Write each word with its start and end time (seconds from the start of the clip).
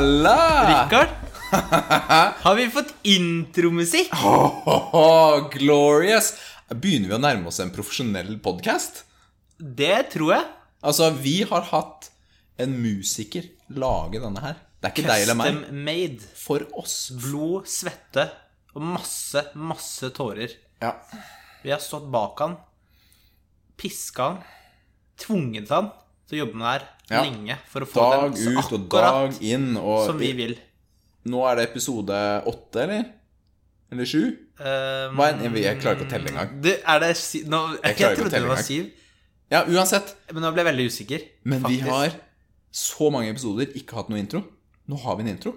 la! 0.00 0.40
Rikard, 0.68 1.08
har 2.42 2.54
vi 2.54 2.66
fått 2.70 2.94
intromusikk? 3.02 4.12
Oh, 4.96 5.48
glorious! 5.52 6.34
Begynner 6.72 7.12
vi 7.12 7.16
å 7.16 7.22
nærme 7.22 7.50
oss 7.50 7.60
en 7.62 7.72
profesjonell 7.74 8.36
podkast? 8.42 9.04
Det 9.56 10.10
tror 10.12 10.32
jeg. 10.34 10.46
Altså, 10.86 11.10
vi 11.14 11.38
har 11.46 11.68
hatt 11.70 12.10
en 12.60 12.74
musiker 12.82 13.46
lage 13.76 14.20
denne 14.22 14.42
her. 14.42 14.58
Det 14.80 14.90
er 14.90 14.94
ikke 14.94 15.06
deg 15.06 15.24
eller 15.24 15.38
meg. 15.38 15.54
Custom 15.54 15.84
made. 15.86 16.28
For 16.40 16.66
oss. 16.80 16.96
Blod, 17.22 17.70
svette 17.70 18.26
og 18.76 18.84
masse, 18.84 19.46
masse 19.56 20.10
tårer. 20.16 20.52
Ja. 20.82 20.92
Vi 21.62 21.72
har 21.72 21.80
stått 21.82 22.10
bak 22.12 22.42
han, 22.44 22.58
piska 23.80 24.28
han, 24.28 24.42
tvunget 25.20 25.72
han 25.72 25.88
til 26.28 26.36
å 26.36 26.42
jobbe 26.44 26.60
med 26.60 26.66
det 26.66 26.74
her 26.74 26.84
Ja. 27.06 27.22
lenge 27.22 27.54
for 27.70 27.84
å 27.84 27.86
få 27.86 28.04
Dag 28.10 28.32
det 28.34 28.42
så 28.42 28.52
ut 28.56 28.72
og 28.74 28.86
dag 28.90 29.36
inn. 29.44 29.76
Og 29.78 30.08
som 30.08 30.18
vi 30.18 30.32
vil. 30.34 30.56
nå 31.30 31.44
er 31.46 31.60
det 31.60 31.68
episode 31.70 32.18
åtte, 32.50 32.82
eller? 32.82 33.04
Eller 33.94 34.08
sju? 34.10 34.22
Um, 34.58 35.20
jeg 35.54 35.78
klarer 35.78 36.00
ikke 36.00 36.06
å 36.08 36.10
telle 36.10 36.32
engang. 36.32 36.56
Du, 36.64 36.72
er 36.74 37.02
det 37.04 37.12
si 37.20 37.44
nå, 37.46 37.60
Jeg, 37.84 37.98
å 38.08 38.14
trodde 38.18 38.40
det 38.40 38.48
var 38.48 38.62
syv, 38.64 38.88
Ja, 39.52 39.60
uansett. 39.70 40.16
men 40.32 40.42
nå 40.42 40.50
ble 40.50 40.64
jeg 40.64 40.70
veldig 40.72 40.86
usikker. 40.90 41.26
Men 41.46 41.62
vi 41.68 41.78
har 41.86 42.16
så 42.74 43.12
mange 43.14 43.30
episoder 43.30 43.70
ikke 43.78 44.00
hatt 44.00 44.10
noe 44.10 44.18
intro. 44.18 44.42
Nå 44.90 44.98
har 45.04 45.18
vi 45.18 45.26
en 45.26 45.30
intro. 45.36 45.54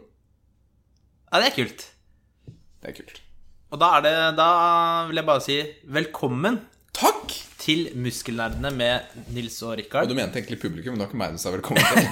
Ja, 1.31 1.41
det 1.41 1.49
er 1.49 1.57
kult. 1.57 1.87
Det 2.79 2.91
er 2.93 2.97
kult. 3.01 3.21
Og 3.69 3.81
da 3.81 3.89
er 3.97 4.01
det 4.05 4.13
Da 4.39 4.49
vil 5.09 5.19
jeg 5.19 5.25
bare 5.27 5.43
si 5.45 5.57
velkommen 5.93 6.61
Takk! 6.97 7.48
Til 7.69 7.89
Muskelnerdene 8.01 8.69
med 8.73 9.25
Nils 9.35 9.59
og 9.61 9.75
Rikard. 9.77 10.07
Og 10.07 10.09
du 10.09 10.17
mente 10.17 10.39
egentlig 10.39 10.57
publikum, 10.61 10.95
men 10.95 11.03
det 11.03 11.05
var 11.05 11.11
ikke 11.11 11.19
meg 11.21 11.35
du 11.35 11.41
sa 11.41 11.51
velkommen 11.53 11.83
til. 11.85 12.07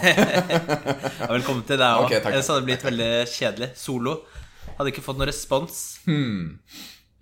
Ja, 1.18 1.30
velkommen 1.32 1.64
til 1.66 1.80
deg 1.82 2.02
òg. 2.02 2.04
Okay. 2.06 2.20
Ellers 2.30 2.50
hadde 2.52 2.62
det 2.62 2.68
blitt 2.68 2.86
veldig 2.86 3.08
kjedelig. 3.32 3.70
Solo. 3.80 4.14
Hadde 4.78 4.92
ikke 4.92 5.02
fått 5.02 5.18
noen 5.18 5.32
respons. 5.32 5.80
Hmm. 6.06 6.60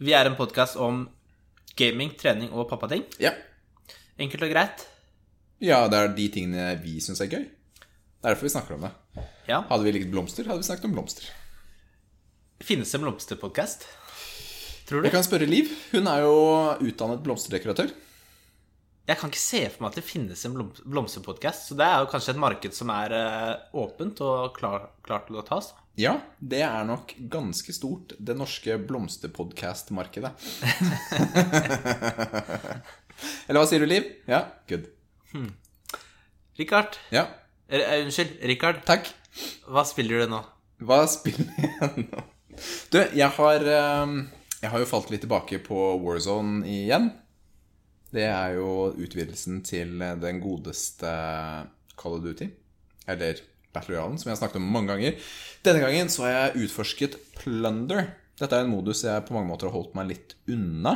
Vi 0.03 0.11
er 0.17 0.27
en 0.27 0.35
podkast 0.35 0.75
om 0.83 1.05
gaming, 1.79 2.11
trening 2.19 2.51
og 2.51 2.67
pappating. 2.73 3.05
Ja. 3.23 3.31
Enkelt 4.19 4.43
og 4.43 4.51
greit. 4.51 4.83
ja, 5.63 5.79
det 5.91 6.01
er 6.01 6.11
de 6.17 6.27
tingene 6.35 6.67
vi 6.83 6.99
syns 7.03 7.23
er 7.23 7.31
gøy. 7.31 7.45
Det 7.47 8.25
er 8.27 8.33
derfor 8.33 8.49
vi 8.49 8.55
snakker 8.57 8.75
om 8.75 8.83
det. 8.89 8.93
Ja. 9.47 9.61
Hadde 9.69 9.85
vi 9.87 9.95
likt 9.95 10.11
blomster, 10.11 10.47
hadde 10.49 10.59
vi 10.59 10.67
snakket 10.67 10.89
om 10.89 10.97
blomster. 10.97 11.29
Finnes 12.63 12.91
det 12.91 12.99
en 12.99 13.07
blomsterpodkast? 13.07 13.87
Tror 14.89 14.99
du? 14.99 15.07
Jeg 15.07 15.15
kan 15.15 15.23
spørre 15.25 15.47
Liv. 15.47 15.71
Hun 15.93 16.11
er 16.11 16.25
jo 16.27 16.35
utdannet 16.83 17.23
blomsterdekoratør. 17.23 17.95
Jeg 19.05 19.19
kan 19.21 19.29
ikke 19.29 19.41
se 19.41 19.59
for 19.69 19.83
meg 19.85 19.91
at 19.91 19.97
det 19.99 20.05
finnes 20.07 20.39
en 20.47 20.53
blom 20.55 20.71
blomsterpodkast. 20.81 21.67
Så 21.69 21.75
det 21.77 21.85
er 21.85 21.99
jo 22.01 22.07
kanskje 22.09 22.33
et 22.33 22.41
marked 22.41 22.73
som 22.73 22.89
er 22.89 23.13
eh, 23.13 23.51
åpent 23.77 24.17
og 24.25 24.55
klar, 24.57 24.87
klart 25.05 25.27
til 25.29 25.37
å 25.37 25.43
tas. 25.45 25.73
Ja, 25.95 26.17
det 26.41 26.63
er 26.65 26.83
nok 26.87 27.13
ganske 27.31 27.71
stort, 27.71 28.15
det 28.19 28.33
norske 28.35 28.75
blomsterpodkast-markedet. 28.89 30.31
Eller 33.47 33.59
hva 33.61 33.67
sier 33.69 33.83
du, 33.83 33.87
Liv? 33.87 34.07
Ja, 34.27 34.41
good. 34.69 34.89
Rikard. 36.59 36.97
Ja, 37.15 37.27
Eh, 37.67 37.81
eh, 37.81 38.03
unnskyld, 38.05 38.35
Rikard. 38.45 38.83
takk. 38.85 39.07
Hva 39.65 39.81
spiller 39.89 40.19
du 40.21 40.27
nå? 40.35 40.37
Hva 40.85 40.99
spiller 41.09 41.47
jeg 41.57 42.03
nå? 42.05 42.19
Du, 42.93 42.99
jeg 43.01 43.25
har 43.39 43.65
ehm, 43.65 44.19
Jeg 44.61 44.69
har 44.69 44.83
jo 44.83 44.87
falt 44.87 45.09
litt 45.09 45.23
tilbake 45.25 45.57
på 45.65 45.79
Warzone 46.03 46.61
igjen. 46.69 47.09
Det 48.15 48.27
er 48.29 48.55
jo 48.55 48.93
utvidelsen 48.95 49.59
til 49.67 49.97
den 50.21 50.39
godeste 50.43 51.11
Call 51.99 52.17
of 52.17 52.23
Duty. 52.23 52.47
Eller 53.11 53.41
Battle 53.75 53.97
Royale, 53.97 54.19
som 54.19 54.29
jeg 54.29 54.37
har 54.37 54.41
snakket 54.43 54.61
om 54.61 54.69
mange 54.71 54.93
ganger. 54.93 55.17
Denne 55.65 55.81
gangen 55.83 56.11
så 56.11 56.25
har 56.25 56.35
jeg 56.35 56.67
utforsket 56.67 57.19
Plunder. 57.35 58.13
Dette 58.39 58.55
er 58.55 58.65
en 58.65 58.71
modus 58.71 59.03
jeg 59.05 59.27
på 59.27 59.35
mange 59.35 59.49
måter 59.51 59.69
har 59.69 59.75
holdt 59.75 59.95
meg 59.97 60.09
litt 60.13 60.35
unna 60.51 60.95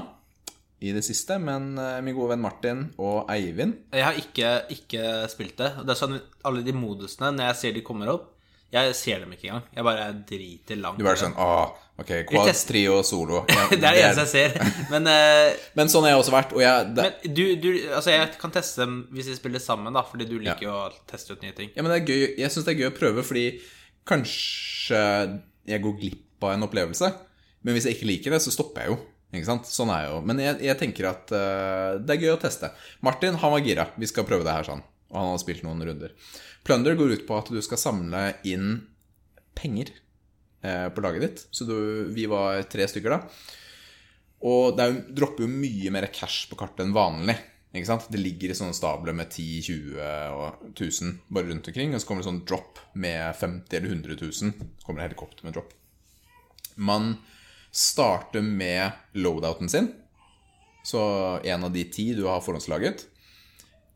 i 0.80 0.94
det 0.96 1.03
siste. 1.03 1.38
Men 1.44 1.74
eh, 1.80 2.00
min 2.06 2.16
gode 2.16 2.34
venn 2.34 2.44
Martin 2.44 2.84
og 2.97 3.30
Eivind 3.31 3.78
Jeg 3.96 4.07
har 4.07 4.19
ikke, 4.19 4.51
ikke 4.75 5.06
spilt 5.31 5.57
det. 5.59 5.74
Det 5.84 5.96
er 5.96 6.00
sånn 6.00 6.19
Alle 6.47 6.63
de 6.66 6.75
modusene, 6.75 7.34
når 7.36 7.51
jeg 7.51 7.62
ser 7.62 7.75
de 7.78 7.86
kommer 7.86 8.12
opp 8.16 8.36
Jeg 8.69 8.96
ser 8.97 9.24
dem 9.24 9.31
ikke 9.34 9.47
engang. 9.47 9.63
Jeg 9.74 9.85
bare 9.88 10.09
driter 10.30 10.78
langt 10.78 11.00
Du 11.02 11.07
er 11.09 11.18
sånn 11.18 11.34
ah, 11.41 11.72
Ok, 12.00 12.12
quad, 12.30 12.52
trio, 12.69 13.00
solo. 13.03 13.41
Ja, 13.50 13.66
Det 13.72 13.80
er 13.80 13.97
det 13.97 14.03
eneste 14.06 14.38
jeg 14.38 14.52
ser. 14.53 14.75
Men, 14.91 15.09
uh, 15.09 15.69
Men 15.75 15.90
sånn 15.91 16.06
har 16.06 16.13
jeg 16.13 16.22
også 16.22 16.35
vært. 16.35 16.53
Og 16.56 16.62
jeg, 16.63 16.91
det, 16.96 17.07
men 17.25 17.35
du, 17.35 17.44
du 17.59 17.69
Altså, 17.88 18.13
jeg 18.13 18.30
kan 18.40 18.53
teste 18.56 18.85
dem 18.85 19.00
hvis 19.16 19.31
vi 19.31 19.38
spiller 19.40 19.63
sammen, 19.63 19.96
da, 19.97 20.06
fordi 20.07 20.30
du 20.30 20.38
liker 20.38 20.68
jo 20.68 20.75
å 20.75 20.88
teste 21.09 21.34
ut 21.34 21.46
nye 21.46 21.56
ting. 21.57 21.74
Ja, 21.74 21.84
men 21.84 21.91
det 21.94 22.02
er 22.02 22.12
gøy. 22.13 22.25
Jeg 22.44 22.53
syns 22.53 22.68
det 22.68 22.75
er 22.75 22.84
gøy 22.84 22.91
å 22.91 22.97
prøve, 23.00 23.25
fordi 23.25 23.47
kanskje 24.09 25.01
jeg 25.69 25.84
går 25.84 25.97
glipp 26.00 26.46
av 26.46 26.53
en 26.56 26.68
opplevelse. 26.69 27.09
Men 27.66 27.75
hvis 27.75 27.90
jeg 27.90 27.97
ikke 27.97 28.12
liker 28.13 28.38
det, 28.38 28.44
så 28.46 28.53
stopper 28.53 28.86
jeg 28.86 28.94
jo. 28.94 29.00
Ikke 29.34 29.50
sant? 29.50 29.68
Sånn 29.69 29.91
er 29.94 30.06
jeg 30.06 30.13
jo. 30.13 30.22
Men 30.30 30.40
jeg, 30.41 30.62
jeg 30.69 30.80
tenker 30.80 31.09
at 31.12 31.34
uh, 31.34 31.97
det 32.01 32.16
er 32.16 32.24
gøy 32.24 32.36
å 32.38 32.40
teste. 32.41 32.72
Martin 33.06 33.38
han 33.41 33.53
var 33.53 33.66
gira. 33.66 33.90
Vi 34.00 34.09
skal 34.09 34.30
prøve 34.30 34.46
det 34.47 34.56
her 34.56 34.69
sånn. 34.69 34.86
Og 35.09 35.17
han 35.17 35.31
hadde 35.31 35.43
spilt 35.43 35.65
noen 35.65 35.85
runder. 35.85 36.13
Plunder 36.65 36.97
går 36.97 37.15
ut 37.17 37.25
på 37.27 37.37
at 37.39 37.49
du 37.53 37.59
skal 37.65 37.81
samle 37.81 38.23
inn 38.47 38.75
penger 39.57 39.91
eh, 40.61 40.87
på 40.93 41.03
laget 41.03 41.25
ditt. 41.25 41.45
Så 41.51 41.65
du, 41.65 41.77
vi 42.13 42.27
var 42.29 42.61
tre 42.69 42.87
stykker 42.89 43.15
da. 43.15 43.23
Og 44.49 44.75
det 44.77 44.87
jo, 44.87 44.99
dropper 45.21 45.45
jo 45.45 45.51
mye 45.51 45.91
mer 45.93 46.07
cash 46.15 46.47
på 46.49 46.59
kartet 46.59 46.85
enn 46.85 46.95
vanlig. 46.95 47.35
Ikke 47.69 47.89
sant? 47.91 48.07
Det 48.09 48.21
ligger 48.21 48.49
i 48.49 48.57
sånne 48.57 48.73
stabler 48.73 49.13
med 49.17 49.29
10 49.29 49.65
20 49.67 49.97
og 50.33 50.69
1000 50.71 51.17
bare 51.29 51.51
rundt 51.51 51.67
omkring. 51.69 51.93
Og 51.93 52.01
så 52.01 52.09
kommer 52.09 52.23
det 52.23 52.29
sånn 52.29 52.45
drop 52.49 52.81
med 52.97 53.35
50 53.37 53.77
eller 53.77 53.93
100 53.93 54.17
000. 54.21 54.31
Så 54.39 54.85
kommer 54.85 55.01
det 55.01 55.11
helikopter 55.11 55.45
med 55.45 55.57
drop. 55.57 55.75
Man 56.79 57.11
starter 57.69 58.41
med 58.41 58.91
loadouten 59.13 59.69
sin. 59.69 59.91
Så 60.87 61.01
en 61.43 61.63
av 61.67 61.73
de 61.75 61.83
ti 61.91 62.11
du 62.17 62.23
har 62.25 62.41
forhåndslaget. 62.41 63.05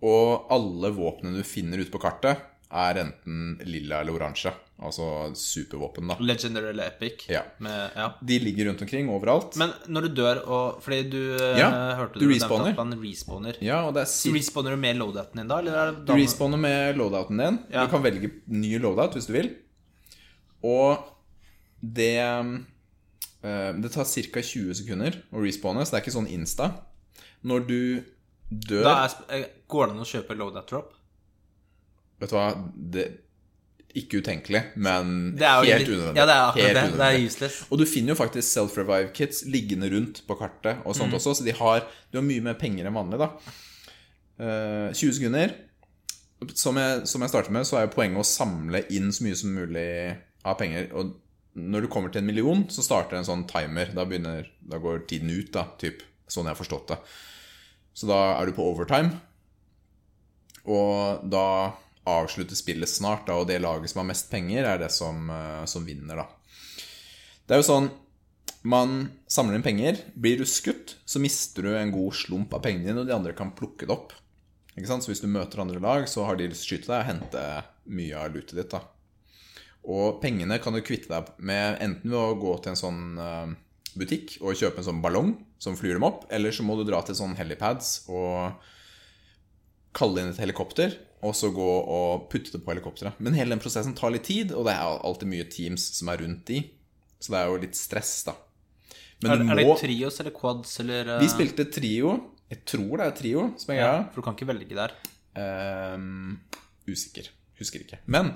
Og 0.04 0.50
alle 0.52 0.92
våpnene 0.96 1.40
du 1.40 1.48
finner 1.48 1.80
ute 1.80 1.94
på 1.94 2.02
kartet, 2.04 2.42
er 2.74 2.98
enten 3.04 3.60
lilla 3.70 4.02
eller 4.02 4.16
oransje. 4.18 4.52
Altså 4.84 5.06
supervåpen, 5.38 6.10
da. 6.10 6.16
Legendary 6.20 6.72
eller 6.74 6.90
epic. 6.90 7.28
Ja. 7.32 7.44
Med, 7.64 7.94
ja. 7.96 8.08
De 8.20 8.40
ligger 8.42 8.68
rundt 8.72 8.82
omkring 8.82 9.12
overalt. 9.14 9.56
Men 9.62 9.72
når 9.88 10.08
du 10.08 10.16
dør 10.18 10.42
og 10.44 10.80
Fordi 10.84 11.04
du 11.14 11.20
eh, 11.38 11.60
Ja, 11.62 11.70
hørte 12.00 12.20
du 12.20 12.26
respawner. 12.32 12.74
man 12.76 12.98
respawner. 13.00 13.60
Ja, 13.64 13.84
og 13.88 13.94
det 13.96 14.04
er 14.04 14.10
si 14.12 14.34
Respawner 14.34 14.76
du 14.76 14.82
med 14.82 14.98
loadouten 15.00 15.40
din 15.44 15.52
da, 15.52 15.60
eller 15.62 15.78
er 15.78 15.94
det 15.94 16.08
Du 16.10 16.16
respawner 16.18 16.60
med 16.60 16.98
loadouten 17.00 17.40
din. 17.40 17.60
Ja. 17.72 17.86
Du 17.86 17.94
kan 17.94 18.04
velge 18.04 18.32
ny 18.50 18.74
loadout 18.82 19.16
hvis 19.20 19.30
du 19.30 19.36
vil. 19.38 19.52
Og 20.66 21.06
det 21.80 22.18
eh, 22.20 23.72
Det 23.86 23.94
tar 23.94 24.10
ca. 24.10 24.42
20 24.42 24.74
sekunder 24.82 25.22
å 25.32 25.46
respawne, 25.46 25.86
så 25.86 25.94
det 25.94 26.02
er 26.02 26.06
ikke 26.08 26.18
sånn 26.18 26.32
insta. 26.34 26.72
Når 27.46 27.68
du 27.70 27.80
dør 28.68 28.86
er, 28.92 29.14
eh, 29.30 29.46
Går 29.70 29.88
det 29.88 29.96
an 29.96 30.04
å 30.04 30.10
kjøpe 30.10 30.36
loadout 30.38 30.68
drop? 30.70 30.94
Vet 32.20 32.30
du 32.30 32.36
hva 32.36 32.48
det, 32.76 33.06
Ikke 33.96 34.22
utenkelig, 34.24 34.62
men 34.76 35.36
helt 35.38 35.84
litt- 35.84 35.90
unødvendig. 35.90 36.18
Ja, 36.18 36.26
det 36.26 36.34
er 36.34 36.46
akkurat 36.48 36.78
det. 36.78 36.98
Det 36.98 37.08
er 37.08 37.28
useless. 37.28 37.58
Og 37.72 37.78
du 37.78 37.86
finner 37.86 38.16
jo 38.16 38.20
faktisk 38.24 38.48
self-revive 38.50 39.12
kits 39.14 39.44
liggende 39.46 39.90
rundt 39.94 40.24
på 40.26 40.38
kartet 40.40 40.80
og 40.86 40.96
Mm. 40.96 41.14
også, 41.14 41.36
så 41.38 41.44
de 41.46 41.52
har, 41.52 41.80
de 42.12 42.18
har 42.18 42.24
mye 42.26 42.42
mer 42.42 42.56
penger 42.56 42.86
enn 42.88 42.94
vanlig, 42.98 43.20
da. 43.20 43.30
Uh, 44.40 44.90
20 44.94 45.14
sekunder. 45.14 45.54
Som 46.56 46.76
jeg, 46.76 47.06
som 47.08 47.22
jeg 47.22 47.30
startet 47.30 47.52
med, 47.52 47.64
så 47.70 47.78
er 47.78 47.88
jo 47.88 47.94
poenget 47.96 48.18
å 48.20 48.26
samle 48.28 48.82
inn 48.92 49.12
så 49.12 49.22
mye 49.24 49.36
som 49.38 49.54
mulig 49.56 50.18
av 50.44 50.58
penger. 50.58 50.90
Og 50.94 51.14
når 51.56 51.82
du 51.82 51.88
kommer 51.88 52.12
til 52.12 52.20
en 52.24 52.26
million, 52.28 52.66
så 52.68 52.82
starter 52.84 53.16
en 53.20 53.24
sånn 53.30 53.46
timer. 53.48 53.94
Da, 53.94 54.04
begynner, 54.06 54.48
da 54.68 54.78
går 54.80 55.06
tiden 55.08 55.30
ut, 55.30 55.52
da, 55.54 55.68
typ. 55.78 56.02
Sånn 56.28 56.46
jeg 56.50 56.56
har 56.56 56.60
forstått 56.66 56.88
det. 56.88 56.98
Så 57.94 58.10
da 58.10 58.20
er 58.36 58.50
du 58.50 58.56
på 58.58 58.66
overtime. 58.66 59.14
Og 60.64 61.26
da 61.30 61.74
avslutter 62.10 62.58
spillet 62.58 62.90
snart, 62.90 63.28
da, 63.28 63.38
og 63.40 63.48
det 63.48 63.62
laget 63.64 63.92
som 63.92 64.04
har 64.04 64.10
mest 64.12 64.32
penger, 64.32 64.66
er 64.68 64.80
det 64.82 64.92
som, 64.92 65.30
eh, 65.30 65.66
som 65.66 65.86
vinner, 65.86 66.24
da. 66.24 66.28
Det 67.48 67.56
er 67.56 67.64
jo 67.64 67.72
sånn 67.74 67.92
Man 68.64 69.12
samler 69.28 69.58
inn 69.58 69.64
penger. 69.64 69.98
Blir 70.16 70.38
du 70.38 70.46
skutt, 70.48 70.96
så 71.04 71.20
mister 71.20 71.64
du 71.64 71.76
en 71.76 71.92
god 71.92 72.14
slump 72.16 72.54
av 72.54 72.62
pengene 72.64 72.86
dine, 72.86 73.02
og 73.02 73.08
de 73.10 73.12
andre 73.14 73.34
kan 73.36 73.52
plukke 73.52 73.84
det 73.84 73.92
opp. 73.92 74.14
Ikke 74.78 74.88
sant? 74.88 75.04
Så 75.04 75.12
hvis 75.12 75.20
du 75.20 75.28
møter 75.28 75.60
andre 75.60 75.82
lag, 75.84 76.08
så 76.08 76.24
har 76.24 76.38
de 76.38 76.48
lyst 76.48 76.64
til 76.64 76.78
å 76.78 76.80
skyte 76.80 76.88
deg 76.94 77.02
og 77.02 77.10
hente 77.10 77.42
mye 77.92 78.16
av 78.16 78.32
lootet 78.32 78.56
ditt. 78.56 78.72
da. 78.72 78.80
Og 79.84 80.22
pengene 80.24 80.62
kan 80.64 80.72
du 80.72 80.80
kvitte 80.80 81.12
deg 81.12 81.34
med 81.44 81.82
enten 81.84 82.10
ved 82.10 82.20
å 82.22 82.40
gå 82.40 82.56
til 82.64 82.72
en 82.72 82.80
sånn 82.80 83.02
eh, 83.20 83.52
butikk 84.00 84.38
og 84.40 84.56
kjøpe 84.56 84.80
en 84.80 84.88
sånn 84.88 85.04
ballong 85.04 85.36
som 85.64 85.78
flyr 85.80 85.96
dem 85.96 86.06
opp, 86.08 86.28
eller 86.34 86.52
så 86.56 86.66
må 86.68 86.76
du 86.76 86.84
dra 86.88 87.00
til 87.08 87.16
sånn 87.18 87.38
helipads 87.40 88.02
og 88.12 88.60
kalle 89.96 90.24
inn 90.24 90.32
et 90.34 90.42
helikopter, 90.42 90.96
og 91.24 91.36
så 91.38 91.50
gå 91.56 91.68
og 91.96 92.26
putte 92.32 92.52
det 92.56 92.64
på 92.66 92.74
helikopteret. 92.74 93.20
Men 93.24 93.38
hele 93.38 93.56
den 93.56 93.62
prosessen 93.64 93.96
tar 93.96 94.12
litt 94.12 94.26
tid, 94.28 94.52
og 94.52 94.68
det 94.68 94.76
er 94.76 95.04
alltid 95.08 95.30
mye 95.32 95.46
teams 95.52 95.86
som 95.96 96.12
er 96.12 96.24
rundt 96.26 96.44
de. 96.50 96.64
Så 97.24 97.32
det 97.32 97.40
er 97.40 97.52
jo 97.52 97.62
litt 97.62 97.80
stress, 97.80 98.18
da. 98.28 98.36
Men 99.24 99.32
Er, 99.32 99.40
du 99.40 99.52
er 99.54 99.62
det 99.62 99.78
trios 99.80 100.20
eller 100.20 100.34
quads 100.36 100.74
eller 100.84 101.14
eh, 101.16 101.22
Vi 101.24 101.30
spilte 101.32 101.70
trio. 101.72 102.18
Jeg 102.52 102.66
tror 102.68 103.00
det 103.00 103.06
er 103.06 103.16
trio 103.16 103.46
som 103.62 103.72
er 103.72 103.80
ja, 103.80 103.86
greia. 103.86 104.02
For 104.12 104.20
du 104.20 104.26
kan 104.26 104.36
ikke 104.36 104.50
velge 104.50 104.76
der. 104.76 104.98
Um, 105.40 106.42
usikker. 106.90 107.30
Husker 107.62 107.86
ikke. 107.86 108.02
Men 108.12 108.34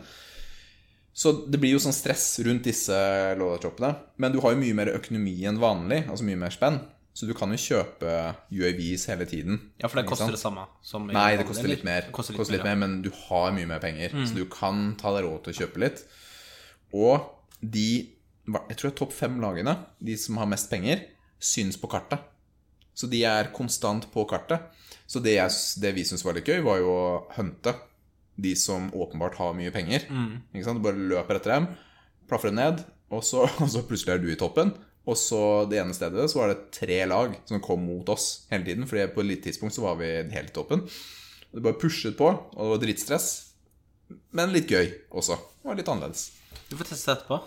Så 1.17 1.33
det 1.49 1.59
blir 1.59 1.75
jo 1.75 1.81
sånn 1.83 1.95
stress 1.97 2.29
rundt 2.45 2.69
disse 2.69 2.95
loadout-droppene. 3.35 3.91
Men 4.21 4.31
du 4.31 4.39
har 4.45 4.53
jo 4.53 4.61
mye 4.61 4.77
mer 4.77 4.93
økonomi 4.93 5.35
enn 5.49 5.59
vanlig, 5.59 6.05
altså 6.07 6.29
mye 6.29 6.39
mer 6.45 6.55
spenn. 6.55 6.79
Så 7.17 7.25
du 7.25 7.33
kan 7.33 7.49
jo 7.49 7.57
kjøpe 7.57 8.11
UAVs 8.53 9.07
hele 9.09 9.25
tiden. 9.25 9.55
Ja, 9.81 9.89
for 9.89 9.97
det 9.97 10.05
koster 10.05 10.29
det 10.35 10.37
samme 10.37 10.67
som 10.85 11.07
Nei, 11.09 11.31
det 11.39 11.47
koster 11.49 11.71
litt 11.71 11.85
mer. 11.87 12.03
Det 12.05 12.13
koster 12.13 12.35
litt, 12.35 12.41
koster 12.43 12.53
litt 12.53 12.65
mer, 12.67 12.75
mer, 12.77 12.83
Men 12.83 12.99
du 13.01 13.09
har 13.23 13.55
mye 13.55 13.65
mer 13.65 13.81
penger, 13.81 14.13
Mm. 14.13 14.27
så 14.27 14.35
du 14.37 14.45
kan 14.45 14.95
ta 15.01 15.15
deg 15.15 15.25
råd 15.25 15.43
til 15.43 15.53
å 15.53 15.57
kjøpe 15.63 15.81
litt. 15.81 16.03
Og 16.93 17.25
de 17.61 18.13
Jeg 18.47 18.77
tror 18.77 18.87
det 18.87 18.93
er 18.93 18.99
topp 19.01 19.11
fem 19.11 19.41
lagene, 19.41 19.73
de 19.99 20.15
som 20.15 20.37
har 20.37 20.45
mest 20.47 20.69
penger, 20.69 21.01
syns 21.37 21.75
på 21.75 21.89
kartet. 21.91 22.21
Så 22.95 23.09
de 23.09 23.23
er 23.25 23.51
konstant 23.51 24.05
på 24.13 24.23
kartet. 24.29 24.61
Så 25.05 25.19
det, 25.19 25.33
jeg, 25.35 25.51
det 25.81 25.91
vi 25.97 26.05
syntes 26.07 26.23
var 26.23 26.37
litt 26.37 26.47
gøy, 26.47 26.61
var 26.63 26.77
jo 26.79 26.87
å 26.87 27.33
hunte 27.35 27.73
de 28.37 28.55
som 28.55 28.87
åpenbart 28.93 29.35
har 29.35 29.53
mye 29.57 29.73
penger. 29.73 30.05
Mm. 30.09 30.41
Du 30.53 30.79
bare 30.79 30.95
løper 30.95 31.35
etter 31.35 31.57
dem, 31.57 31.67
plaffer 32.29 32.53
dem 32.53 32.55
ned, 32.55 32.85
og 33.11 33.23
så, 33.23 33.43
og 33.61 33.67
så 33.67 33.83
plutselig 33.83 34.15
er 34.15 34.23
du 34.23 34.31
i 34.31 34.39
toppen. 34.39 34.71
Og 35.07 35.15
så 35.19 35.41
det 35.71 35.79
ene 35.79 35.95
stedet 35.95 36.25
så 36.31 36.41
var 36.41 36.51
det 36.51 36.69
tre 36.75 36.99
lag 37.07 37.35
som 37.47 37.61
kom 37.63 37.85
mot 37.87 38.09
oss 38.11 38.47
hele 38.51 38.67
tiden. 38.67 38.87
Fordi 38.89 39.07
på 39.15 39.23
et 39.23 39.43
tidspunkt 39.45 39.75
så 39.77 39.85
var 39.85 39.99
vi 40.01 40.09
helt 40.33 40.51
i 40.51 40.55
toppen. 40.55 40.83
Det 41.51 41.63
bare 41.63 41.79
pushet 41.79 42.17
på, 42.19 42.27
og 42.27 42.57
det 42.59 42.71
var 42.73 42.81
drittstress. 42.83 43.27
Men 44.35 44.51
litt 44.55 44.71
gøy 44.71 44.91
også. 45.09 45.37
Det 45.61 45.69
var 45.69 45.79
litt 45.79 45.91
annerledes. 45.91 46.25
Du 46.67 46.75
får 46.75 46.91
teste 46.91 47.15
etterpå. 47.15 47.39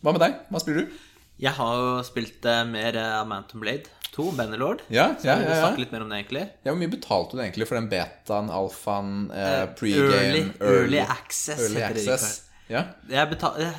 Hva 0.00 0.12
med 0.12 0.20
deg? 0.22 0.36
Hva 0.52 0.60
spiller 0.62 0.84
du? 0.84 1.00
Jeg 1.40 1.56
har 1.56 1.78
jo 1.80 1.92
spilt 2.04 2.44
eh, 2.48 2.62
mer 2.68 2.96
uh, 3.00 3.22
Mountain 3.28 3.62
Blade 3.62 3.88
2, 4.12 4.26
Benelord. 4.36 4.82
Ja, 4.92 5.14
ja, 5.24 5.38
ja, 5.40 5.54
ja. 5.62 5.70
litt 5.80 5.92
mer 5.94 6.04
om 6.04 6.10
det, 6.12 6.18
egentlig. 6.20 6.42
ja 6.64 6.72
Hvor 6.72 6.80
mye 6.82 6.92
betalte 6.92 7.38
du 7.38 7.42
egentlig 7.44 7.68
for 7.70 7.78
den 7.78 7.88
betaen, 7.92 8.50
alfaen, 8.52 9.14
eh, 9.32 9.64
pregame 9.78 10.18
Early, 10.20 10.42
early 10.60 11.00
access 11.00 11.62
early 11.62 11.80
heter 11.80 11.96
det. 11.96 12.04
access? 12.04 12.42
Ja, 12.70 12.84
Jeg 13.08 13.32
betalte 13.32 13.70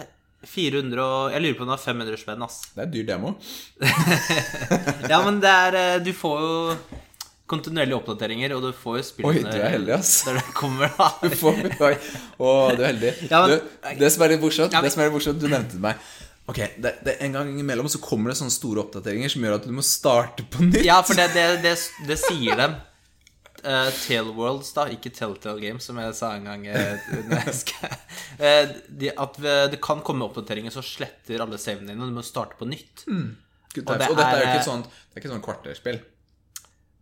400 0.48 1.04
og 1.04 1.32
Jeg 1.36 1.42
lurer 1.44 1.58
på 1.60 1.64
om 1.66 1.70
det 1.70 1.76
var 1.78 1.84
500 1.86 2.18
spenn, 2.22 2.42
ass. 2.48 2.56
det 2.74 2.82
er 2.82 2.88
en 2.88 2.94
dyr 2.96 3.06
demo. 3.12 3.36
Ja, 5.12 5.20
men 5.26 5.40
det 5.44 5.50
er 5.52 5.78
eh, 5.80 6.00
Du 6.06 6.12
får 6.18 6.42
jo 6.46 6.56
kontinuerlige 7.52 7.98
oppdateringer, 8.00 8.54
og 8.56 8.62
du 8.64 8.70
får 8.72 8.98
jo 9.02 9.04
spill 9.04 9.26
Oi, 9.28 9.34
du 9.44 9.50
er 9.60 9.74
heldig, 9.74 9.92
ass. 9.98 10.12
Der 10.24 10.38
det 10.40 10.46
kommer, 10.56 10.88
da. 10.98 11.10
Du 11.28 11.36
får, 11.36 11.58
oi, 11.84 11.94
å, 12.40 12.52
du 12.78 12.84
er 12.86 12.94
heldig. 12.94 13.12
Ja, 13.28 13.42
men- 13.44 13.58
du, 13.60 13.96
det 14.00 14.12
som 14.16 14.24
er 14.24 14.34
litt 14.38 14.44
morsomt, 14.46 14.72
Ja, 14.72 14.80
men- 14.80 14.88
det 14.88 14.94
som 14.96 15.04
er 15.04 15.10
litt 15.10 15.18
morsomt, 15.18 15.42
du 15.44 15.50
nevnte 15.52 15.82
meg. 15.84 16.00
Ok, 16.52 16.58
det, 16.84 16.94
det, 17.06 17.18
En 17.28 17.36
gang 17.36 17.52
imellom 17.60 17.88
så 17.92 18.00
kommer 18.04 18.32
det 18.32 18.38
sånne 18.40 18.52
store 18.56 18.82
oppdateringer 18.86 19.30
som 19.32 19.44
gjør 19.46 19.60
at 19.60 19.68
du 19.68 19.76
må 19.76 19.84
starte 19.86 20.48
på 20.52 20.64
nytt. 20.66 20.80
Ja, 20.88 21.02
for 21.06 21.20
det, 21.20 21.28
det, 21.36 21.46
det, 21.68 21.76
det 22.08 22.18
sier 22.24 22.56
dem. 22.60 22.80
Uh, 23.62 23.90
Tailworlds, 23.94 24.72
da, 24.74 24.88
ikke 24.90 25.12
Telltale 25.13 25.62
Games, 25.62 25.86
som 25.86 26.00
jeg 26.02 26.16
sa 26.18 26.31
en 26.38 26.48
gang. 26.50 26.66
eh, 26.66 27.12
eh, 28.48 28.72
de, 28.90 29.12
at 29.13 29.38
det 29.72 29.81
kan 29.84 30.02
komme 30.06 30.25
oppdateringer 30.25 30.74
som 30.74 30.86
sletter 30.86 31.44
alle 31.44 31.60
savene 31.62 31.92
dine, 31.92 32.02
og 32.02 32.10
du 32.10 32.18
må 32.18 32.25
starte 32.25 32.58
på 32.58 32.66
nytt. 32.69 33.06
Good 33.06 33.86
og 33.86 34.00
det 34.00 34.10
Og, 34.10 34.18
dette 34.18 34.31
er 34.31 34.42
jo 34.42 34.48
ikke 34.48 34.63
et 34.63 34.68
sånt, 34.68 34.90
det 34.90 35.13
er 35.13 35.22
ikke 35.22 35.30
et 35.30 35.36
sånt 35.36 35.46
kvarterspill. 35.46 36.02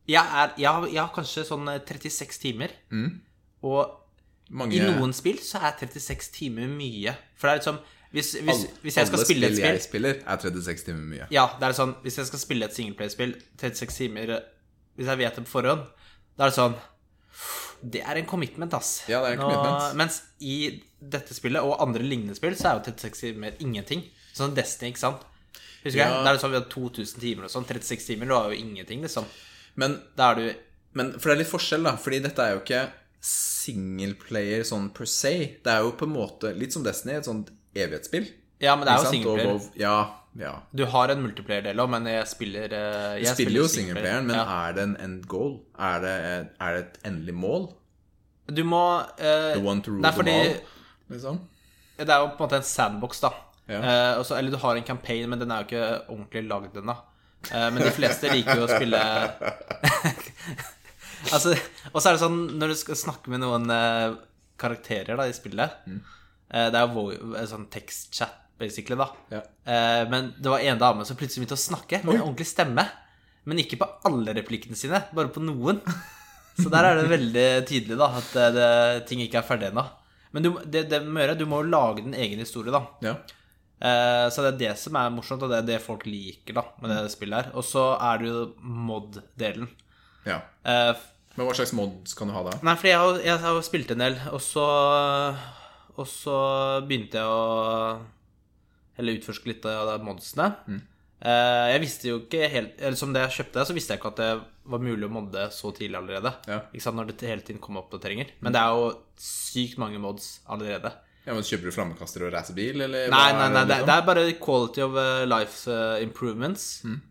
Jeg, 0.10 0.26
er, 0.26 0.54
jeg, 0.58 0.70
har, 0.70 0.86
jeg 0.90 1.02
har 1.02 1.14
kanskje 1.14 1.46
sånn 1.48 1.70
eh, 1.70 1.82
36 1.86 2.42
timer, 2.42 2.76
og 3.66 3.96
Mange, 4.50 4.80
i 4.80 4.82
noen 4.82 5.12
spill 5.14 5.38
så 5.46 5.62
er 5.62 5.76
36 5.78 6.32
timer 6.34 6.70
mye. 6.72 7.14
For 7.38 7.50
det 7.50 7.52
er 7.52 7.60
liksom 7.62 7.80
Hvis, 8.10 8.32
hvis, 8.42 8.64
hvis 8.82 8.96
jeg 8.98 9.10
skal 9.12 9.22
spille 9.22 9.46
et 9.46 9.54
spill 9.54 9.60
spill 9.62 9.76
jeg 9.76 9.84
spiller, 9.86 10.22
er 10.26 10.40
36 10.42 10.86
timer 10.88 11.04
mye. 11.06 11.28
Ja, 11.30 11.44
det 11.60 11.68
er 11.68 11.76
sånn 11.78 11.92
Hvis 12.02 12.18
jeg 12.18 12.26
skal 12.32 12.42
spille 12.42 12.66
et 12.66 12.74
singleplayerspill 12.74 13.36
36 13.62 13.94
timer 14.00 14.32
Hvis 14.98 15.12
jeg 15.12 15.22
vet 15.22 15.38
det 15.38 15.44
på 15.46 15.52
forhånd 15.52 15.86
Da 16.40 16.48
er 16.48 16.54
det 16.54 16.56
sånn 16.56 16.78
Det 17.94 18.02
er 18.04 18.20
en 18.22 18.28
commitment, 18.30 18.74
ass 18.78 19.04
Ja, 19.12 19.20
det 19.24 19.34
er 19.34 19.38
en 19.38 19.44
commitment. 19.44 19.98
Mens 20.00 20.22
i 20.40 20.56
dette 21.00 21.36
spillet 21.36 21.64
Og 21.64 21.76
andre 21.84 22.04
lignende 22.04 22.36
spill 22.38 22.56
Så 22.60 22.70
er 22.72 22.80
jo 22.80 22.86
36 22.88 23.20
timer 23.28 23.60
ingenting 23.64 24.06
Sånn 24.36 24.56
Destiny, 24.56 24.94
ikke 24.94 25.04
sant? 25.04 25.22
Husker 25.84 26.00
Ja. 26.00 26.08
jeg? 26.10 26.24
Da 26.24 26.32
er 26.32 26.38
det 26.38 26.42
sånn 26.44 26.52
vi 26.56 26.60
har 26.60 26.68
2000 26.72 27.20
timer 27.24 27.48
og 27.48 27.52
sånn 27.54 27.68
36 27.68 28.08
timer, 28.08 28.28
du 28.32 28.34
har 28.36 28.50
jo 28.52 28.58
ingenting, 28.60 29.02
liksom 29.04 29.26
Men, 29.76 30.00
Da 30.16 30.32
er 30.32 30.36
du 30.36 30.56
men 30.94 31.12
For 31.20 31.30
det 31.30 31.36
er 31.36 31.42
litt 31.44 31.52
forskjell, 31.52 31.84
da. 31.86 31.92
Fordi 32.02 32.20
dette 32.24 32.40
er 32.42 32.56
jo 32.56 32.62
ikke 32.64 32.80
singleplayer 33.22 34.64
sånn 34.68 34.90
per 34.96 35.06
se. 35.06 35.34
Det 35.64 35.72
er 35.72 35.84
jo 35.86 35.92
på 36.00 36.08
en 36.08 36.14
måte 36.16 36.52
litt 36.58 36.74
som 36.74 36.84
Destiny, 36.86 37.14
et 37.20 37.28
sånt 37.28 37.52
evighetsspill. 37.78 38.26
Ja, 38.64 38.76
men 38.76 38.88
det 38.88 38.96
er 38.96 39.04
jo 39.04 39.12
singleplayer 39.14 39.70
Ja, 39.80 39.94
ja. 40.38 40.52
Du 40.76 40.86
har 40.86 41.10
en 41.10 41.22
multiplayer-del 41.24 41.80
også, 41.80 41.90
men 41.96 42.06
jeg 42.08 42.28
spiller 42.28 42.68
jeg 42.70 43.26
Du 43.26 43.34
spiller 43.34 43.62
jo 43.62 43.68
singleplayer. 43.68 43.74
singleplayeren, 43.74 44.28
men 44.28 44.36
ja. 44.36 44.46
er 44.68 44.74
det 44.78 44.84
en 44.84 44.96
end 45.04 45.26
goal? 45.28 45.58
Er 45.80 46.00
det, 46.04 46.14
er 46.62 46.74
det 46.78 46.84
et 46.86 47.00
endelig 47.10 47.34
mål? 47.36 47.68
Du 48.50 48.64
må 48.64 48.84
eh, 49.18 49.54
The 49.56 49.64
one 49.66 49.81
to 49.81 49.92
rule 49.92 50.12
fordi 50.14 50.31
them 50.31 50.54
all? 50.54 50.62
Liksom? 51.10 51.40
Det 52.00 52.10
er 52.10 52.20
jo 52.24 52.28
på 52.30 52.44
en 52.44 52.48
måte 52.48 52.56
en 52.62 52.64
sandbox, 52.64 53.20
da. 53.22 53.30
Ja. 53.70 53.80
Eh, 53.81 54.18
også, 54.20 54.38
eller 54.38 54.52
du 54.52 54.58
har 54.58 54.76
en 54.80 54.84
campaign, 54.88 55.30
men 55.30 55.40
den 55.42 55.52
er 55.52 55.62
jo 55.62 55.68
ikke 55.68 56.10
ordentlig 56.10 56.44
lagd 56.50 56.78
ennå. 56.81 56.96
Eh, 57.52 57.68
men 57.74 57.84
de 57.84 57.92
fleste 57.96 58.30
liker 58.34 58.58
jo 58.62 58.66
å 58.66 58.72
spille 58.72 59.00
Altså, 61.34 61.54
Og 61.94 62.00
så 62.02 62.10
er 62.10 62.16
det 62.16 62.22
sånn 62.24 62.40
når 62.60 62.74
du 62.74 62.78
skal 62.80 62.98
snakke 63.00 63.31
med 63.34 63.42
noen 63.44 63.68
eh, 63.74 64.14
karakterer 64.60 65.20
da 65.20 65.28
i 65.30 65.36
spillet 65.36 65.86
Mm. 65.90 66.00
eh, 66.54 66.70
Det 66.72 66.80
er 66.80 66.94
jo 66.96 67.06
eh, 67.36 67.46
sånn 67.50 67.68
tekstchat, 67.72 68.36
basically, 68.60 68.98
da. 69.00 69.08
Ja. 69.34 69.42
Eh, 69.66 70.04
men 70.12 70.34
det 70.38 70.52
var 70.52 70.60
en 70.60 70.82
dame 70.82 71.06
som 71.08 71.18
plutselig 71.20 71.46
begynte 71.46 71.58
å 71.58 71.64
snakke 71.64 72.02
med 72.04 72.16
en 72.18 72.26
ordentlig 72.28 72.48
stemme. 72.52 72.86
Men 73.50 73.62
ikke 73.64 73.80
på 73.82 73.88
alle 74.10 74.36
replikkene 74.38 74.78
sine, 74.78 75.00
bare 75.16 75.32
på 75.34 75.42
noen. 75.44 75.80
Så 76.60 76.68
der 76.74 76.90
er 76.90 76.98
det 77.00 77.08
veldig 77.08 77.48
tydelig 77.70 77.96
da 78.02 78.10
at 78.20 78.34
eh, 78.36 78.50
det, 78.58 78.70
ting 79.10 79.22
ikke 79.24 79.40
er 79.42 79.48
ferdig 79.48 79.70
ennå. 79.72 79.86
Men 80.36 80.44
du, 80.46 80.50
det, 80.70 80.84
det 80.92 81.00
må 81.08 81.24
gjøre, 81.24 81.38
du 81.40 81.46
må 81.50 81.64
jo 81.64 81.72
lage 81.72 82.04
din 82.06 82.14
egen 82.20 82.42
historie, 82.44 82.74
da. 82.76 82.84
ja. 83.06 83.16
Eh, 83.80 84.26
så 84.28 84.44
det 84.44 84.50
er 84.50 84.58
det 84.60 84.72
som 84.82 84.98
er 85.00 85.12
morsomt, 85.16 85.40
og 85.45 85.54
det 85.54 85.62
er 85.62 85.68
det 85.69 85.78
folk 85.80 86.02
liker 86.04 86.57
da 86.57 86.66
med 86.83 86.92
det 86.92 87.14
spillet 87.14 87.38
her. 87.45 87.54
Og 87.56 87.64
så 87.64 87.86
er 87.95 88.19
det 88.19 88.28
jo 88.28 88.42
mod-delen. 88.60 89.69
ja. 90.28 90.42
Eh, 90.68 90.92
Men 91.38 91.48
hva 91.48 91.54
slags 91.56 91.72
mods 91.78 92.12
kan 92.19 92.28
du 92.28 92.33
ha 92.36 92.42
da? 92.44 92.57
nei, 92.68 92.74
fordi 92.76 92.92
jeg 92.92 93.00
har, 93.00 93.19
jeg 93.24 93.40
har 93.45 93.60
spilt 93.64 93.92
en 93.95 94.02
del, 94.04 94.18
og 94.36 94.42
så 94.44 94.66
Og 95.95 96.07
så 96.12 96.36
begynte 96.88 97.19
jeg 97.22 97.28
å 97.28 98.00
Eller 99.00 99.16
utforske 99.18 99.48
litt 99.54 99.66
av 99.72 100.04
modsene. 100.04 100.50
Eh, 101.20 101.66
jeg 101.74 101.82
visste 101.84 102.08
jo 102.08 102.18
ikke 102.22 102.46
helt 102.48 102.78
Eller 102.80 102.96
som 102.96 103.12
det 103.12 103.20
jeg 103.26 103.34
kjøpte, 103.42 103.66
så 103.68 103.74
visste 103.76 103.92
jeg 103.92 104.00
ikke 104.00 104.12
at 104.14 104.20
det 104.22 104.30
var 104.72 104.80
mulig 104.84 105.04
å 105.08 105.12
modde 105.12 105.48
så 105.52 105.72
tidlig 105.76 105.98
allerede. 106.00 106.32
Ja. 106.48 106.62
Ikke 106.72 106.84
sant, 106.86 106.96
Når 107.00 107.10
det 107.12 107.28
hele 107.28 107.42
tiden 107.44 107.60
kom 107.64 107.80
oppdateringer. 107.82 108.30
Men 108.44 108.54
det 108.56 108.62
er 108.62 108.76
jo 108.78 108.86
sykt 109.20 109.80
mange 109.82 110.00
mods 110.00 110.40
allerede. 110.48 110.92
Ja, 111.26 111.34
men 111.36 111.44
Kjøper 111.44 111.68
du 111.68 111.74
flammekaster 111.76 112.24
og 112.26 112.32
racerbil, 112.34 112.80
eller? 112.86 113.10
Nei, 113.12 113.26
nei, 113.36 113.50
nei, 113.52 113.64
det, 113.68 113.76
liksom? 113.82 113.88
det 113.90 113.96
er 113.98 114.06
bare 114.08 114.24
quality 114.40 114.82
of 114.86 114.96
uh, 114.96 115.26
life 115.28 115.68
uh, 115.70 115.98
improvements. 116.02 116.70
Mm. 116.88 117.02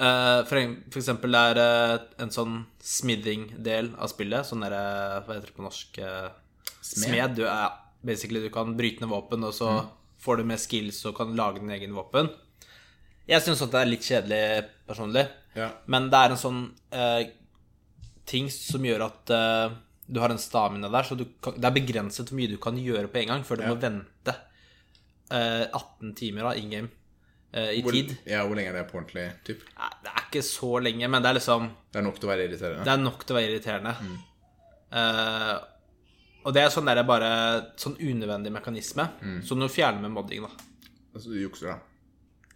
Uh, 0.00 0.40
for, 0.48 0.56
en- 0.56 0.78
for 0.90 0.98
eksempel 1.02 1.34
det 1.36 1.40
er 1.50 1.58
eh, 1.60 2.04
en 2.24 2.30
sånn 2.32 2.54
smithing-del 2.80 3.92
av 4.00 4.08
spillet. 4.08 4.48
Sånn 4.48 4.64
derre 4.64 4.80
eh, 4.80 5.16
hva 5.26 5.36
heter 5.36 5.50
det 5.52 5.56
på 5.58 5.66
norsk? 5.66 6.00
Smed. 6.80 7.04
Smed. 7.04 7.34
Du 7.36 7.44
er 7.44 7.74
basically, 8.08 8.40
du 8.40 8.48
kan 8.54 8.72
bryte 8.78 9.04
ned 9.04 9.12
våpen, 9.12 9.44
og 9.44 9.52
så 9.56 9.68
Mm. 9.82 9.90
Får 10.20 10.36
du 10.40 10.44
med 10.44 10.60
skills 10.60 11.02
og 11.08 11.16
kan 11.16 11.34
lage 11.36 11.60
din 11.62 11.70
egen 11.76 11.94
våpen. 11.96 12.28
Jeg 13.30 13.42
syns 13.44 13.60
det 13.70 13.78
er 13.80 13.86
litt 13.88 14.02
kjedelig 14.06 14.42
personlig, 14.88 15.26
Ja. 15.56 15.70
men 15.86 16.08
det 16.10 16.18
er 16.18 16.30
en 16.34 16.40
sånn 16.40 16.60
eh, 16.92 17.30
ting 18.26 18.48
som 18.50 18.82
gjør 18.84 19.04
at 19.06 19.30
eh, 19.34 19.76
du 20.10 20.18
har 20.20 20.30
en 20.34 20.38
stamina 20.42 20.88
der, 20.90 21.02
så 21.06 21.16
du 21.18 21.24
kan, 21.42 21.54
det 21.54 21.64
er 21.68 21.74
begrenset 21.76 22.28
hvor 22.30 22.36
mye 22.40 22.50
du 22.50 22.56
kan 22.62 22.76
gjøre 22.78 23.08
på 23.12 23.20
en 23.22 23.28
gang 23.34 23.44
før 23.46 23.56
du 23.60 23.62
Ja. 23.64 23.68
må 23.74 23.80
vente 23.80 24.34
eh, 25.30 25.66
18 25.72 26.14
timer 26.18 26.48
da, 26.50 26.54
in 26.58 26.70
game 26.70 26.88
eh, 27.52 27.76
i 27.78 27.82
Hvor, 27.82 27.92
tid. 27.94 28.16
ja, 28.26 28.42
hvor 28.46 28.56
lenge 28.58 28.70
er 28.72 28.80
det 28.80 28.88
på 28.90 28.98
ordentlig? 28.98 29.28
Typ? 29.46 29.62
Det 30.02 30.10
er 30.10 30.24
ikke 30.26 30.42
så 30.46 30.72
lenge, 30.82 31.08
men 31.08 31.22
det 31.22 31.30
er 31.30 31.38
liksom 31.38 31.70
Det 31.92 31.98
er 32.02 32.06
nok 32.08 32.18
til 32.18 32.28
å 32.28 32.32
være 32.32 32.48
irriterende. 32.48 32.84
Det 32.84 32.92
er 32.96 33.04
nok 33.04 33.24
til 33.26 33.36
å 33.36 33.38
være 33.38 33.50
irriterende. 33.54 33.94
Mm. 34.02 34.18
Eh, 34.90 35.54
og 36.44 36.54
det 36.56 36.62
er 36.62 36.70
sånn 36.72 36.86
der 36.88 37.02
bare 37.04 37.30
Sånn 37.76 37.96
unødvendig 38.00 38.52
mekanisme 38.54 39.08
Mm. 39.22 39.42
som 39.44 39.60
du 39.60 39.66
fjerner 39.68 40.00
med 40.00 40.10
modding, 40.14 40.42
da. 40.42 40.50
Altså, 41.14 41.28
du 41.32 41.40
jukser, 41.40 41.66
da. 41.74 41.78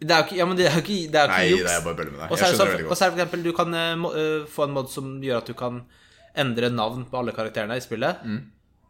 Det 0.00 0.11
er 0.11 0.23
jo 0.23 0.26
ikke, 0.26 0.37
ja, 0.37 0.45
men 0.47 0.57
det 0.59 0.67
er 0.67 0.75
jo 0.75 0.81
ikke, 0.83 1.11
det 1.12 1.19
er 1.21 1.26
jo 1.26 1.33
ikke 1.33 1.38
Nei, 1.38 1.50
juks. 1.50 1.62
det 1.64 1.75
er 1.75 1.85
bare 1.85 1.97
bølle 2.00 2.11
med 2.12 2.21
deg. 2.21 2.31
Og 2.31 2.37
så 2.38 2.41
Jeg 2.41 2.49
er 2.49 2.50
det 2.53 2.59
sånn, 2.61 2.69
veldig 2.73 2.87
godt. 2.88 2.99
så 2.99 3.05
er 3.05 3.11
for 3.11 3.19
eksempel, 3.21 3.43
du 3.45 3.53
kan 3.53 3.75
uh, 3.75 4.47
få 4.57 4.64
en 4.67 4.75
mod 4.75 4.91
som 4.91 5.12
gjør 5.23 5.37
at 5.38 5.47
du 5.47 5.55
kan 5.55 5.83
endre 6.37 6.71
navn 6.75 7.05
på 7.07 7.19
alle 7.21 7.33
karakterene 7.33 7.76
i 7.79 7.85
spillet. 7.85 8.25
Mm. 8.25 8.41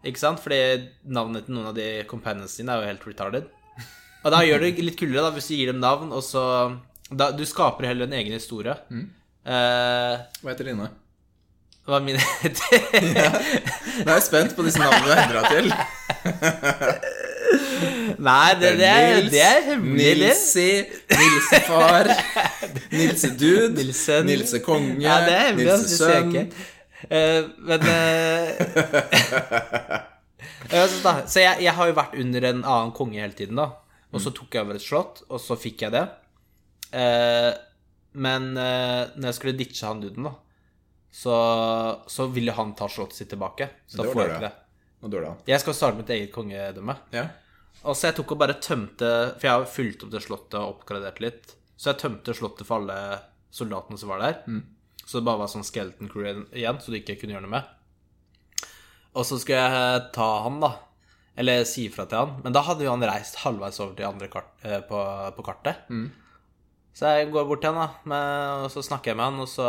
Ikke 0.04 0.18
sant? 0.20 0.40
Fordi 0.40 0.88
navnet 1.06 1.44
til 1.46 1.54
noen 1.54 1.68
av 1.70 1.74
de 1.76 2.04
companions 2.08 2.56
dine 2.56 2.72
er 2.72 2.80
jo 2.82 2.88
helt 2.88 3.04
retarded. 3.08 3.46
Og 4.24 4.32
da 4.32 4.40
gjør 4.40 4.60
det 4.64 4.78
litt 4.84 4.96
kulere 4.98 5.22
da, 5.26 5.30
hvis 5.36 5.48
du 5.48 5.54
gir 5.54 5.66
dem 5.72 5.80
navn, 5.80 6.10
og 6.12 6.22
så 6.24 6.42
da, 7.12 7.30
Du 7.32 7.44
skaper 7.44 7.84
heller 7.86 8.06
en 8.08 8.12
egen 8.16 8.32
historie. 8.32 8.74
Mm. 8.90 9.10
Uh, 9.44 10.24
Hva 10.40 10.54
heter 10.54 10.70
dine? 10.72 10.88
Er 11.92 12.00
min 12.00 12.16
Nå 14.04 14.08
er 14.08 14.16
jeg 14.16 14.24
spent 14.24 14.56
på 14.56 14.64
disse 14.64 14.80
navnene 14.80 15.04
du 15.04 15.10
har 15.12 15.20
endra 15.26 15.42
til. 15.52 15.66
Nei, 18.24 18.54
det, 18.60 18.70
det, 18.78 18.88
er, 18.88 19.26
det 19.28 19.42
er 19.44 19.60
hemmelig. 19.68 20.14
Nilsi, 20.22 20.70
Nilsefar, 21.12 22.08
Nilsedude, 22.92 23.68
Nilsen. 23.76 24.26
Nilsekonge, 24.30 24.96
Ja, 25.02 25.18
det 25.26 25.36
altså, 25.36 25.52
det 25.52 25.66
Nilsesønn. 25.68 26.28
ikke. 26.32 26.70
Eh, 27.10 27.42
men 27.68 27.80
Eh, 30.64 30.88
Så, 31.28 31.40
jeg, 31.42 31.60
jeg 31.60 31.74
har 31.76 31.88
jo 31.90 31.96
vært 31.96 32.14
under 32.18 32.46
en 32.48 32.62
annen 32.64 32.92
konge 32.96 33.20
hele 33.20 33.36
tiden, 33.36 33.58
da. 33.60 33.68
Og 34.14 34.22
så 34.22 34.32
tok 34.32 34.54
jeg 34.54 34.64
over 34.64 34.78
et 34.78 34.84
slott, 34.84 35.20
og 35.28 35.42
så 35.42 35.56
fikk 35.60 35.84
jeg 35.84 35.92
det. 35.92 36.04
Uh, 36.94 37.50
men 38.24 38.52
når 38.54 39.24
jeg 39.26 39.36
skulle 39.36 39.56
ditche 39.58 39.88
han 39.88 40.00
duden, 40.00 40.28
da, 40.28 40.32
så, 41.14 41.34
så 42.10 42.26
ville 42.26 42.52
han 42.52 42.72
ta 42.74 42.88
slottet 42.90 43.20
sitt 43.20 43.30
tilbake. 43.30 43.68
Så 43.86 44.00
da 44.00 44.06
får 44.10 44.20
jeg 44.22 44.30
ikke 44.32 44.46
det. 44.48 44.54
Det. 45.04 45.32
Jeg 45.52 45.60
skal 45.60 45.74
starte 45.76 45.98
mitt 46.00 46.10
eget 46.10 46.32
kongedømme. 46.32 46.94
Ja. 47.12 47.26
Og 47.84 47.92
så 47.94 48.08
jeg 48.08 48.16
tok 48.16 48.32
og 48.32 48.38
bare 48.40 48.54
tømte 48.64 49.08
For 49.34 49.44
jeg 49.44 49.52
har 49.52 49.66
fulgt 49.68 50.04
opp 50.06 50.12
det 50.14 50.22
slottet 50.24 50.56
og 50.56 50.78
oppgradert 50.78 51.20
litt. 51.20 51.52
Så 51.76 51.92
jeg 51.92 52.00
tømte 52.00 52.34
slottet 52.34 52.66
for 52.66 52.80
alle 52.80 52.96
soldatene 53.54 54.00
som 54.00 54.10
var 54.10 54.24
der. 54.24 54.38
Så 55.04 55.20
det 55.20 55.26
bare 55.28 55.42
var 55.42 55.52
sånn 55.52 55.66
skeleton 55.68 56.08
crew 56.10 56.24
igjen, 56.56 56.80
så 56.80 56.90
du 56.90 56.96
ikke 56.98 57.18
kunne 57.20 57.36
gjøre 57.36 57.44
noe 57.44 57.52
med. 57.52 57.68
Og 59.14 59.26
så 59.28 59.36
skulle 59.38 59.60
jeg 59.60 60.00
ta 60.16 60.28
han, 60.46 60.56
da. 60.64 60.72
Eller 61.38 61.66
si 61.68 61.84
ifra 61.90 62.08
til 62.10 62.22
han. 62.24 62.32
Men 62.42 62.56
da 62.56 62.64
hadde 62.64 62.86
jo 62.86 62.94
han 62.94 63.04
reist 63.06 63.38
halvveis 63.44 63.78
over 63.84 63.94
til 63.98 64.08
andre 64.08 64.30
kart, 64.32 64.50
eh, 64.64 64.80
på, 64.88 65.04
på 65.36 65.44
kartet. 65.46 65.84
Så 66.96 67.12
jeg 67.12 67.30
går 67.34 67.46
bort 67.52 67.62
til 67.62 67.70
han, 67.74 67.84
da, 67.84 68.08
med, 68.10 68.64
og 68.64 68.72
så 68.72 68.82
snakker 68.88 69.12
jeg 69.12 69.20
med 69.20 69.28
han, 69.28 69.44
og 69.44 69.50
så 69.52 69.68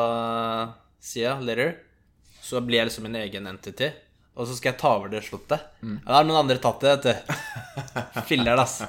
jeg 1.14 1.42
'later'. 1.46 1.76
Så 2.42 2.62
blir 2.66 2.78
jeg 2.82 2.88
liksom 2.90 3.04
min 3.04 3.16
egen 3.16 3.48
entity. 3.48 3.92
Og 4.36 4.48
så 4.48 4.56
skal 4.58 4.72
jeg 4.74 4.80
ta 4.82 4.90
over 4.98 5.08
det 5.10 5.24
slottet. 5.24 5.62
Ja, 5.82 5.98
da 6.06 6.14
har 6.18 6.24
noen 6.28 6.42
andre 6.44 6.58
tatt 6.60 6.80
det, 6.82 6.92
vet 6.92 7.04
du. 7.04 8.22
Filler'n, 8.28 8.60
ass. 8.60 8.82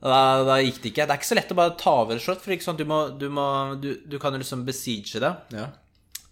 Da, 0.00 0.44
da 0.44 0.56
gikk 0.62 0.80
det 0.82 0.90
ikke. 0.92 1.06
Det 1.06 1.14
er 1.14 1.18
ikke 1.18 1.28
så 1.30 1.34
lett 1.38 1.52
å 1.52 1.58
bare 1.58 1.76
ta 1.78 1.90
over 2.02 2.16
et 2.16 2.22
slott, 2.22 2.40
for 2.42 2.50
ikke 2.54 2.64
sant? 2.66 2.78
Du, 2.78 2.84
må, 2.84 2.98
du, 3.18 3.28
må, 3.30 3.74
du, 3.80 3.94
du 4.06 4.18
kan 4.18 4.32
jo 4.34 4.38
liksom 4.42 4.64
besiege 4.66 5.20
det. 5.22 5.34
ja. 5.54 5.68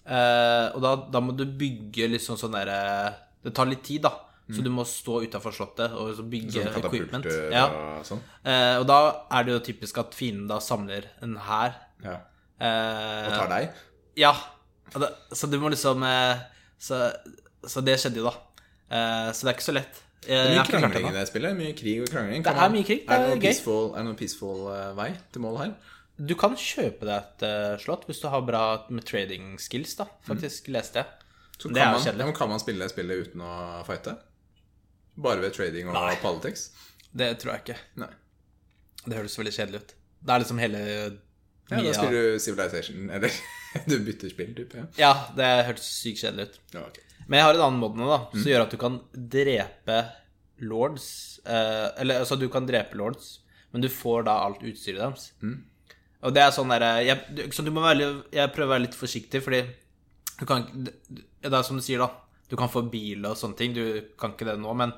Eh, 0.07 0.69
og 0.77 0.83
da, 0.85 0.91
da 1.11 1.19
må 1.19 1.33
du 1.35 1.43
bygge 1.59 2.07
liksom 2.13 2.37
sånn 2.39 2.53
derre 2.55 2.77
Det 3.43 3.51
tar 3.57 3.67
litt 3.67 3.83
tid, 3.83 4.05
da. 4.05 4.13
Så 4.55 4.63
du 4.63 4.69
må 4.71 4.85
stå 4.87 5.25
utafor 5.25 5.51
slottet 5.51 5.91
og 5.99 6.13
så 6.15 6.23
bygge 6.23 6.63
Sånn 6.63 6.77
equipment. 6.79 7.27
Ja. 7.51 7.65
sånn. 8.07 8.21
Eh, 8.47 8.77
og 8.79 8.85
da 8.87 8.99
er 9.35 9.43
det 9.49 9.57
jo 9.57 9.63
typisk 9.67 9.99
at 9.99 10.15
fienden 10.15 10.47
da 10.47 10.61
samler 10.63 11.09
en 11.27 11.35
hær. 11.49 11.75
Ja. 12.05 12.21
Eh, 12.63 13.27
Og 13.27 13.33
tar 13.35 13.49
deg. 13.51 13.73
ja. 14.23 14.31
Det, 14.95 15.09
så 15.37 15.49
du 15.51 15.59
må 15.61 15.71
liksom 15.73 16.03
eh, 16.07 16.45
så, 16.79 17.01
så 17.67 17.83
det 17.85 17.97
skjedde 18.01 18.23
jo, 18.23 18.31
da. 18.31 18.63
Eh, 18.91 19.33
så 19.35 19.47
det 19.47 19.51
er 19.53 19.57
ikke 19.59 19.67
så 19.71 19.75
lett. 19.77 20.03
Det 20.27 20.35
jeg 20.37 20.55
mye 20.57 20.65
krangling 20.71 21.09
i 21.11 21.15
det 21.15 21.27
spillet. 21.29 21.57
Mye 21.59 21.75
krig 21.79 22.01
og 22.03 22.09
krangling. 22.11 22.43
Det 22.47 22.55
er 22.55 22.73
mye 22.73 22.87
krig, 22.87 23.03
det 23.07 23.13
Er 23.13 23.19
det 23.21 23.27
er 23.27 23.35
noen 23.35 23.43
gøy. 23.43 23.51
peaceful, 23.51 23.85
er 23.93 23.99
det 24.01 24.07
noen 24.09 24.19
peaceful 24.23 24.63
eh, 24.73 24.89
vei 24.99 25.11
til 25.35 25.45
mål 25.45 25.59
her? 25.63 25.75
Du 26.17 26.33
kan 26.41 26.55
kjøpe 26.57 27.05
deg 27.05 27.45
et 27.45 27.83
slott 27.83 28.07
hvis 28.09 28.23
du 28.23 28.31
har 28.33 28.41
bra 28.47 28.63
med 28.89 29.05
trading 29.05 29.59
skills, 29.61 29.99
da. 29.99 30.07
Faktisk, 30.25 30.71
leste 30.73 31.03
jeg. 31.03 31.07
Så 31.61 31.69
Det 31.73 31.83
er 31.83 31.93
jo 31.93 32.01
kjedelig. 32.05 32.35
kan 32.39 32.49
man 32.49 32.61
spille 32.61 32.85
det 32.85 32.91
spillet 32.93 33.27
uten 33.29 33.43
å 33.45 33.53
fighte? 33.85 34.17
Bare 35.17 35.41
ved 35.45 35.53
trading 35.57 35.89
og 35.89 35.95
Nei. 35.97 36.17
politics? 36.23 36.71
Det 37.17 37.31
tror 37.41 37.55
jeg 37.57 37.63
ikke. 37.67 37.77
Nei. 38.01 38.09
Det 39.07 39.17
høres 39.17 39.37
veldig 39.39 39.53
kjedelig 39.53 39.81
ut. 39.85 39.95
Det 40.27 40.35
er 40.35 40.43
liksom 40.43 40.59
hele 40.61 40.81
Ja, 41.71 41.81
da 41.83 41.93
spiller 41.97 42.13
du 42.33 42.39
Civilization, 42.39 43.09
eller 43.11 43.33
du 43.91 43.97
bytter 44.07 44.31
spill, 44.31 44.53
type. 44.55 44.77
Ja. 44.79 44.87
Ja, 45.01 45.13
det 45.37 45.49
hørtes 45.67 45.89
sykt 46.03 46.21
kjedelig 46.23 46.49
ut. 46.51 46.59
Ja, 46.77 46.85
okay. 46.87 47.03
Men 47.27 47.39
jeg 47.41 47.45
har 47.49 47.55
en 47.59 47.65
annen 47.67 47.81
mod 47.83 47.97
nå, 47.99 48.07
da, 48.07 48.19
Mm. 48.31 48.39
som 48.43 48.51
gjør 48.53 48.63
at 48.67 48.71
du 48.71 48.77
kan 48.79 49.01
drepe 49.35 49.97
lords 50.63 51.07
eh, 51.45 51.89
Eller 52.01 52.21
altså, 52.23 52.37
du 52.39 52.47
kan 52.49 52.67
drepe 52.69 52.97
lords, 52.97 53.41
men 53.73 53.83
du 53.83 53.89
får 53.93 54.25
da 54.29 54.37
alt 54.47 54.63
utstyret 54.65 55.01
deres. 55.03 55.33
Mm. 55.43 55.57
Og 56.27 56.33
det 56.35 56.43
er 56.47 56.55
sånn 56.55 56.71
derre 56.73 56.93
jeg, 57.05 57.51
så 57.53 57.65
du 57.67 57.71
må 57.75 57.83
være, 57.85 57.99
litt- 58.01 58.33
Jeg 58.39 58.53
prøver 58.55 58.71
å 58.71 58.75
være 58.77 58.85
litt 58.87 58.97
forsiktig, 58.97 59.43
fordi 59.45 59.65
du 60.39 60.47
kan 60.49 60.65
Det 60.87 61.53
er 61.53 61.63
som 61.67 61.77
du 61.77 61.83
sier, 61.85 61.99
da. 61.99 62.09
Du 62.49 62.57
kan 62.57 62.69
få 62.71 62.83
bil 62.91 63.25
og 63.27 63.37
sånne 63.37 63.57
ting. 63.59 63.73
Du 63.75 63.83
kan 64.19 64.33
ikke 64.33 64.47
det 64.47 64.57
nå, 64.63 64.73
men 64.77 64.93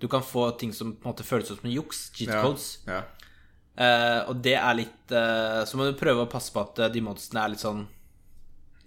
du 0.00 0.08
kan 0.10 0.22
få 0.22 0.48
ting 0.58 0.72
som 0.74 0.92
på 0.96 1.06
en 1.06 1.12
måte 1.14 1.24
føles 1.26 1.50
ut 1.50 1.60
som 1.60 1.70
juks. 1.70 2.10
Cheat 2.14 2.30
codes. 2.42 2.78
Ja, 2.86 2.92
ja. 3.00 3.02
Eh, 3.78 4.20
og 4.26 4.40
det 4.42 4.56
er 4.58 4.74
litt 4.74 5.12
uh, 5.14 5.60
Så 5.68 5.78
må 5.78 5.84
du 5.86 5.92
prøve 5.94 6.24
å 6.24 6.30
passe 6.30 6.50
på 6.50 6.58
at 6.64 6.80
eh, 6.82 6.88
de 6.90 7.02
monstrene 7.06 7.44
er 7.44 7.52
litt 7.52 7.62
sånn 7.62 7.84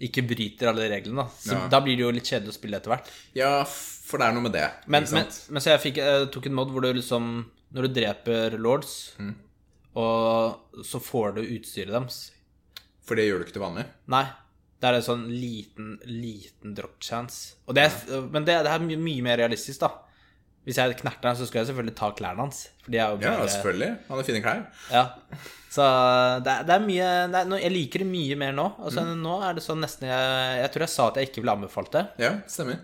Ikke 0.04 0.20
bryter 0.28 0.68
alle 0.68 0.88
reglene, 0.92 1.22
da. 1.24 1.30
Så 1.32 1.54
Ja. 1.56 1.62
Da 1.72 1.80
blir 1.80 1.96
det 1.96 2.04
jo 2.04 2.10
litt 2.12 2.28
kjedelig 2.28 2.52
å 2.52 2.58
spille 2.58 2.76
etter 2.76 2.92
hvert. 2.92 3.08
ja, 3.38 3.52
for 3.64 4.20
det 4.20 4.26
er 4.28 4.34
noe 4.36 4.44
med 4.44 4.52
det. 4.52 4.66
Men, 4.92 5.06
men, 5.14 5.30
men 5.48 5.62
så 5.64 5.70
jeg 5.72 5.80
fikk, 5.86 6.02
uh, 6.04 6.26
tok 6.34 6.50
en 6.50 6.56
mod 6.58 6.68
hvor 6.74 6.84
du 6.84 6.90
liksom 6.98 7.30
Når 7.72 7.88
du 7.88 7.94
dreper 8.02 8.58
lords, 8.60 9.14
Mm. 9.18 9.32
og 9.96 10.84
så 10.84 11.00
får 11.00 11.34
du 11.38 11.42
utstyret 11.46 11.92
deres 11.96 12.20
For 13.06 13.16
det 13.16 13.26
gjør 13.30 13.40
du 13.40 13.44
ikke 13.46 13.56
til 13.56 13.64
vanlig. 13.64 13.86
Nei. 14.12 14.26
Det 14.82 14.88
er 14.90 14.98
en 14.98 15.04
sånn 15.06 15.24
liten, 15.30 15.94
liten 16.04 16.74
drop 16.74 16.98
chance. 17.00 17.54
Og 17.68 17.74
det 17.78 17.84
er, 17.86 18.20
Men 18.34 18.44
det, 18.44 18.56
det 18.66 18.70
er 18.72 18.82
mye, 18.82 18.98
mye 18.98 19.22
mer 19.24 19.38
realistisk, 19.40 19.80
da. 19.84 19.92
Hvis 20.64 20.76
jeg 20.78 20.94
knerter 21.00 21.26
han, 21.32 21.36
så 21.36 21.46
skal 21.48 21.60
jeg 21.64 21.72
selvfølgelig 21.72 21.96
ta 21.98 22.10
klærne 22.14 22.38
hans. 22.44 22.68
Er 22.86 23.18
Ja, 23.20 23.46
selvfølgelig. 23.50 23.88
Han 24.08 24.16
har 24.16 24.22
fine 24.28 24.42
klær. 24.44 24.60
Ja. 24.92 25.04
Så 25.72 25.82
det, 26.44 26.52
er- 26.52 26.62
det 26.68 26.74
er 26.76 26.84
mye 26.86 27.08
det 27.32 27.40
er, 27.40 27.58
Jeg 27.64 27.72
liker 27.72 27.98
det 28.04 28.06
mye 28.06 28.36
mer 28.36 28.52
nå. 28.52 28.66
Altså, 28.78 29.00
Mm. 29.02 29.22
Nå 29.22 29.42
er 29.42 29.54
det 29.54 29.62
sånn 29.64 29.80
nesten 29.82 30.06
jeg, 30.06 30.60
jeg 30.62 30.70
tror 30.72 30.80
jeg 30.86 30.88
sa 30.88 31.08
at 31.08 31.14
jeg 31.16 31.28
ikke 31.30 31.40
ville 31.42 31.56
anbefalt 31.56 31.90
det, 31.92 32.06
Ja, 32.18 32.32
stemmer. 32.46 32.78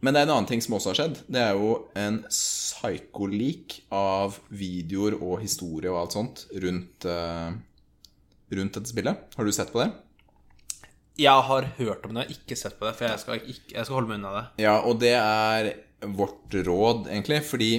Men 0.03 0.15
det 0.15 0.21
er 0.21 0.27
en 0.29 0.35
annen 0.37 0.51
ting 0.51 0.63
som 0.63 0.75
også 0.77 0.91
har 0.93 0.99
skjedd. 0.99 1.17
Det 1.31 1.41
er 1.43 1.55
jo 1.59 1.71
en 1.99 2.21
psycho-leak 2.29 3.81
av 3.95 4.37
videoer 4.51 5.17
og 5.19 5.41
historie 5.43 5.91
og 5.91 6.01
alt 6.03 6.15
sånt 6.19 6.45
rundt, 6.65 7.07
uh, 7.09 7.51
rundt 8.55 8.77
dette 8.79 8.91
spillet. 8.93 9.15
Har 9.39 9.45
du 9.49 9.53
sett 9.55 9.73
på 9.75 9.83
det? 9.83 9.91
Jeg 11.19 11.43
har 11.49 11.67
hørt 11.79 12.05
om 12.07 12.15
det, 12.15 12.23
jeg 12.25 12.29
har 12.29 12.37
ikke 12.39 12.57
sett 12.61 12.77
på 12.79 12.87
det, 12.87 12.95
for 12.99 13.09
jeg 13.09 13.19
skal, 13.25 13.41
ikke, 13.43 13.73
jeg 13.75 13.85
skal 13.89 13.95
holde 13.99 14.09
meg 14.13 14.21
unna 14.21 14.33
det. 14.37 14.45
Ja, 14.63 14.77
og 14.87 15.01
det 15.03 15.15
er 15.19 15.71
vårt 16.15 16.55
råd, 16.69 17.09
egentlig. 17.11 17.41
Fordi 17.49 17.71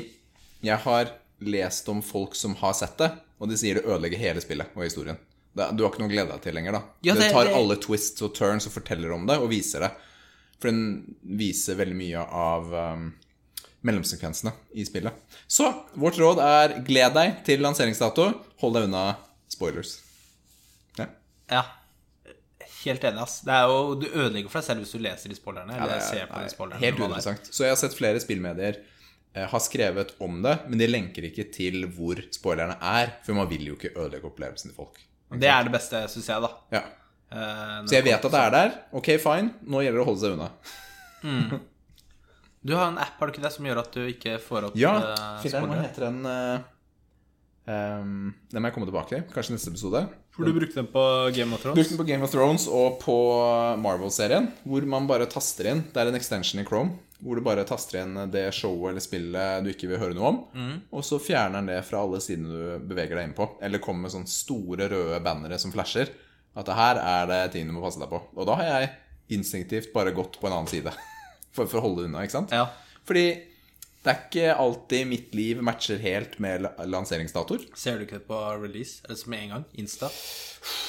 jeg 0.66 0.78
har 0.84 1.14
lest 1.40 1.88
om 1.90 2.02
folk 2.04 2.36
som 2.36 2.58
har 2.60 2.74
sett 2.76 2.98
det, 3.00 3.12
og 3.40 3.48
de 3.48 3.56
sier 3.62 3.80
det 3.80 3.86
ødelegger 3.88 4.20
hele 4.20 4.44
spillet 4.44 4.74
og 4.76 4.84
historien. 4.84 5.18
Det- 5.56 5.70
Du 5.78 5.84
har 5.86 5.92
ikke 5.94 6.00
noe 6.04 6.10
å 6.12 6.12
glede 6.12 6.32
deg 6.34 6.42
til 6.44 6.54
lenger, 6.54 6.72
da. 6.76 6.82
Ja, 7.08 7.14
det, 7.16 7.22
det- 7.22 7.32
tar 7.32 7.46
det- 7.48 7.56
alle 7.56 7.76
twists 7.80 8.22
og 8.22 8.34
turns 8.36 8.68
og 8.68 8.74
forteller 8.76 9.14
om 9.16 9.26
det, 9.26 9.38
og 9.40 9.50
viser 9.50 9.80
det. 9.88 9.92
For 10.60 10.68
den 10.70 11.16
viser 11.24 11.76
veldig 11.80 11.96
mye 11.96 12.20
av 12.28 12.74
um, 12.74 13.14
mellomsekvensene 13.88 14.52
i 14.76 14.84
spillet. 14.84 15.14
Så 15.48 15.72
vårt 15.96 16.20
råd 16.20 16.40
er 16.44 16.82
gled 16.84 17.14
deg 17.16 17.46
til 17.46 17.62
lanseringsdato. 17.64 18.34
Hold 18.60 18.74
deg 18.76 18.84
unna 18.90 19.16
spoilers. 19.48 20.02
Ja. 21.00 21.06
Ja. 21.50 21.64
Helt 22.86 23.04
enig, 23.04 23.22
ass. 23.26 23.42
Det 23.44 23.52
er 23.56 23.66
jo, 23.68 23.96
du 24.00 24.06
ødelegger 24.08 24.50
for 24.52 24.60
deg 24.62 24.68
selv 24.70 24.84
hvis 24.86 24.94
du 24.96 25.00
leser 25.04 25.30
de 25.32 25.36
spoilerne. 25.36 25.74
Eller 25.76 25.96
er- 25.98 26.06
ser 26.06 26.28
på 26.30 26.40
de 26.40 26.46
er 26.48 26.54
spoilerne. 26.54 26.80
Helt 26.80 26.96
er. 27.00 27.04
uinteressant. 27.04 27.50
Så 27.52 27.66
jeg 27.66 27.74
har 27.74 27.80
sett 27.82 27.98
flere 27.98 28.20
spillmedier 28.24 28.78
eh, 29.36 29.46
har 29.52 29.60
skrevet 29.60 30.14
om 30.22 30.42
det, 30.46 30.56
men 30.70 30.80
de 30.80 30.88
lenker 30.88 31.28
ikke 31.30 31.52
til 31.54 31.84
hvor 31.98 32.22
spoilerne 32.32 32.78
er, 32.82 33.12
for 33.26 33.34
man 33.38 33.50
vil 33.52 33.66
jo 33.68 33.76
ikke 33.76 33.92
ødelegge 33.96 34.26
opplevelsen 34.32 34.72
til 34.72 34.78
folk. 34.78 35.02
Det 35.32 35.50
er 35.52 35.64
det 35.68 35.72
beste, 35.76 36.00
syns 36.10 36.30
jeg, 36.32 36.42
da. 36.42 36.50
Ja. 36.74 36.84
Eh, 37.32 37.86
Så 37.86 37.94
jeg 38.00 38.04
vet 38.08 38.26
at 38.26 38.32
det 38.32 38.40
er 38.46 38.50
der. 38.56 38.72
Ok, 38.94 39.12
fine. 39.22 39.52
Nå 39.70 39.84
gjelder 39.84 40.00
det 40.00 40.06
å 40.06 40.10
holde 40.10 40.24
seg 40.24 40.38
unna. 40.38 40.50
mm. 41.24 41.60
Du 42.66 42.74
har 42.76 42.90
en 42.92 42.98
app, 43.00 43.14
har 43.20 43.28
du 43.30 43.32
ikke 43.34 43.44
det, 43.46 43.54
som 43.56 43.66
gjør 43.66 43.78
at 43.84 43.94
du 43.96 44.02
ikke 44.10 44.34
får 44.44 44.66
opp 44.68 44.74
Ja, 44.76 44.92
filler'n, 45.44 45.70
hva 45.70 45.78
heter 45.84 46.08
den? 46.10 46.26
eh, 46.28 46.60
Um, 47.70 48.32
den 48.50 48.64
må 48.64 48.70
jeg 48.70 48.74
komme 48.74 48.88
tilbake 48.90 49.12
til. 49.12 49.26
Kanskje 49.30 49.54
neste 49.54 49.70
episode. 49.70 50.00
For 50.34 50.48
du 50.48 50.56
brukte 50.56 50.80
den 50.80 50.88
på 50.90 51.04
Game 51.36 51.54
of 51.54 51.62
Thrones? 51.62 51.78
Brukte 51.78 51.94
den 51.94 52.00
på 52.00 52.08
Game 52.08 52.26
of 52.26 52.32
Thrones 52.34 52.66
og 52.72 52.98
på 53.04 53.18
Marvel-serien, 53.84 54.48
hvor 54.64 54.88
man 54.90 55.06
bare 55.10 55.28
taster 55.30 55.70
inn 55.70 55.84
Det 55.92 56.02
er 56.02 56.10
en 56.10 56.18
extension 56.18 56.62
i 56.62 56.66
Chrome, 56.66 56.96
hvor 57.20 57.38
du 57.38 57.44
bare 57.46 57.66
taster 57.68 58.00
inn 58.02 58.16
det 58.34 58.48
showet 58.56 58.94
eller 58.94 59.04
spillet 59.04 59.66
du 59.66 59.70
ikke 59.74 59.90
vil 59.92 60.02
høre 60.02 60.16
noe 60.18 60.32
om, 60.32 60.40
og 60.96 61.04
så 61.06 61.20
fjerner 61.22 61.60
den 61.60 61.70
det 61.74 61.82
fra 61.86 62.02
alle 62.06 62.22
sidene 62.24 62.56
du 62.56 62.88
beveger 62.90 63.20
deg 63.20 63.30
inn 63.30 63.38
på. 63.38 63.50
Eller 63.62 63.84
kommer 63.84 64.08
med 64.08 64.16
sånne 64.16 64.32
store 64.32 64.88
røde 64.90 65.20
bannere 65.26 65.60
som 65.62 65.76
flasher. 65.76 66.10
At 66.58 66.66
det 66.66 66.80
her 66.80 67.04
er 67.04 67.30
det 67.30 67.42
ting 67.54 67.68
du 67.70 67.76
må 67.76 67.84
passe 67.84 68.02
deg 68.02 68.10
på. 68.10 68.24
Og 68.40 68.48
da 68.50 68.56
har 68.62 68.72
jeg 68.72 68.90
instinktivt 69.36 69.92
bare 69.94 70.16
gått 70.16 70.40
på 70.42 70.50
en 70.50 70.56
annen 70.58 70.72
side. 70.72 70.96
For, 71.50 71.66
for 71.66 71.80
å 71.80 71.82
holde 71.82 72.04
unna, 72.06 72.22
ikke 72.22 72.36
sant? 72.36 72.52
Ja. 72.54 72.68
Fordi 73.10 73.24
det 74.10 74.16
er 74.16 74.22
ikke 74.26 74.54
alltid 74.66 75.08
mitt 75.10 75.34
liv 75.38 75.60
matcher 75.62 76.00
helt 76.02 76.40
med 76.42 76.64
la- 76.66 76.72
lanseringsdatoer. 76.90 77.68
Ser 77.78 78.00
du 78.00 78.06
ikke 78.08 78.18
det 78.18 78.26
på 78.30 78.40
release? 78.64 79.04
Eller 79.06 79.20
som 79.20 79.30
med 79.36 79.44
en 79.46 79.52
gang? 79.54 79.66
Insta? 79.84 80.10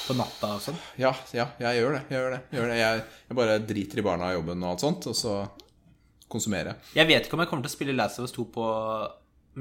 På 0.07 0.15
natta 0.17 0.49
og 0.57 0.61
sånn? 0.65 0.79
Ja, 0.99 1.11
ja, 1.37 1.45
jeg 1.61 1.79
gjør 1.83 1.93
det. 1.99 2.01
Jeg 2.09 2.17
gjør 2.17 2.31
det. 2.33 2.39
Jeg, 2.49 2.57
gjør 2.59 2.71
det. 2.73 2.77
jeg, 2.81 3.03
jeg 3.29 3.37
bare 3.41 3.59
driter 3.69 4.01
i 4.01 4.05
barna 4.09 4.31
og 4.31 4.39
jobben 4.39 4.65
og 4.65 4.71
alt 4.73 4.83
sånt, 4.87 5.07
og 5.11 5.15
så 5.15 5.35
konsumerer 6.31 6.71
jeg. 6.73 6.77
Jeg 7.01 7.09
vet 7.11 7.27
ikke 7.29 7.37
om 7.37 7.43
jeg 7.45 7.51
kommer 7.51 7.67
til 7.67 7.71
å 7.71 7.77
spille 7.77 7.95
Last 7.95 8.19
of 8.19 8.25
Us 8.27 8.33
2 8.35 8.45
på 8.55 8.65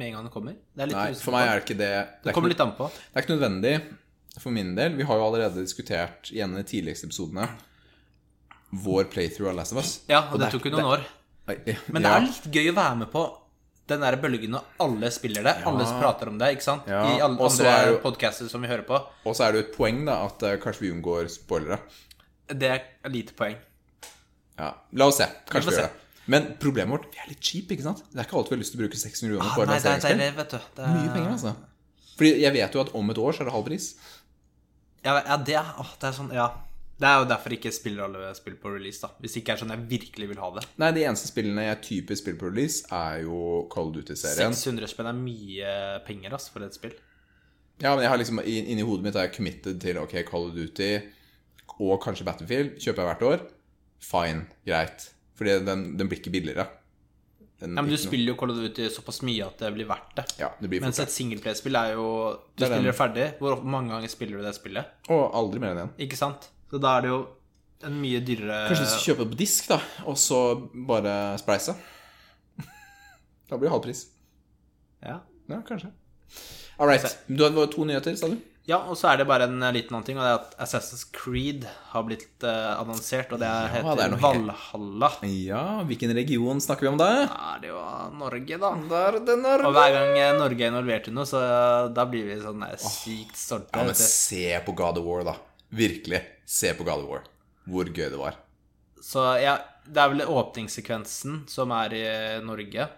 med 0.00 0.06
en 0.08 0.16
gang 0.16 0.26
det 0.28 0.32
kommer. 0.34 0.54
Det 0.78 0.86
Nei, 0.94 1.06
for 1.18 1.34
meg 1.34 1.48
er 1.50 1.58
det 1.60 1.64
ikke 1.66 1.78
det. 1.80 1.90
Det 1.90 2.22
Det 2.24 2.30
er 2.30 2.36
kommer 2.36 2.52
ikke, 2.52 2.56
litt 2.56 2.66
an 2.66 2.76
på. 2.78 2.88
det 2.94 3.18
er 3.18 3.24
ikke 3.26 3.34
nødvendig 3.36 3.74
for 4.40 4.54
min 4.54 4.74
del. 4.78 4.94
Vi 4.98 5.06
har 5.08 5.18
jo 5.18 5.24
allerede 5.26 5.64
diskutert 5.66 6.30
i 6.32 6.40
en 6.44 6.54
av 6.54 6.62
de 6.62 6.68
tidligste 6.70 7.08
episodene 7.10 7.48
vår 8.70 9.08
playthrough 9.10 9.50
av 9.50 9.56
Last 9.58 9.72
of 9.74 9.80
Us. 9.82 9.94
Ja, 10.08 10.24
og 10.30 10.38
det 10.38 10.46
det, 10.46 10.52
tok 10.54 10.68
jo 10.70 10.76
noen 10.76 10.92
år. 10.94 11.08
Men 11.90 12.04
det 12.04 12.10
er 12.12 12.22
litt 12.22 12.44
gøy 12.54 12.68
å 12.70 12.76
være 12.76 12.98
med 13.00 13.10
på 13.10 13.24
den 13.90 14.02
der 14.04 14.16
bølgen 14.22 14.54
når 14.54 14.66
alle 14.84 15.10
spiller 15.14 15.44
det. 15.46 15.54
Alle 15.68 15.86
prater 16.00 16.30
om 16.32 16.38
det, 16.40 16.52
ikke 16.56 16.66
sant? 16.66 16.86
Ja, 16.90 17.02
I 17.12 17.20
alle 17.24 17.36
Også 17.46 17.64
andre 17.66 17.94
er 17.94 17.98
podcaster 18.04 18.48
som 18.50 18.62
vi 18.64 18.70
hører 18.70 18.86
på. 18.88 18.98
Og 19.26 19.34
så 19.36 19.46
er 19.48 19.52
det 19.56 19.60
jo 19.62 19.66
et 19.68 19.74
poeng, 19.76 20.04
da, 20.08 20.20
at 20.28 20.44
uh, 20.46 20.54
kanskje 20.62 20.86
vi 20.86 20.92
unngår 20.94 21.28
spoilere. 21.34 21.80
Det 22.50 22.70
er 22.76 23.12
lite 23.12 23.34
poeng. 23.38 23.58
Ja, 24.60 24.70
La 25.00 25.06
oss 25.10 25.18
se. 25.22 25.26
Kanskje 25.50 25.70
vi, 25.70 25.74
vi 25.74 25.80
gjør 25.80 25.88
se. 25.88 25.90
det. 25.90 26.06
Men 26.30 26.46
problemet 26.62 26.92
vårt 26.94 27.06
Vi 27.14 27.18
er 27.22 27.30
litt 27.32 27.42
cheap, 27.42 27.70
ikke 27.74 27.82
sant? 27.86 28.02
Det 28.12 28.20
er 28.20 28.26
ikke 28.28 28.36
alltid 28.38 28.52
vi 28.52 28.56
har 28.58 28.62
lyst 28.62 28.74
til 28.74 28.80
å 28.80 28.82
bruke 28.84 28.98
600 29.00 29.34
kroner 29.34 29.50
Ah, 29.50 29.54
på 29.56 29.60
det 29.64 29.66
er 29.66 29.74
lanseringsspill. 29.74 30.34
vet 30.40 30.50
du. 30.54 30.58
Det 30.76 30.84
er... 30.84 30.96
Mye 30.96 31.12
penger, 31.14 31.30
altså. 31.36 31.54
Fordi 32.20 32.32
jeg 32.42 32.52
vet 32.58 32.74
jo 32.76 32.82
at 32.84 32.90
om 33.00 33.10
et 33.14 33.20
år 33.24 33.32
så 33.36 33.42
er 33.42 33.48
det 33.48 33.54
halv 33.56 33.66
pris. 33.70 33.86
Ja, 35.06 35.14
ja 35.24 35.36
det, 35.48 35.56
å, 35.80 35.86
det 36.02 36.10
er 36.10 36.16
sånn, 36.18 36.28
ja. 36.36 36.48
Det 37.00 37.08
er 37.08 37.22
jo 37.22 37.28
derfor 37.30 37.54
ikke 37.56 37.70
spiller 37.72 38.04
alle 38.04 38.30
spill 38.36 38.56
på 38.60 38.74
release, 38.74 39.00
da. 39.00 39.08
Hvis 39.22 39.32
det 39.32 39.40
ikke 39.40 39.54
er 39.54 39.60
sånn 39.62 39.72
jeg 39.72 39.86
virkelig 39.88 40.26
vil 40.34 40.40
ha 40.42 40.50
det. 40.58 40.64
Nei, 40.82 40.90
de 40.96 41.04
eneste 41.08 41.30
spillene 41.30 41.64
jeg 41.64 41.78
typisk 41.86 42.22
spiller 42.24 42.40
på 42.42 42.50
release, 42.50 42.82
er 42.92 43.22
jo 43.24 43.38
of 43.70 43.94
Duty-serien. 43.94 44.52
600 44.52 44.90
spenn 44.92 45.08
er 45.08 45.16
mye 45.16 45.70
penger, 46.04 46.36
ass, 46.36 46.50
for 46.52 46.66
et 46.66 46.76
spill. 46.76 46.92
Ja, 47.80 47.94
men 47.94 48.04
jeg 48.04 48.12
har 48.12 48.20
liksom 48.20 48.42
inni 48.44 48.84
hodet 48.84 49.06
mitt 49.06 49.16
er 49.16 49.30
jeg 49.30 49.38
committed 49.38 49.80
til 49.80 50.02
ok, 50.02 50.18
of 50.50 50.52
Duty 50.58 50.90
og 51.80 51.96
kanskje 52.04 52.26
Battlefield. 52.28 52.76
Kjøper 52.76 53.00
jeg 53.00 53.10
hvert 53.14 53.24
år. 53.30 53.48
Fine, 54.04 54.44
greit. 54.68 55.08
Fordi 55.40 55.56
den, 55.64 55.86
den 55.96 56.10
blir 56.10 56.20
ikke 56.20 56.34
billigere. 56.34 56.68
Den 57.60 57.76
Ja, 57.76 57.82
men 57.84 57.92
du 57.92 57.96
spiller 58.00 58.32
jo 58.32 58.36
Call 58.40 58.52
of 58.52 58.60
Duty 58.60 58.88
såpass 58.92 59.20
mye 59.24 59.44
at 59.48 59.60
det 59.60 59.72
blir 59.72 59.88
verdt 59.88 60.14
det. 60.20 60.24
Ja, 60.40 60.52
det 60.60 60.68
blir 60.72 60.84
Mens 60.84 61.00
et 61.00 61.12
singleplayerspill 61.12 61.76
er 61.76 61.92
jo 61.96 62.06
Du 62.36 62.60
Det 62.60 62.68
er 62.68 62.74
spiller 62.74 62.92
det 62.92 62.96
ferdig. 63.00 63.26
Hvor 63.40 63.64
mange 63.64 63.92
ganger 63.94 64.12
spiller 64.12 64.40
du 64.40 64.44
det 64.44 64.54
spillet? 64.56 64.96
Og 65.08 65.22
aldri 65.40 65.60
mer 65.64 65.72
enn 65.76 65.86
én. 65.86 65.92
Ikke 66.04 66.20
sant? 66.20 66.48
Så 66.70 66.78
da 66.82 66.96
er 66.98 67.06
det 67.06 67.10
jo 67.12 67.20
en 67.88 67.96
mye 68.02 68.20
dyrere 68.20 68.58
Kanskje 68.68 68.84
hvis 68.84 68.92
skal 68.94 69.06
kjøpe 69.08 69.24
det 69.24 69.32
på 69.34 69.38
disk, 69.40 69.68
da, 69.72 69.78
og 70.06 70.18
så 70.20 70.40
bare 70.86 71.14
spleise. 71.40 71.74
Da 73.50 73.56
blir 73.58 73.66
det 73.68 73.74
halv 73.74 73.82
pris. 73.88 74.06
ja. 75.02 75.20
Ja, 75.50 75.56
kanskje. 75.66 75.88
All 76.78 76.86
right. 76.86 77.02
Du 77.26 77.42
hadde 77.42 77.64
to 77.72 77.82
nyheter, 77.84 78.14
sa 78.16 78.28
du? 78.30 78.36
ja, 78.70 78.76
og 78.86 78.94
så 78.94 79.08
er 79.10 79.16
det 79.18 79.24
bare 79.26 79.48
en 79.50 79.56
eh, 79.66 79.72
liten 79.74 79.96
annen 79.96 80.04
ting, 80.06 80.18
og 80.20 80.22
det 80.22 80.30
er 80.30 80.36
at 80.38 80.52
Assassin's 80.62 81.02
Creed 81.10 81.64
har 81.90 82.04
blitt 82.06 82.44
eh, 82.46 82.68
annonsert, 82.78 83.32
og 83.34 83.40
det 83.42 83.48
er, 83.50 83.66
heter 83.72 83.98
det 83.98 84.06
noe 84.12 84.20
helt- 84.22 84.44
Valhalla. 84.46 85.08
Ja, 85.26 85.64
hvilken 85.88 86.14
region 86.14 86.62
snakker 86.62 86.86
vi 86.86 86.92
om 86.92 87.00
da? 87.00 87.08
Det 87.26 87.66
er 87.66 87.66
jo 87.72 87.80
Norge, 88.20 88.60
da. 88.62 88.70
Der, 88.92 89.18
det 89.26 89.36
Norge. 89.42 89.66
Og 89.66 89.74
hver 89.74 89.96
gang 89.96 90.14
eh, 90.22 90.30
Norge 90.38 90.62
er 90.62 90.70
involvert 90.70 91.10
i 91.10 91.16
noe, 91.18 91.26
så 91.26 91.42
da 91.98 92.06
blir 92.12 92.28
vi 92.30 92.38
sånn 92.44 92.62
sykt 92.78 93.42
stolte. 93.42 93.74
Ja, 93.74 93.88
men 93.90 93.98
se 93.98 94.44
på 94.68 94.76
God 94.78 95.02
of 95.02 95.08
War, 95.10 95.26
da. 95.32 95.34
Virkelig. 95.70 96.22
Se 96.46 96.72
på 96.74 96.84
God 96.86 97.04
of 97.04 97.10
War. 97.10 97.26
Hvor 97.70 97.90
gøy 97.90 98.08
det 98.10 98.18
var. 98.18 98.38
Så 99.00 99.22
ja, 99.40 99.56
det 99.86 100.00
er 100.02 100.12
vel 100.12 100.26
åpningssekvensen 100.28 101.44
som 101.50 101.72
er 101.76 101.94
i 101.96 102.06
Norge. 102.44 102.88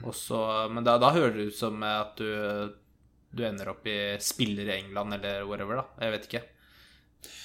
Også, 0.00 0.38
men 0.72 0.86
da, 0.86 0.96
da 1.00 1.12
hører 1.12 1.34
det 1.36 1.50
ut 1.50 1.58
som 1.58 1.82
at 1.84 2.16
du, 2.16 2.72
du 3.36 3.42
ender 3.44 3.68
opp 3.74 3.84
i 3.90 3.98
spiller 4.24 4.70
i 4.70 4.78
England 4.78 5.18
eller 5.18 5.44
whatever, 5.48 5.82
da. 5.82 6.06
Jeg 6.06 6.14
vet 6.16 6.28
ikke. 6.30 6.42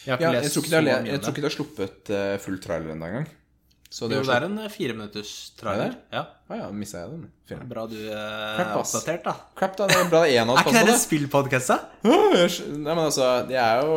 Jeg 0.06 0.22
Ja, 0.22 0.32
jeg 0.32 0.46
lest 0.46 0.56
tror 0.56 0.64
ikke 0.64 0.72
så 0.72 0.80
de 0.80 0.94
har, 0.94 1.10
jeg 1.10 1.22
tror 1.22 1.34
ikke 1.34 1.44
de 1.44 1.50
har 1.50 1.56
sluppet 1.58 2.12
eh, 2.16 2.36
full 2.40 2.62
trailer 2.64 2.94
ennå 2.94 3.10
engang. 3.10 3.28
Så 3.96 4.10
det 4.12 4.18
Jo, 4.18 4.24
det 4.28 4.34
er 4.36 4.46
en 4.50 4.58
eh, 4.60 4.72
fireminutters 4.74 5.30
trailer. 5.56 5.94
Er 6.12 6.18
Ja. 6.20 6.24
Ah, 6.50 6.58
ja, 6.60 6.66
missa 6.76 7.00
jeg 7.06 7.14
den. 7.14 7.28
Fire. 7.48 7.68
Bra 7.70 7.86
du 7.88 7.96
eh, 7.96 8.12
er 8.12 8.58
Crap, 8.60 8.74
oppdatert, 8.82 9.22
da. 9.24 9.36
Crap, 9.56 9.78
da. 9.80 9.88
Det 9.88 10.00
er 10.02 10.10
bra 10.12 10.24
en 10.28 10.50
av 10.52 10.60
oss 10.60 10.68
ikke 10.68 10.84
det 10.90 10.96
spillpodkast, 11.00 11.72
da? 11.72 11.78
Nei, 12.04 12.92
men 12.92 13.06
altså, 13.06 13.30
det 13.48 13.56
er 13.62 13.86
jo 13.86 13.96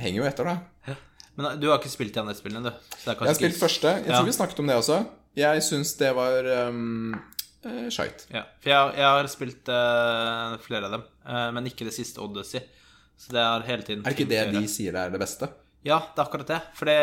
Henger 0.00 0.18
jo 0.22 0.26
etter, 0.26 0.50
da. 0.50 0.96
Men 1.38 1.48
eh, 1.52 1.56
du 1.62 1.68
har 1.70 1.78
ikke 1.78 1.92
spilt 1.92 2.14
de 2.16 2.22
andre 2.24 2.34
spillene, 2.38 2.66
du. 2.72 2.90
Så 2.98 3.04
det 3.06 3.14
Jeg 3.14 3.28
har 3.30 3.38
spilt 3.38 3.54
ikke... 3.54 3.62
første. 3.62 3.94
Jeg 4.00 4.10
Ja. 4.10 4.18
tror 4.18 4.28
vi 4.32 4.36
snakket 4.40 4.64
om 4.64 4.70
det 4.70 4.76
også. 4.82 4.98
Jeg 5.38 5.62
syns 5.66 5.94
det 5.98 6.10
var 6.14 6.46
um, 6.70 7.14
uh, 7.66 7.88
shite. 7.90 8.26
Ja, 8.30 8.44
for 8.62 8.70
jeg, 8.70 8.92
jeg 9.00 9.08
har 9.16 9.30
spilt 9.32 9.70
uh, 9.70 10.54
flere 10.62 10.86
av 10.90 10.94
dem, 10.98 11.02
uh, 11.26 11.48
men 11.56 11.66
ikke 11.70 11.86
det 11.88 11.94
siste 11.96 12.22
Odyssey. 12.22 12.62
Så 13.18 13.34
det 13.34 13.42
er 13.42 13.66
hele 13.66 13.86
tiden 13.86 14.02
Er 14.06 14.14
ikke 14.14 14.26
det 14.30 14.42
de 14.54 14.66
sier 14.70 14.94
det 14.94 15.02
er 15.08 15.14
det 15.14 15.22
beste? 15.22 15.48
Ja, 15.84 16.00
det 16.14 16.20
er 16.20 16.24
akkurat 16.24 16.48
det. 16.48 16.60
For 16.78 16.88
det 16.88 16.98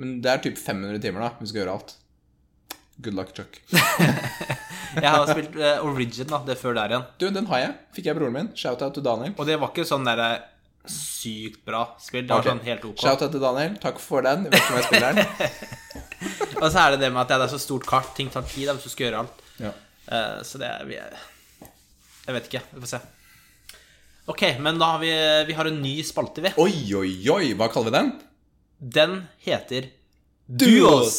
Men 0.00 0.20
det 0.22 0.30
er 0.30 0.44
typ 0.44 0.58
500 0.58 1.02
timer, 1.02 1.26
da, 1.26 1.30
vi 1.40 1.50
skal 1.50 1.64
gjøre 1.64 1.76
alt. 1.78 1.96
Good 3.00 3.16
luck, 3.16 3.34
Chuck. 3.36 3.58
Jeg 4.90 5.06
har 5.06 5.26
spilt 5.28 5.54
uh, 5.56 5.84
Origin, 5.86 6.28
da, 6.30 6.40
det 6.46 6.56
før 6.58 6.74
der 6.76 6.94
igjen. 6.94 7.04
Du, 7.20 7.28
den 7.34 7.46
har 7.46 7.60
jeg. 7.62 7.74
Fikk 7.94 8.08
jeg 8.08 8.18
broren 8.18 8.34
min. 8.34 8.48
Shout-out 8.58 8.96
til 8.96 9.04
Daniel. 9.06 9.36
Og 9.38 9.46
det 9.46 9.58
var 9.62 9.70
ikke 9.70 9.84
sånn 9.86 10.08
derre 10.08 10.30
sykt 10.90 11.60
bra 11.68 11.84
spill. 12.02 12.24
Det 12.26 12.34
var 12.34 12.42
okay. 12.42 12.56
sånn 12.56 12.64
helt 12.66 12.86
ok. 12.88 12.96
Shout-out 13.04 13.30
til 13.36 13.44
Daniel. 13.44 13.76
Takk 13.84 14.00
for 14.02 14.26
den. 14.26 14.48
Jeg 14.48 14.56
vet 14.56 14.64
ikke 14.64 14.72
om 14.74 14.80
jeg 14.80 14.88
spiller 14.88 15.20
den. 15.20 15.78
Og 16.64 16.66
så 16.66 16.82
er 16.82 16.96
det 16.96 17.00
det 17.04 17.12
med 17.14 17.22
at 17.22 17.30
det 17.30 17.38
er 17.46 17.52
så 17.54 17.60
stort 17.62 17.86
kart. 17.88 18.10
Ting 18.18 18.32
tar 18.34 18.44
tid 18.50 18.66
da, 18.66 18.74
hvis 18.74 18.88
du 18.88 18.92
skal 18.92 19.06
gjøre 19.06 19.22
alt. 19.22 19.46
Ja. 19.62 19.72
Uh, 20.10 20.42
så 20.48 20.60
det 20.60 20.72
er 20.72 20.90
vi 20.90 20.98
er- 20.98 21.22
Jeg 22.26 22.36
vet 22.40 22.50
ikke. 22.50 22.64
Vi 22.74 22.82
får 22.82 22.92
se. 22.96 23.02
Ok, 24.30 24.42
men 24.62 24.78
da 24.78 24.92
har 24.94 25.00
vi, 25.02 25.10
vi 25.48 25.54
har 25.58 25.66
en 25.66 25.80
ny 25.82 25.96
spalte, 26.06 26.42
vi. 26.44 26.52
Oi, 26.62 26.74
oi, 26.94 27.14
oi. 27.32 27.46
Hva 27.58 27.66
kaller 27.72 27.90
vi 27.90 27.96
den? 27.96 28.10
Den 28.98 29.14
heter 29.42 29.88
Duos. 30.46 31.16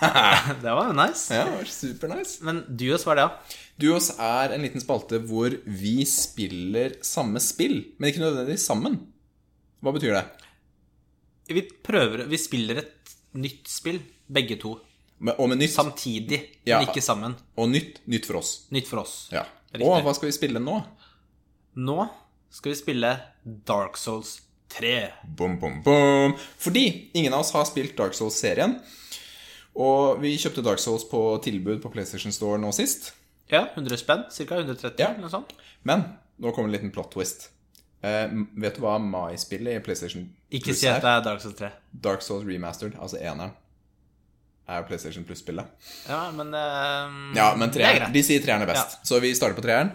det 0.62 0.72
var 0.72 0.88
jo 0.88 0.94
nice. 0.96 1.26
Ja, 1.34 1.44
det 1.44 1.58
var 1.58 1.68
super 1.68 2.12
nice. 2.14 2.38
Men 2.46 2.62
Duos, 2.68 3.04
hva 3.04 3.12
er 3.12 3.20
det, 3.20 3.26
da? 3.26 3.58
Duos 3.80 4.08
er 4.16 4.54
en 4.54 4.64
liten 4.64 4.80
spalte 4.82 5.20
hvor 5.28 5.52
vi 5.64 5.98
spiller 6.08 6.96
samme 7.04 7.42
spill, 7.44 7.76
men 7.98 8.08
ikke 8.10 8.22
nødvendigvis 8.24 8.64
sammen. 8.70 8.96
Hva 9.84 9.92
betyr 9.96 10.16
det? 10.16 10.24
Vi 11.50 11.64
prøver 11.84 12.26
Vi 12.30 12.38
spiller 12.38 12.80
et 12.84 13.14
nytt 13.40 13.68
spill, 13.68 14.00
begge 14.30 14.56
to. 14.60 14.78
Men, 15.20 15.36
Og 15.36 15.52
med 15.52 15.60
nytt. 15.60 15.74
Samtidig, 15.76 16.40
Ja. 16.64 16.78
men 16.80 16.88
ikke 16.88 17.04
sammen. 17.04 17.36
Og 17.60 17.68
nytt. 17.68 18.00
Nytt 18.08 18.24
for 18.28 18.40
oss. 18.40 18.66
Nytt 18.72 18.88
for 18.88 19.04
oss. 19.04 19.28
Ja. 19.32 19.44
Og 19.76 20.00
hva 20.06 20.14
skal 20.16 20.30
vi 20.30 20.36
spille 20.38 20.62
nå? 20.62 20.80
Nå 21.76 22.00
skal 22.50 22.72
vi 22.72 22.78
spille 22.78 23.12
Dark 23.66 23.96
Souls 24.00 24.40
3. 24.74 24.94
Bom, 25.38 25.56
bom, 25.60 25.80
bom. 25.82 26.34
Fordi 26.62 27.10
ingen 27.14 27.34
av 27.34 27.40
oss 27.44 27.52
har 27.56 27.64
spilt 27.68 27.96
Dark 27.98 28.14
Souls-serien. 28.14 28.76
Og 29.80 30.20
vi 30.22 30.34
kjøpte 30.38 30.62
Dark 30.66 30.82
Souls 30.82 31.04
på 31.10 31.20
tilbud 31.44 31.80
på 31.82 31.90
PlayStation 31.94 32.34
Store 32.34 32.58
nå 32.60 32.72
sist. 32.74 33.12
Ja, 33.50 33.64
100 33.74 33.96
spenn. 33.98 34.24
Ca. 34.30 34.60
130, 34.60 34.98
Ja. 34.98 35.08
eller 35.14 35.24
noe 35.24 35.30
sånt. 35.32 35.54
Men 35.84 36.04
nå 36.40 36.52
kommer 36.54 36.68
en 36.70 36.72
liten 36.76 36.92
plot 36.94 37.12
twist. 37.14 37.48
Eh, 38.02 38.28
vet 38.56 38.74
du 38.76 38.80
hva 38.80 38.94
Mai-spillet 38.98 39.76
i 39.76 39.80
PlayStation 39.84 40.22
Ikke 40.50 40.70
Plus 40.70 40.78
si 40.80 40.86
at 40.88 41.02
det 41.02 41.10
er 41.10 41.20
Dark 41.26 41.42
Souls 41.42 41.54
3. 41.58 41.68
Dark 41.92 42.22
Souls 42.24 42.46
Remastered, 42.48 42.94
altså 42.98 43.18
eneren, 43.20 43.50
er 44.70 44.82
PlayStation 44.88 45.24
Plus-spillet. 45.28 45.66
Ja, 46.08 46.30
men 46.30 46.54
eh, 46.54 47.36
Ja, 47.36 47.50
men 47.56 47.68
er 47.68 47.74
treeren, 47.74 48.12
de 48.14 48.22
sier 48.24 48.40
treeren 48.42 48.62
er 48.62 48.70
best. 48.72 48.96
Så 49.04 49.20
vi 49.20 49.34
starter 49.34 49.58
på 49.58 49.66
treeren. 49.66 49.92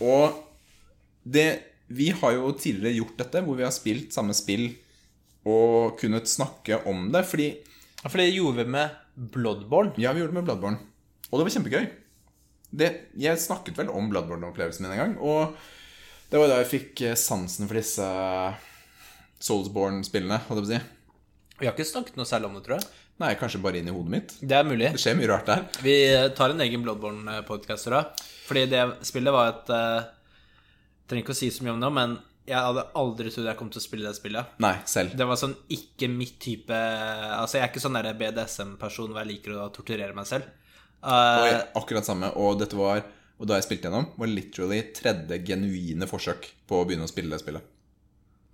Og 0.00 0.34
det 1.26 1.48
Vi 1.88 2.08
har 2.10 2.32
jo 2.34 2.48
tidligere 2.58 2.96
gjort 2.98 3.18
dette, 3.20 3.42
hvor 3.46 3.54
vi 3.58 3.62
har 3.66 3.74
spilt 3.74 4.14
samme 4.14 4.34
spill 4.34 4.68
og 5.46 5.98
kunnet 6.00 6.26
snakke 6.26 6.80
om 6.90 7.08
det. 7.14 7.22
Fordi 7.28 7.46
Ja, 8.02 8.10
For 8.10 8.18
det 8.18 8.32
gjorde 8.34 8.64
vi 8.64 8.70
med 8.74 8.90
Bloodborne. 9.34 9.92
Ja, 9.98 10.12
vi 10.12 10.20
gjorde 10.20 10.34
det 10.34 10.40
med 10.40 10.48
Bloodborne. 10.48 10.78
Og 11.30 11.38
det 11.38 11.46
var 11.46 11.54
kjempegøy. 11.54 11.86
Det, 12.76 12.88
jeg 13.16 13.38
snakket 13.38 13.78
vel 13.78 13.88
om 13.94 14.10
Bloodborne-opplevelsen 14.10 14.82
min 14.84 14.92
en 14.96 14.98
gang, 14.98 15.14
og 15.22 15.54
det 16.30 16.40
var 16.42 16.50
da 16.50 16.58
jeg 16.60 16.68
fikk 16.72 17.02
eh, 17.06 17.14
sansen 17.18 17.68
for 17.70 17.78
disse 17.78 18.06
Soulsborne-spillene, 19.46 20.40
holdt 20.48 20.60
jeg 20.60 20.66
på 20.66 20.68
å 20.68 20.74
si. 20.74 20.80
Vi 21.60 21.68
har 21.68 21.74
ikke 21.76 21.88
snakket 21.88 22.18
noe 22.18 22.28
særlig 22.28 22.50
om 22.50 22.58
det, 22.58 22.64
tror 22.66 22.76
jeg. 22.80 22.88
Nei, 23.22 23.30
kanskje 23.40 23.62
bare 23.64 23.78
inn 23.80 23.88
i 23.88 23.94
hodet 23.94 24.12
mitt. 24.12 24.34
Det 24.42 24.58
er 24.58 24.66
mulig. 24.68 24.90
Det 24.92 25.00
skjer 25.00 25.16
mye 25.16 25.30
rart 25.30 25.46
der. 25.48 25.62
Vi 25.84 25.94
tar 26.36 26.52
en 26.52 26.60
egen 26.66 26.82
Bloodborne-podkast, 26.84 27.86
tror 27.86 27.96
jeg. 28.00 28.26
Fordi 28.48 28.66
det 28.74 28.82
spillet 29.08 29.32
var 29.32 29.54
et 29.54 29.72
eh, 29.72 30.10
trenger 31.06 31.24
ikke 31.24 31.34
å 31.36 31.38
si 31.38 31.50
så 31.54 31.66
mye 31.66 31.74
om 31.76 31.82
det, 31.82 31.90
men 31.96 32.16
jeg 32.46 32.62
hadde 32.62 32.84
aldri 32.98 33.32
trodd 33.34 33.48
jeg 33.48 33.58
kom 33.58 33.70
til 33.74 33.80
å 33.80 33.84
spille 33.84 34.06
det 34.06 34.18
spillet. 34.18 34.54
Nei, 34.62 34.76
selv. 34.86 35.16
Det 35.18 35.26
var 35.26 35.38
sånn 35.40 35.56
ikke 35.74 36.08
mitt 36.12 36.36
type 36.42 36.76
Altså, 36.76 37.58
jeg 37.58 37.64
er 37.64 37.72
ikke 37.72 37.82
sånn 37.82 37.98
BDSM-person 38.20 39.10
hvor 39.10 39.22
jeg 39.22 39.32
liker 39.32 39.56
å 39.58 39.68
torturere 39.74 40.14
meg 40.14 40.28
selv. 40.30 40.46
Uh, 41.02 41.42
jeg, 41.46 41.64
akkurat 41.78 42.06
samme. 42.06 42.30
Og 42.40 42.56
dette 42.60 42.78
var 42.78 43.02
Og 43.36 43.50
da 43.50 43.58
jeg 43.58 43.66
spilte 43.66 43.90
gjennom, 43.90 44.08
var 44.16 44.30
literally 44.30 44.80
tredje 44.96 45.42
genuine 45.44 46.08
forsøk 46.08 46.46
på 46.66 46.78
å 46.80 46.86
begynne 46.88 47.04
å 47.04 47.10
spille 47.10 47.34
det 47.34 47.42
spillet. 47.42 47.74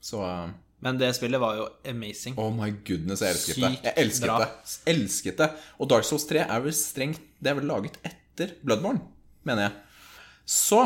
Så 0.03 0.25
uh, 0.25 0.49
men 0.83 0.97
det 0.99 1.13
spillet 1.15 1.39
var 1.39 1.55
jo 1.61 1.69
amazing. 1.87 2.35
Oh 2.43 2.51
my 2.51 2.73
goodness, 2.83 3.21
jeg 3.23 3.37
elsket 3.37 3.55
det. 3.55 3.69
Sykt 3.71 3.85
Jeg 3.87 3.95
elsket 4.03 4.27
bra. 4.27 4.39
det. 4.41 4.73
Elsket 4.91 5.39
det. 5.39 5.49
Og 5.79 5.91
Dark 5.93 6.09
Souls 6.09 6.25
3 6.27 6.43
er 6.43 6.65
vel 6.65 6.75
strengt 6.75 7.23
Det 7.39 7.53
er 7.53 7.59
vel 7.61 7.69
laget 7.71 8.01
etter 8.03 8.57
Bloodborne, 8.67 9.05
mener 9.47 9.69
jeg. 9.69 9.77
Så 10.51 10.81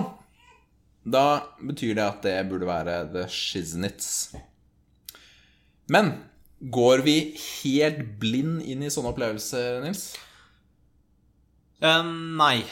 da 1.06 1.26
betyr 1.62 1.94
det 1.94 2.04
at 2.04 2.24
det 2.26 2.36
burde 2.50 2.66
være 2.66 2.98
The 3.12 3.26
Shiznits. 3.30 4.34
Men 5.92 6.10
går 6.58 7.04
vi 7.06 7.16
helt 7.62 8.02
blind 8.18 8.64
inn 8.66 8.82
i 8.82 8.90
sånne 8.90 9.12
opplevelser, 9.12 9.78
Nils? 9.84 10.08
Uh, 11.78 12.02
nei, 12.40 12.64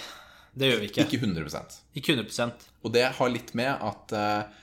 det 0.56 0.72
gjør 0.72 0.82
vi 0.82 0.90
ikke. 0.90 1.04
Ikke 1.04 1.20
100% 1.20 1.74
Ikke 2.00 2.14
100% 2.14 2.62
Og 2.86 2.92
det 2.94 3.02
har 3.18 3.28
litt 3.28 3.50
med 3.58 3.68
at 3.68 4.14
uh, 4.16 4.62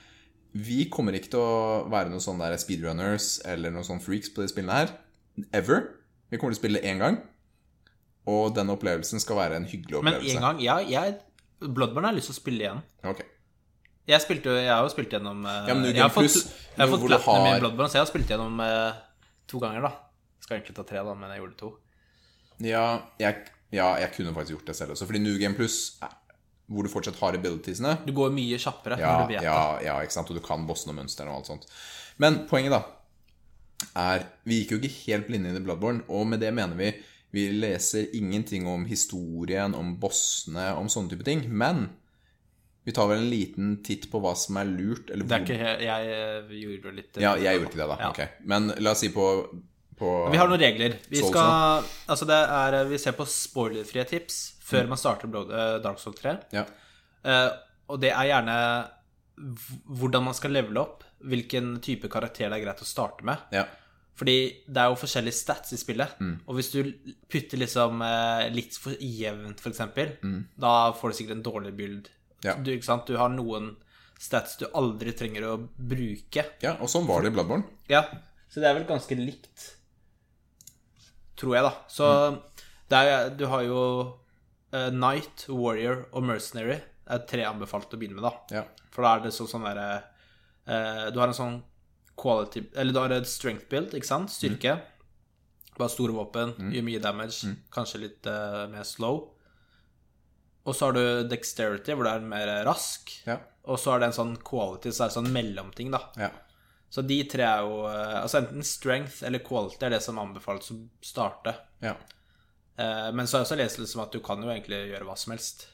vi 0.52 0.88
kommer 0.92 1.14
ikke 1.16 1.30
til 1.32 1.40
å 1.40 1.84
være 1.88 2.10
noen 2.12 2.20
sånne 2.20 2.50
speedrunners 2.60 3.38
eller 3.48 3.72
noen 3.72 3.86
sånne 3.86 4.04
freaks 4.04 4.32
på 4.34 4.42
de 4.42 4.50
spillene 4.50 4.82
her. 4.82 4.90
Ever. 5.56 5.86
Vi 6.28 6.36
kommer 6.36 6.52
til 6.52 6.58
å 6.58 6.62
spille 6.64 6.82
én 6.84 7.00
gang. 7.00 7.22
Og 8.28 8.52
den 8.54 8.68
opplevelsen 8.74 9.22
skal 9.22 9.38
være 9.38 9.62
en 9.62 9.68
hyggelig 9.70 10.02
opplevelse. 10.02 10.26
Men 10.28 10.36
én 10.36 10.42
en 10.42 10.48
gang 10.50 10.60
Ja, 10.60 10.76
jeg 10.84 11.22
Bloodborne 11.62 12.10
har 12.10 12.18
lyst 12.18 12.28
til 12.28 12.36
å 12.36 12.40
spille 12.42 12.66
igjen. 12.66 12.82
Ok. 13.06 13.22
Jeg 14.08 14.20
spilte 14.24 14.50
jo 14.50 14.54
Jeg 14.58 14.72
har 14.72 14.82
jo 14.82 14.90
spilt 14.90 15.12
gjennom 15.14 15.44
eh, 15.46 15.68
Ja, 15.68 15.74
men 15.76 15.82
New 15.86 15.92
Jeg 15.94 16.02
har 16.02 16.10
fått, 16.10 16.26
Plus, 16.26 16.38
jeg 16.42 16.80
har 16.80 16.88
hvor 16.90 16.98
fått 16.98 17.04
du 17.06 17.12
platinum 17.14 17.46
i 17.46 17.50
har- 17.52 17.60
Bloodborne, 17.62 17.88
så 17.92 17.98
jeg 18.00 18.02
har 18.06 18.10
spilt 18.10 18.32
gjennom 18.32 18.60
eh, 18.64 18.96
to 19.52 19.60
ganger, 19.62 19.84
da. 19.86 19.92
Skal 20.42 20.56
egentlig 20.58 20.74
ta 20.78 20.82
tre, 20.88 21.02
da, 21.06 21.14
men 21.14 21.30
jeg 21.30 21.42
gjorde 21.42 21.58
to. 21.60 21.70
Ja 22.66 22.86
jeg, 23.20 23.44
ja, 23.74 23.92
jeg 24.02 24.12
kunne 24.16 24.34
faktisk 24.34 24.56
gjort 24.56 24.66
det 24.72 24.76
selv 24.78 24.94
også. 24.96 25.06
Fordi 25.06 25.22
New 25.22 25.38
Game 25.38 25.54
Plus, 25.58 25.76
eh, 26.02 26.16
hvor 26.72 26.86
du 26.86 26.90
fortsatt 26.92 27.18
har 27.20 27.36
abilitiesene 27.38 27.98
Du 28.06 28.12
går 28.16 28.32
mye 28.34 28.58
kjappere 28.62 28.98
ja, 28.98 29.12
når 29.12 29.22
du 29.28 29.32
vet 29.36 29.46
ja, 29.46 29.56
det. 29.78 29.86
ja, 29.86 29.96
ikke 30.02 30.16
sant? 30.18 30.30
Og 30.32 30.38
du 30.38 30.42
kan 30.46 30.66
bossene 30.66 30.94
og 30.94 31.00
mønstrene 31.02 31.30
og 31.30 31.42
alt 31.42 31.50
sånt. 31.52 31.66
Men 32.22 32.42
poenget, 32.50 32.74
da, 32.74 32.82
er 33.98 34.26
Vi 34.46 34.60
gikk 34.62 34.74
jo 34.76 34.78
ikke 34.82 34.94
helt 35.06 35.26
blinde 35.30 35.50
inn 35.52 35.58
i 35.58 35.64
Bloodborne, 35.64 36.04
og 36.08 36.26
med 36.30 36.40
det 36.42 36.52
mener 36.54 36.78
vi 36.78 36.92
vi 37.32 37.46
leser 37.48 38.10
ingenting 38.12 38.66
om 38.68 38.82
historien, 38.84 39.72
om 39.74 39.94
bossene, 39.96 40.66
om 40.76 40.84
sånne 40.92 41.08
type 41.14 41.24
ting. 41.24 41.46
Men 41.48 41.86
vi 42.84 42.92
tar 42.92 43.08
vel 43.08 43.20
en 43.22 43.30
liten 43.30 43.74
titt 43.86 44.08
på 44.10 44.18
hva 44.22 44.32
som 44.38 44.58
er 44.58 44.70
lurt, 44.70 45.10
eller 45.10 45.26
Det 45.28 45.36
er 45.36 45.44
ikke 45.44 45.74
Jeg 45.86 46.14
eh, 46.14 46.54
gjorde 46.62 46.88
jo 46.88 46.94
litt 46.96 47.18
eh, 47.18 47.24
Ja, 47.24 47.34
jeg 47.38 47.58
gjorde 47.58 47.70
ikke 47.70 47.80
det, 47.80 47.90
da. 47.92 47.98
Ja. 48.00 48.08
Ok. 48.10 48.40
Men 48.50 48.72
la 48.82 48.94
oss 48.94 49.04
si 49.04 49.12
på, 49.14 49.26
på 49.98 50.14
Vi 50.32 50.40
har 50.40 50.50
noen 50.50 50.62
regler. 50.62 50.96
Vi 51.12 51.22
skal 51.22 51.86
Altså, 52.10 52.26
det 52.26 52.38
er 52.42 52.78
Vi 52.90 52.98
ser 53.02 53.14
på 53.18 53.28
spoilerfrie 53.28 54.06
tips 54.10 54.40
før 54.72 54.88
man 54.88 54.98
starter 54.98 55.28
eh, 55.42 55.76
Dark 55.84 56.00
Souls 56.00 56.16
3. 56.16 56.34
Ja. 56.56 56.64
Uh, 57.22 57.50
og 57.92 57.98
det 58.00 58.08
er 58.08 58.30
gjerne 58.30 58.54
hvordan 60.00 60.24
man 60.24 60.34
skal 60.34 60.54
levele 60.54 60.80
opp, 60.80 61.04
hvilken 61.28 61.74
type 61.84 62.08
karakter 62.10 62.48
det 62.48 62.56
er 62.56 62.64
greit 62.64 62.82
å 62.82 62.88
starte 62.88 63.26
med. 63.26 63.46
ja. 63.54 63.66
Fordi 64.12 64.34
det 64.68 64.76
er 64.76 64.90
jo 64.92 64.98
forskjellige 65.00 65.34
stats 65.34 65.72
i 65.72 65.78
spillet. 65.80 66.18
Og 66.44 66.58
hvis 66.58 66.68
du 66.74 66.90
putter 67.32 67.58
liksom 67.58 68.02
eh, 68.04 68.50
litt 68.52 68.76
for 68.78 68.92
jevnt, 69.00 69.56
f.eks., 69.56 69.70
eksempel 69.72 70.12
da 70.60 70.92
får 70.98 71.10
du 71.10 71.16
sikkert 71.16 71.38
en 71.38 71.46
dårlig 71.46 71.72
build. 71.78 72.10
Ja. 72.42 72.56
Du, 72.58 72.72
du 72.74 73.16
har 73.18 73.32
noen 73.32 73.74
stats 74.22 74.56
du 74.60 74.66
aldri 74.78 75.14
trenger 75.18 75.46
å 75.48 75.54
bruke. 75.62 76.44
ja, 76.62 76.76
og 76.78 76.90
sånn 76.90 77.08
var 77.08 77.22
det 77.22 77.32
i 77.32 77.36
Bloodborne. 77.36 77.66
Ja, 77.90 78.04
så 78.52 78.62
det 78.62 78.68
er 78.68 78.76
vel 78.78 78.88
ganske 78.88 79.16
likt, 79.18 79.66
tror 81.40 81.56
jeg, 81.56 81.64
da. 81.66 81.72
Så 81.90 82.08
det 82.92 83.00
er, 83.00 83.30
du 83.34 83.46
har 83.50 83.64
jo 83.66 83.80
uh, 84.76 84.90
Knight, 84.92 85.46
Warrior 85.48 86.06
og 86.12 86.26
Mercenary. 86.28 86.78
Det 87.02 87.18
er 87.18 87.26
tre 87.28 87.46
anbefalt 87.48 87.94
å 87.94 87.98
begynne 88.00 88.20
med, 88.20 88.28
da. 88.28 88.60
Ja. 88.60 88.64
For 88.92 89.06
da 89.06 89.16
er 89.16 89.24
det 89.24 89.34
sånn 89.34 89.48
sånn 89.48 89.64
derre 89.64 89.86
uh, 90.68 91.06
Du 91.08 91.16
har 91.16 91.30
en 91.30 91.36
sånn 91.36 91.54
quality 92.20 92.60
Eller 92.76 92.92
du 92.92 92.98
har 93.00 93.14
et 93.16 93.28
strength 93.28 93.70
build, 93.70 93.94
ikke 93.96 94.06
sant? 94.10 94.30
Styrke. 94.30 94.76
Bare 95.78 95.88
store 95.88 96.12
våpen, 96.12 96.52
gjør 96.68 96.84
mye 96.84 97.00
damage, 97.00 97.54
kanskje 97.72 98.02
litt 98.04 98.28
uh, 98.28 98.66
mer 98.68 98.84
slow. 98.84 99.22
Og 100.64 100.74
så 100.78 100.86
har 100.86 100.92
du 100.94 101.28
dexterity, 101.28 101.92
hvor 101.96 102.06
du 102.06 102.10
er 102.12 102.20
mer 102.20 102.50
rask. 102.68 103.10
Ja. 103.26 103.38
Og 103.66 103.78
så 103.78 103.94
er 103.94 104.00
det 104.02 104.06
en 104.12 104.16
sånn 104.18 104.36
quality, 104.46 104.90
så 104.94 105.04
er 105.04 105.10
det 105.10 105.16
sånn 105.16 105.32
mellomting, 105.34 105.90
da. 105.94 106.00
ja. 106.18 106.30
Så 106.92 107.00
de 107.08 107.16
tre 107.24 107.40
er 107.48 107.62
jo 107.64 107.86
eh, 107.88 108.18
Altså 108.20 108.42
enten 108.42 108.60
strength 108.68 109.22
eller 109.24 109.40
quality 109.40 109.86
er 109.86 109.94
det 109.94 110.02
som 110.04 110.18
anbefales 110.20 110.66
å 110.74 110.76
starte. 111.00 111.54
ja. 111.80 111.94
Eh, 112.76 113.08
Men 113.16 113.26
så 113.26 113.38
har 113.38 113.44
jeg 113.44 113.46
også 113.46 113.56
lest 113.56 113.92
som 113.94 114.02
at 114.04 114.12
du 114.12 114.20
kan 114.20 114.42
jo 114.44 114.50
egentlig 114.52 114.90
gjøre 114.90 115.04
hva 115.08 115.16
som 115.16 115.32
helst. 115.32 115.66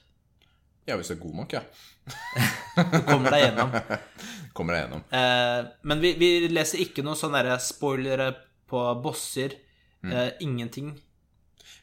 Ja, 0.87 0.94
hvis 0.96 1.09
du 1.11 1.14
er 1.16 1.20
god 1.24 1.35
nok, 1.40 1.53
ja. 1.53 1.62
Du 2.92 3.01
kommer 3.09 3.35
deg 3.35 3.42
gjennom. 3.48 3.72
Kommer 4.57 4.74
deg 4.74 4.85
gjennom. 4.85 5.03
Eh, 5.11 5.66
Men 5.90 6.01
vi, 6.07 6.12
vi 6.22 6.31
leser 6.55 6.81
ikke 6.87 7.03
noen 7.07 7.18
sånne 7.18 7.42
derre 7.42 7.59
spoilere 7.62 8.31
på 8.70 8.85
bosser. 9.03 9.59
Eh, 10.07 10.31
ingenting. 10.46 10.94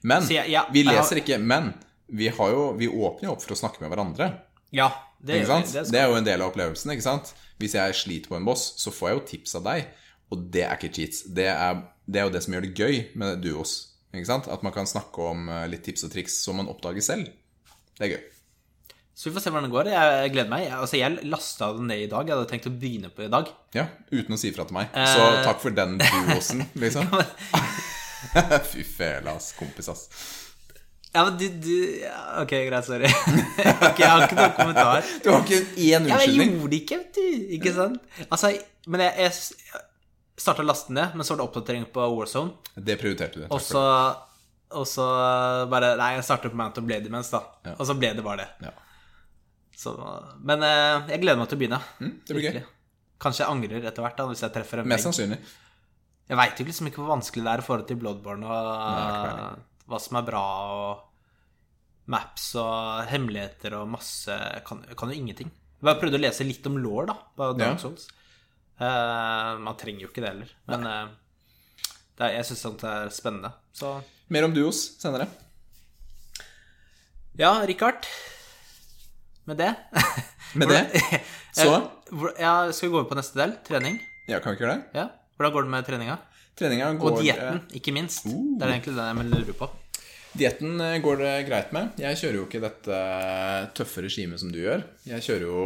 Men 0.07 0.23
jeg- 0.31 0.47
ja, 0.49 0.63
vi 0.71 0.83
leser 0.87 1.19
ikke 1.19 1.37
Men 1.43 1.73
vi, 2.07 2.27
har 2.29 2.49
jo, 2.53 2.65
vi 2.77 2.87
åpner 2.87 3.29
jo 3.29 3.33
opp 3.35 3.41
for 3.43 3.55
å 3.55 3.59
snakke 3.59 3.81
med 3.83 3.89
hverandre. 3.93 4.29
Ja, 4.75 4.89
det, 5.19 5.41
det 5.41 5.61
Det, 5.71 5.85
skal 5.87 5.99
er 6.01 6.09
jo 6.11 6.17
en 6.19 6.27
del 6.27 6.41
av 6.41 6.51
opplevelsen. 6.51 6.91
ikke 6.93 7.05
sant? 7.05 7.33
Hvis 7.61 7.73
jeg 7.77 7.95
sliter 7.95 8.29
på 8.29 8.35
en 8.37 8.45
boss, 8.45 8.73
så 8.81 8.91
får 8.91 9.09
jeg 9.09 9.17
jo 9.17 9.25
tips 9.31 9.55
av 9.61 9.63
deg. 9.69 9.87
Og 10.33 10.45
det 10.51 10.65
er 10.67 10.75
ikke 10.77 10.91
cheats. 10.93 11.23
Det 11.31 11.47
er, 11.51 11.81
det 12.05 12.19
er 12.21 12.27
jo 12.27 12.33
det 12.35 12.43
som 12.43 12.53
gjør 12.57 12.65
det 12.67 12.73
gøy 12.77 13.01
med 13.17 13.41
duos. 13.45 13.75
Ikke 14.15 14.27
sant? 14.29 14.47
At 14.51 14.63
man 14.65 14.73
kan 14.75 14.87
snakke 14.89 15.21
om 15.31 15.49
eh, 15.49 15.65
litt 15.71 15.83
tips 15.87 16.05
og 16.07 16.11
triks 16.13 16.37
som 16.43 16.57
man 16.59 16.69
oppdager 16.71 17.03
selv. 17.05 17.29
Det 17.97 18.07
er 18.07 18.13
gøy. 18.15 18.23
Så 19.15 19.29
vi 19.29 19.35
får 19.37 19.45
se 19.45 19.51
hvordan 19.53 19.69
det 19.69 19.71
går. 19.71 19.89
Jeg, 19.93 20.31
gleder 20.33 20.51
meg. 20.51 20.65
Altså, 20.75 20.97
jeg 20.99 21.27
lasta 21.31 21.69
det 21.77 21.85
ned 21.87 22.01
i 22.03 22.07
dag. 22.11 22.27
Jeg 22.27 22.35
hadde 22.35 22.49
tenkt 22.51 22.67
å 22.67 22.73
begynne 22.75 23.11
på 23.15 23.23
i 23.23 23.31
dag. 23.31 23.47
Ja, 23.77 23.85
Uten 24.11 24.35
å 24.35 24.39
si 24.41 24.51
fra 24.51 24.65
til 24.67 24.75
meg. 24.75 24.89
Så 24.91 25.21
Eh. 25.23 25.43
takk 25.45 25.61
for 25.63 25.71
den 25.71 25.95
duosen, 26.01 26.65
liksom. 26.83 27.07
Fy 28.73 28.83
fela, 28.83 29.37
ass. 29.37 29.53
Kompis, 29.55 29.87
ass. 29.93 30.09
Ja, 31.15 31.23
men 31.23 31.37
du, 31.39 31.45
du 31.63 31.73
ja, 32.01 32.15
Ok, 32.41 32.51
greit, 32.67 32.85
sorry. 32.87 33.07
ok, 33.89 33.99
jeg 34.01 34.09
har 34.11 34.25
ikke 34.25 34.37
noen 34.37 34.55
kommentar. 34.57 35.09
Du 35.23 35.29
har 35.31 35.43
ikke 35.45 35.61
én 35.79 35.87
Ja, 35.87 35.99
men 36.01 36.11
jeg 36.11 36.35
gjorde 36.35 36.71
det 36.73 36.79
ikke, 36.81 36.97
vet 37.01 37.19
du. 37.19 37.43
Ikke 37.55 37.73
sant? 37.75 38.01
Altså, 38.27 38.51
men 38.91 39.03
jeg, 39.05 39.29
jeg 39.29 39.83
starta 40.45 40.65
å 40.65 40.67
laste 40.67 40.95
ned, 40.95 41.15
men 41.15 41.23
så 41.23 41.33
var 41.33 41.41
det 41.41 41.47
oppdatering 41.47 41.85
på 41.95 42.07
Warzone. 42.17 42.75
Det 42.75 42.97
prioriterte 42.99 43.45
du. 43.45 43.45
Og 43.47 43.61
så, 43.63 43.83
og 44.75 44.87
så 44.91 45.05
bare 45.71 45.93
Nei, 46.01 46.15
jeg 46.17 46.27
startet 46.27 46.51
på 46.51 46.59
Mount 46.59 46.81
of 46.81 46.87
Blade 46.87 47.07
Immense, 47.07 47.31
da. 47.31 47.71
Ja. 47.71 47.77
Og 47.77 47.87
så 47.87 47.95
ble 47.99 48.11
det 48.17 48.25
bare 48.25 48.43
det. 48.43 48.67
Ja. 48.67 48.73
Så, 49.75 49.91
men 50.43 50.63
eh, 50.63 51.13
jeg 51.13 51.23
gleder 51.23 51.39
meg 51.39 51.51
til 51.51 51.57
å 51.57 51.61
begynne. 51.63 51.79
Mm, 51.99 52.11
det 52.27 52.35
blir 52.35 52.49
gøy. 52.49 52.59
Kanskje 53.23 53.43
jeg 53.45 53.51
angrer 53.51 53.87
etter 53.87 54.03
hvert, 54.03 54.19
da, 54.19 54.27
hvis 54.27 54.43
jeg 54.43 54.53
treffer 54.55 54.83
en 54.83 54.91
Mest 54.91 55.07
sannsynlig. 55.07 55.39
Jeg 56.25 56.39
veit 56.39 56.59
jo 56.59 56.65
liksom 56.67 56.89
ikke 56.89 57.03
hvor 57.03 57.13
vanskelig 57.15 57.45
det 57.45 57.51
er 57.53 57.61
i 57.61 57.65
forhold 57.65 57.87
til 57.87 57.99
Bloodborne, 58.01 58.47
og 58.49 58.69
Nei, 58.75 59.65
hva 59.89 59.99
som 60.01 60.17
er 60.19 60.25
bra, 60.27 60.43
og 60.75 62.09
maps 62.11 62.51
og 62.61 63.05
hemmeligheter 63.09 63.75
og 63.79 63.87
masse 63.89 64.33
kan, 64.67 64.83
kan 64.97 65.11
jo 65.11 65.17
ingenting. 65.17 65.51
Jeg 65.85 65.99
prøvde 66.01 66.17
å 66.19 66.23
lese 66.23 66.45
litt 66.47 66.65
om 66.69 66.77
law, 66.81 67.05
da, 67.09 67.15
på 67.37 67.49
Dark. 67.59 67.81
Souls. 67.81 68.07
Eh, 68.79 69.51
man 69.61 69.77
trenger 69.79 70.05
jo 70.05 70.09
ikke 70.11 70.23
det 70.23 70.31
heller, 70.33 70.51
men 70.71 70.85
uh, 70.89 71.07
det 72.17 72.25
er, 72.27 72.37
jeg 72.39 72.47
syns 72.49 72.63
sånt 72.65 72.85
er 72.89 73.09
spennende. 73.13 73.53
Så 73.75 73.97
Mer 74.33 74.47
om 74.47 74.53
duos 74.55 74.79
senere. 75.01 75.27
ja, 77.37 77.51
Richard. 77.67 78.07
Med 79.45 79.59
det 79.61 79.75
Med 80.57 80.71
det 80.71 80.81
så 81.53 81.69
Eh, 81.75 81.91
Ja, 82.39 82.71
skal 82.71 82.89
vi 82.89 82.93
gå 82.93 82.99
over 82.99 83.09
på 83.09 83.17
neste 83.17 83.37
del? 83.37 83.55
Trening? 83.65 83.99
Ja, 84.29 84.39
kan 84.39 84.53
vi 84.53 84.57
ikke 84.57 84.65
gjøre 84.65 84.75
det? 84.77 84.97
Ja. 84.97 85.05
Hvordan 85.37 85.53
går 85.53 85.65
det 85.65 85.71
med 85.73 85.85
treninga? 85.87 86.17
Treninga 86.55 86.93
går 86.99 87.17
Og 87.17 87.23
dietten, 87.23 87.63
ikke 87.75 87.93
minst. 87.95 88.27
Uh. 88.29 88.55
Det 88.55 88.67
er 88.67 88.75
egentlig 88.77 88.95
det 88.95 89.07
jeg 89.09 89.31
lurer 89.31 89.57
på. 89.59 89.69
Dietten 90.35 90.81
eh, 90.83 90.99
går 91.03 91.19
det 91.21 91.33
greit 91.47 91.73
med. 91.75 91.95
Jeg 91.99 92.19
kjører 92.19 92.37
jo 92.39 92.45
ikke 92.47 92.63
dette 92.63 92.99
tøffe 93.77 94.03
regimet 94.03 94.41
som 94.41 94.51
du 94.51 94.59
gjør. 94.59 94.83
Jeg 95.07 95.23
kjører 95.23 95.45
jo 95.47 95.65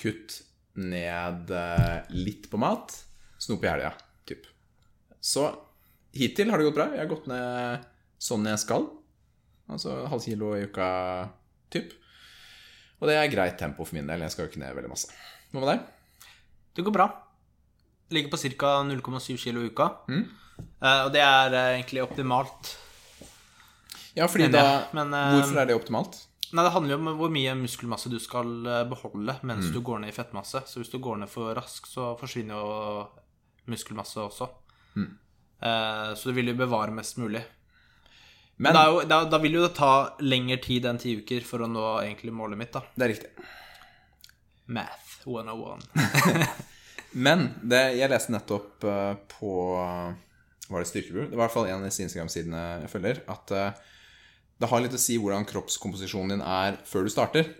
kutt 0.00 0.38
ned 0.80 1.52
eh, 1.54 1.98
litt 2.16 2.48
på 2.52 2.60
mat, 2.60 2.94
snop 3.40 3.64
i 3.64 3.70
helga, 3.70 3.92
typ. 4.28 4.48
Så 5.24 5.50
hittil 6.16 6.52
har 6.52 6.60
det 6.60 6.68
gått 6.68 6.78
bra. 6.78 6.88
Jeg 6.92 7.04
har 7.04 7.12
gått 7.12 7.28
ned 7.30 7.84
sånn 8.24 8.48
jeg 8.48 8.62
skal. 8.64 8.88
Altså 9.72 10.02
halv 10.12 10.24
kilo 10.24 10.54
i 10.56 10.64
uka, 10.68 10.88
typ. 11.72 11.92
Og 13.00 13.08
det 13.08 13.18
er 13.20 13.32
greit 13.32 13.56
tempo 13.60 13.84
for 13.84 13.96
min 13.96 14.08
del. 14.08 14.24
Jeg 14.24 14.32
skal 14.32 14.46
jo 14.46 14.52
ikke 14.52 14.64
ned 14.64 14.76
veldig 14.76 14.92
masse. 14.92 15.12
Hva 15.52 15.60
med 15.60 15.70
deg? 15.74 15.84
Det 16.74 16.84
går 16.84 16.96
bra. 16.96 17.08
Ligger 18.10 18.30
på 18.30 18.36
ca. 18.36 18.82
0,7 18.84 19.36
kilo 19.38 19.62
i 19.64 19.70
uka. 19.72 19.88
Mm. 20.08 20.24
Eh, 20.82 21.00
og 21.06 21.12
det 21.14 21.22
er 21.24 21.54
eh, 21.54 21.70
egentlig 21.78 22.02
optimalt. 22.04 22.76
Ja, 24.14 24.26
fordi 24.30 24.50
da 24.52 24.84
men, 24.94 25.12
eh, 25.14 25.32
Hvorfor 25.40 25.58
er 25.62 25.66
det 25.66 25.74
optimalt? 25.78 26.20
Nei, 26.54 26.62
det 26.62 26.70
handler 26.76 26.94
jo 26.94 26.98
om 27.00 27.16
hvor 27.18 27.30
mye 27.34 27.54
muskelmasse 27.58 28.10
du 28.12 28.18
skal 28.22 28.52
eh, 28.66 28.84
beholde 28.86 29.34
mens 29.42 29.66
Mm. 29.66 29.72
du 29.74 29.80
går 29.80 29.98
ned 30.04 30.12
i 30.12 30.14
fettmasse. 30.14 30.60
Så 30.70 30.78
hvis 30.82 30.90
du 30.92 30.98
går 31.02 31.18
ned 31.24 31.28
for 31.32 31.54
raskt, 31.56 31.88
så 31.90 32.12
forsvinner 32.20 32.54
jo 32.54 33.08
muskelmasse 33.66 34.20
også. 34.22 34.48
Mm. 34.94 35.08
Eh, 35.64 36.14
så 36.14 36.28
du 36.30 36.32
vil 36.36 36.52
jo 36.52 36.54
bevare 36.54 36.92
mest 36.94 37.18
mulig. 37.18 37.42
Men 38.58 38.72
Men 38.76 38.86
jo, 38.86 39.00
da, 39.10 39.24
da 39.24 39.38
vil 39.42 39.52
jo 39.58 39.62
det 39.66 39.74
ta 39.74 40.14
lengre 40.20 40.60
tid 40.62 40.84
enn 40.86 40.98
ti 41.02 41.16
uker 41.18 41.42
for 41.42 41.64
å 41.64 41.66
nå 41.66 41.82
egentlig 42.04 42.30
målet 42.32 42.58
mitt, 42.60 42.70
da. 42.76 42.84
det 42.94 43.02
er 43.08 43.08
riktig. 43.16 43.30
Math 44.68 45.24
101. 45.26 45.82
Men 47.14 47.48
det, 47.62 47.82
jeg 47.98 48.10
leste 48.10 48.34
nettopp 48.34 48.84
uh, 48.88 49.14
på 49.30 49.52
Var 50.68 50.80
det 50.82 50.88
Styrkebror? 50.88 51.28
Det 51.30 51.36
var 51.36 51.44
i 51.44 51.46
hvert 51.46 51.54
fall 51.54 51.68
en 51.70 51.82
av 51.82 51.88
disse 51.88 52.02
Instagram-sidene 52.06 52.62
jeg 52.84 52.90
følger. 52.92 53.20
At 53.30 53.52
uh, 53.54 53.92
det 54.60 54.70
har 54.70 54.82
litt 54.82 54.96
å 54.96 55.02
si 55.02 55.18
hvordan 55.20 55.46
kroppskomposisjonen 55.48 56.36
din 56.36 56.44
er 56.46 56.78
før 56.88 57.06
du 57.06 57.12
starter. 57.12 57.50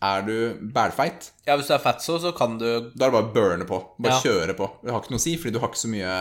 Er 0.00 0.22
du 0.24 0.36
bælfeit, 0.72 1.32
Ja, 1.44 1.58
hvis 1.58 1.68
du 1.68 1.74
er 1.76 1.82
fatso, 1.82 2.16
så 2.22 2.30
kan 2.32 2.54
du 2.56 2.64
da 2.64 2.78
er 2.78 3.10
det 3.10 3.16
bare 3.18 3.26
å 3.26 3.32
burne 3.34 3.66
på. 3.68 3.80
Bare 4.00 4.16
Ja. 4.16 4.20
kjøre 4.24 4.54
på. 4.56 4.68
Det 4.80 4.94
har 4.94 5.02
ikke 5.02 5.12
noe 5.12 5.20
å 5.20 5.26
si, 5.26 5.34
fordi 5.36 5.52
du 5.52 5.60
har 5.60 5.68
ikke 5.68 5.82
så 5.82 5.92
mye 5.92 6.14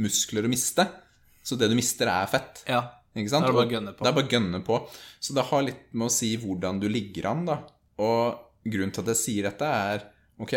muskler 0.00 0.48
å 0.48 0.52
miste. 0.52 0.86
Så 1.44 1.58
det 1.58 1.68
du 1.68 1.74
mister, 1.76 2.08
er 2.08 2.30
fett. 2.30 2.62
Ja. 2.70 2.80
Ikke 3.12 3.28
sant? 3.28 3.44
Da 3.44 3.50
er 3.50 3.52
det 3.52 3.58
bare 3.58 3.68
å 3.68 3.74
gønne 3.76 3.92
på. 3.92 4.04
Det 4.06 4.08
er 4.08 4.16
bare 4.16 4.28
å 4.30 4.32
gønne 4.32 4.62
på. 4.64 4.78
Så 5.20 5.34
det 5.36 5.44
har 5.50 5.62
litt 5.66 5.82
med 5.92 6.06
å 6.08 6.14
si 6.14 6.30
hvordan 6.40 6.80
du 6.80 6.88
ligger 6.88 7.28
an, 7.28 7.44
da. 7.44 7.58
Og 8.00 8.38
grunnen 8.64 8.94
til 8.94 9.02
at 9.04 9.12
jeg 9.12 9.20
sier 9.20 9.50
dette, 9.50 9.68
er 9.68 10.06
ok, 10.40 10.54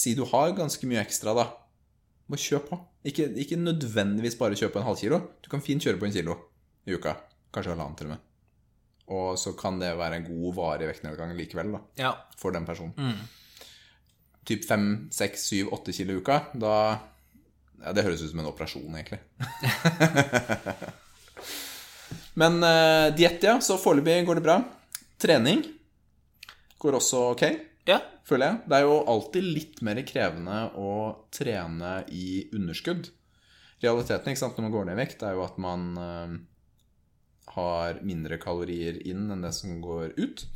si 0.00 0.14
du 0.16 0.24
har 0.28 0.54
ganske 0.56 0.88
mye 0.88 1.02
ekstra, 1.02 1.34
da. 1.36 1.46
Må 2.30 2.38
kjøpe 2.40 2.70
på. 2.70 2.78
Ikke, 3.10 3.26
ikke 3.42 3.58
nødvendigvis 3.58 4.38
bare 4.38 4.58
kjøpe 4.58 4.80
en 4.80 4.86
halv 4.86 5.00
kilo. 5.00 5.20
Du 5.42 5.50
kan 5.52 5.62
fint 5.64 5.82
kjøre 5.82 6.00
på 6.00 6.08
en 6.08 6.14
kilo 6.14 6.36
i 6.86 6.94
uka. 6.96 7.16
Kanskje 7.50 7.74
halvannen 7.74 7.98
til 7.98 8.10
og 8.10 8.14
med. 8.14 8.26
Og 9.10 9.38
så 9.42 9.52
kan 9.58 9.80
det 9.80 9.90
være 9.98 10.20
en 10.20 10.26
god 10.28 10.56
varig 10.60 10.86
vektnedgang 10.90 11.34
likevel, 11.34 11.72
da. 11.74 11.80
Ja. 11.98 12.12
For 12.38 12.54
den 12.54 12.68
personen. 12.68 12.94
Mm. 12.94 13.66
Typ 14.46 14.66
fem, 14.66 14.86
seks, 15.14 15.48
syv, 15.50 15.72
åtte 15.74 15.94
kilo 15.96 16.16
i 16.16 16.22
uka. 16.22 16.42
Da 16.54 16.74
Ja, 17.80 17.94
det 17.96 18.02
høres 18.04 18.20
ut 18.20 18.28
som 18.28 18.42
en 18.42 18.50
operasjon, 18.50 18.92
egentlig. 18.92 19.20
Men 22.40 22.58
uh, 22.60 23.08
diett, 23.16 23.40
ja. 23.40 23.56
Så 23.64 23.78
foreløpig 23.80 24.20
går 24.28 24.36
det 24.38 24.44
bra. 24.44 24.58
Trening 25.20 25.64
går 26.80 26.96
også 26.96 27.22
ok, 27.32 27.44
ja. 27.90 27.98
føler 28.28 28.46
jeg. 28.52 28.60
Det 28.70 28.76
er 28.78 28.84
jo 28.86 28.98
alltid 29.14 29.48
litt 29.56 29.80
mer 29.86 30.00
krevende 30.08 30.58
å 30.78 30.90
trene 31.34 31.94
i 32.14 32.46
underskudd. 32.56 33.10
Realiteten 33.82 34.36
sant, 34.36 34.56
når 34.58 34.66
man 34.68 34.74
går 34.74 34.88
ned 34.90 34.98
i 34.98 35.02
vekt, 35.02 35.22
er 35.24 35.34
jo 35.38 35.44
at 35.46 35.56
man 35.62 35.84
eh, 35.98 36.34
har 37.56 38.00
mindre 38.06 38.38
kalorier 38.42 39.00
inn 39.08 39.26
enn 39.34 39.42
det 39.44 39.52
som 39.56 39.78
går 39.82 40.12
ut. 40.20 40.46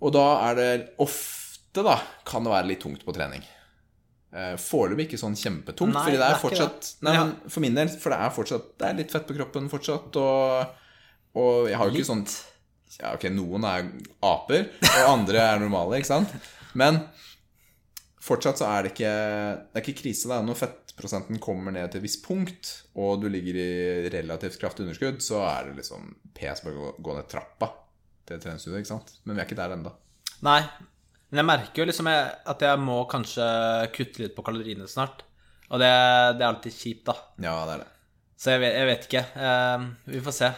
Og 0.00 0.14
da 0.16 0.26
er 0.48 0.56
det 0.58 0.70
ofte, 1.04 1.84
da, 1.84 1.98
kan 2.26 2.46
det 2.46 2.54
være 2.54 2.70
litt 2.72 2.80
tungt 2.82 3.04
på 3.06 3.12
trening. 3.14 3.44
Eh, 4.32 4.54
Foreløpig 4.62 5.08
ikke 5.10 5.18
sånn 5.20 5.36
kjempetungt, 5.38 5.92
Nei, 5.92 6.04
fordi 6.06 6.16
det 6.16 6.22
det 6.22 6.28
er 6.30 6.36
er 6.38 6.42
fortsatt 6.44 6.80
det. 6.86 7.02
Nei, 7.06 7.14
Ja. 7.18 7.24
men 7.26 7.50
for 7.50 7.60
min 7.66 7.74
del, 7.76 7.88
for 8.00 8.14
det 8.14 8.18
er 8.22 8.30
fortsatt 8.30 8.66
Det 8.78 8.86
er 8.88 8.94
litt 9.00 9.10
fett 9.12 9.26
på 9.28 9.36
kroppen 9.36 9.68
fortsatt, 9.72 10.16
og, 10.16 10.76
og 11.36 11.68
jeg 11.68 11.76
har 11.80 11.90
jo 11.90 11.98
ikke 11.98 12.10
sånn 12.12 12.24
ja, 13.00 13.14
ok, 13.16 13.24
noen 13.32 13.64
er 13.64 13.86
aper, 14.28 14.66
og 14.84 15.08
andre 15.14 15.40
er 15.54 15.62
normale, 15.62 15.98
ikke 16.00 16.10
sant? 16.12 16.34
Men 16.78 17.00
fortsatt 18.20 18.60
så 18.60 18.68
er 18.68 18.84
det 18.86 18.92
ikke 18.94 19.10
Det 19.10 19.80
er 19.80 19.84
ikke 19.86 20.00
krise, 20.02 20.28
da. 20.30 20.40
Når 20.44 20.58
fettprosenten 20.60 21.40
kommer 21.42 21.72
ned 21.74 21.90
til 21.90 22.02
et 22.02 22.06
visst 22.06 22.22
punkt, 22.26 22.70
og 23.00 23.22
du 23.22 23.28
ligger 23.32 23.56
i 23.62 24.10
relativt 24.12 24.60
kraftig 24.60 24.84
underskudd, 24.86 25.22
så 25.24 25.40
er 25.48 25.70
det 25.70 25.78
liksom 25.80 26.12
pes 26.36 26.60
bare 26.66 26.76
å 26.76 26.92
gå- 27.00 27.16
ned 27.16 27.28
trappa 27.32 27.70
til 28.28 28.38
treningsstudioet, 28.42 28.84
ikke 28.84 28.92
sant? 28.92 29.14
Men 29.24 29.36
vi 29.36 29.42
er 29.42 29.48
ikke 29.48 29.58
der 29.62 29.74
ennå. 29.78 29.94
Nei. 30.46 30.60
Men 31.30 31.40
jeg 31.44 31.46
merker 31.46 31.82
jo 31.82 31.86
liksom 31.88 32.08
at 32.10 32.62
jeg 32.66 32.78
må 32.82 33.00
kanskje 33.10 33.44
kutte 33.94 34.22
litt 34.24 34.34
på 34.36 34.42
kaloriene 34.46 34.86
snart. 34.90 35.24
Og 35.70 35.78
det, 35.78 35.90
det 36.36 36.42
er 36.42 36.48
alltid 36.50 36.74
kjipt, 36.74 37.04
da. 37.06 37.14
Ja, 37.38 37.56
det 37.68 37.74
er 37.76 37.82
det. 37.84 37.90
Så 38.40 38.54
jeg 38.54 38.62
vet, 38.64 38.74
jeg 38.74 38.88
vet 38.88 39.04
ikke. 39.06 39.22
Eh, 39.46 39.84
vi 40.10 40.22
får 40.26 40.34
se. 40.34 40.48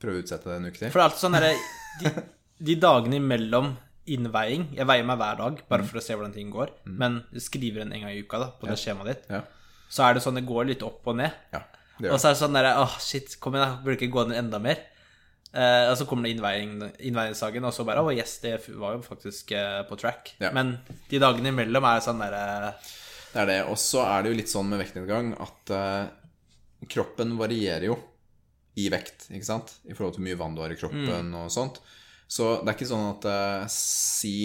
Prøve 0.00 0.20
å 0.20 0.22
utsette 0.24 0.48
det 0.48 0.56
en 0.56 0.68
uke 0.70 0.78
til. 0.80 0.88
For 0.92 0.98
det 1.00 1.02
er 1.02 1.08
alltid 1.10 1.24
sånn 1.24 1.36
derre 1.36 1.50
de, 2.00 2.12
de 2.70 2.76
dagene 2.80 3.18
imellom 3.20 3.74
innveiing 4.04 4.66
Jeg 4.76 4.86
veier 4.88 5.06
meg 5.08 5.16
hver 5.20 5.38
dag 5.40 5.60
bare 5.68 5.84
for 5.88 6.00
å 6.00 6.04
se 6.04 6.16
hvordan 6.16 6.34
ting 6.34 6.50
går. 6.52 6.72
Men 6.84 7.22
du 7.32 7.40
skriver 7.42 7.84
en 7.84 7.94
en 7.94 8.04
gang 8.04 8.12
i 8.12 8.24
uka 8.24 8.40
da 8.42 8.50
på 8.58 8.68
det 8.68 8.76
skjemaet 8.80 9.10
ditt. 9.10 9.30
Ja. 9.32 9.44
Så 9.88 10.04
er 10.04 10.16
det 10.16 10.24
sånn 10.24 10.40
det 10.40 10.46
går 10.48 10.68
litt 10.72 10.82
opp 10.84 11.06
og 11.08 11.16
ned. 11.20 11.32
ja 11.54 11.62
Og 12.10 12.18
så 12.18 12.28
er 12.28 12.34
det 12.34 12.40
sånn 12.40 12.56
derre 12.56 12.74
Åh, 12.82 12.98
shit, 13.00 13.36
kom 13.40 13.56
igjen, 13.56 13.70
jeg 13.70 13.84
Burde 13.84 13.96
ikke 14.00 14.16
gå 14.16 14.26
ned 14.28 14.40
enda 14.42 14.60
mer. 14.62 14.82
Eh, 15.54 15.84
og 15.86 15.94
så 16.00 16.06
kommer 16.10 16.26
det 16.26 16.34
innveiingssaken, 16.34 17.64
og 17.68 17.74
så 17.76 17.86
bare 17.86 18.02
Å, 18.02 18.10
yes, 18.10 18.40
det 18.42 18.56
var 18.74 18.96
jo 18.96 19.04
faktisk 19.06 19.54
eh, 19.54 19.84
på 19.88 19.98
track. 20.00 20.34
Men 20.56 20.76
de 21.10 21.22
dagene 21.22 21.54
imellom 21.54 21.86
er 21.88 22.02
sånn 22.04 22.22
derre 22.24 22.74
Det 23.30 23.44
er 23.44 23.50
det. 23.52 23.60
Og 23.70 23.78
så 23.80 24.02
er 24.08 24.24
det 24.24 24.34
jo 24.34 24.40
litt 24.42 24.52
sånn 24.52 24.68
med 24.72 24.82
vektnedgang 24.82 25.32
at 25.46 25.74
eh, 25.78 26.02
kroppen 26.90 27.38
varierer 27.38 27.88
jo 27.92 28.00
i 28.80 28.88
vekt, 28.90 29.28
ikke 29.30 29.46
sant? 29.46 29.76
I 29.86 29.94
forhold 29.94 30.16
til 30.16 30.22
hvor 30.22 30.28
mye 30.28 30.40
vann 30.40 30.56
du 30.56 30.62
har 30.64 30.72
i 30.74 30.78
kroppen 30.78 31.34
og 31.38 31.52
sånt. 31.52 31.78
Så 32.26 32.56
det 32.62 32.72
er 32.72 32.76
ikke 32.76 32.90
sånn 32.90 33.10
at 33.12 33.26
eh, 33.30 33.66
si 33.70 34.36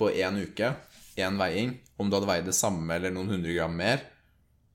på 0.00 0.08
én 0.16 0.38
uke, 0.40 0.72
én 1.20 1.36
veiing, 1.36 1.74
om 2.00 2.08
du 2.08 2.16
hadde 2.16 2.30
veid 2.30 2.46
det 2.48 2.56
samme 2.56 2.94
eller 2.94 3.12
noen 3.12 3.34
hundre 3.34 3.52
gram 3.52 3.74
mer, 3.76 4.06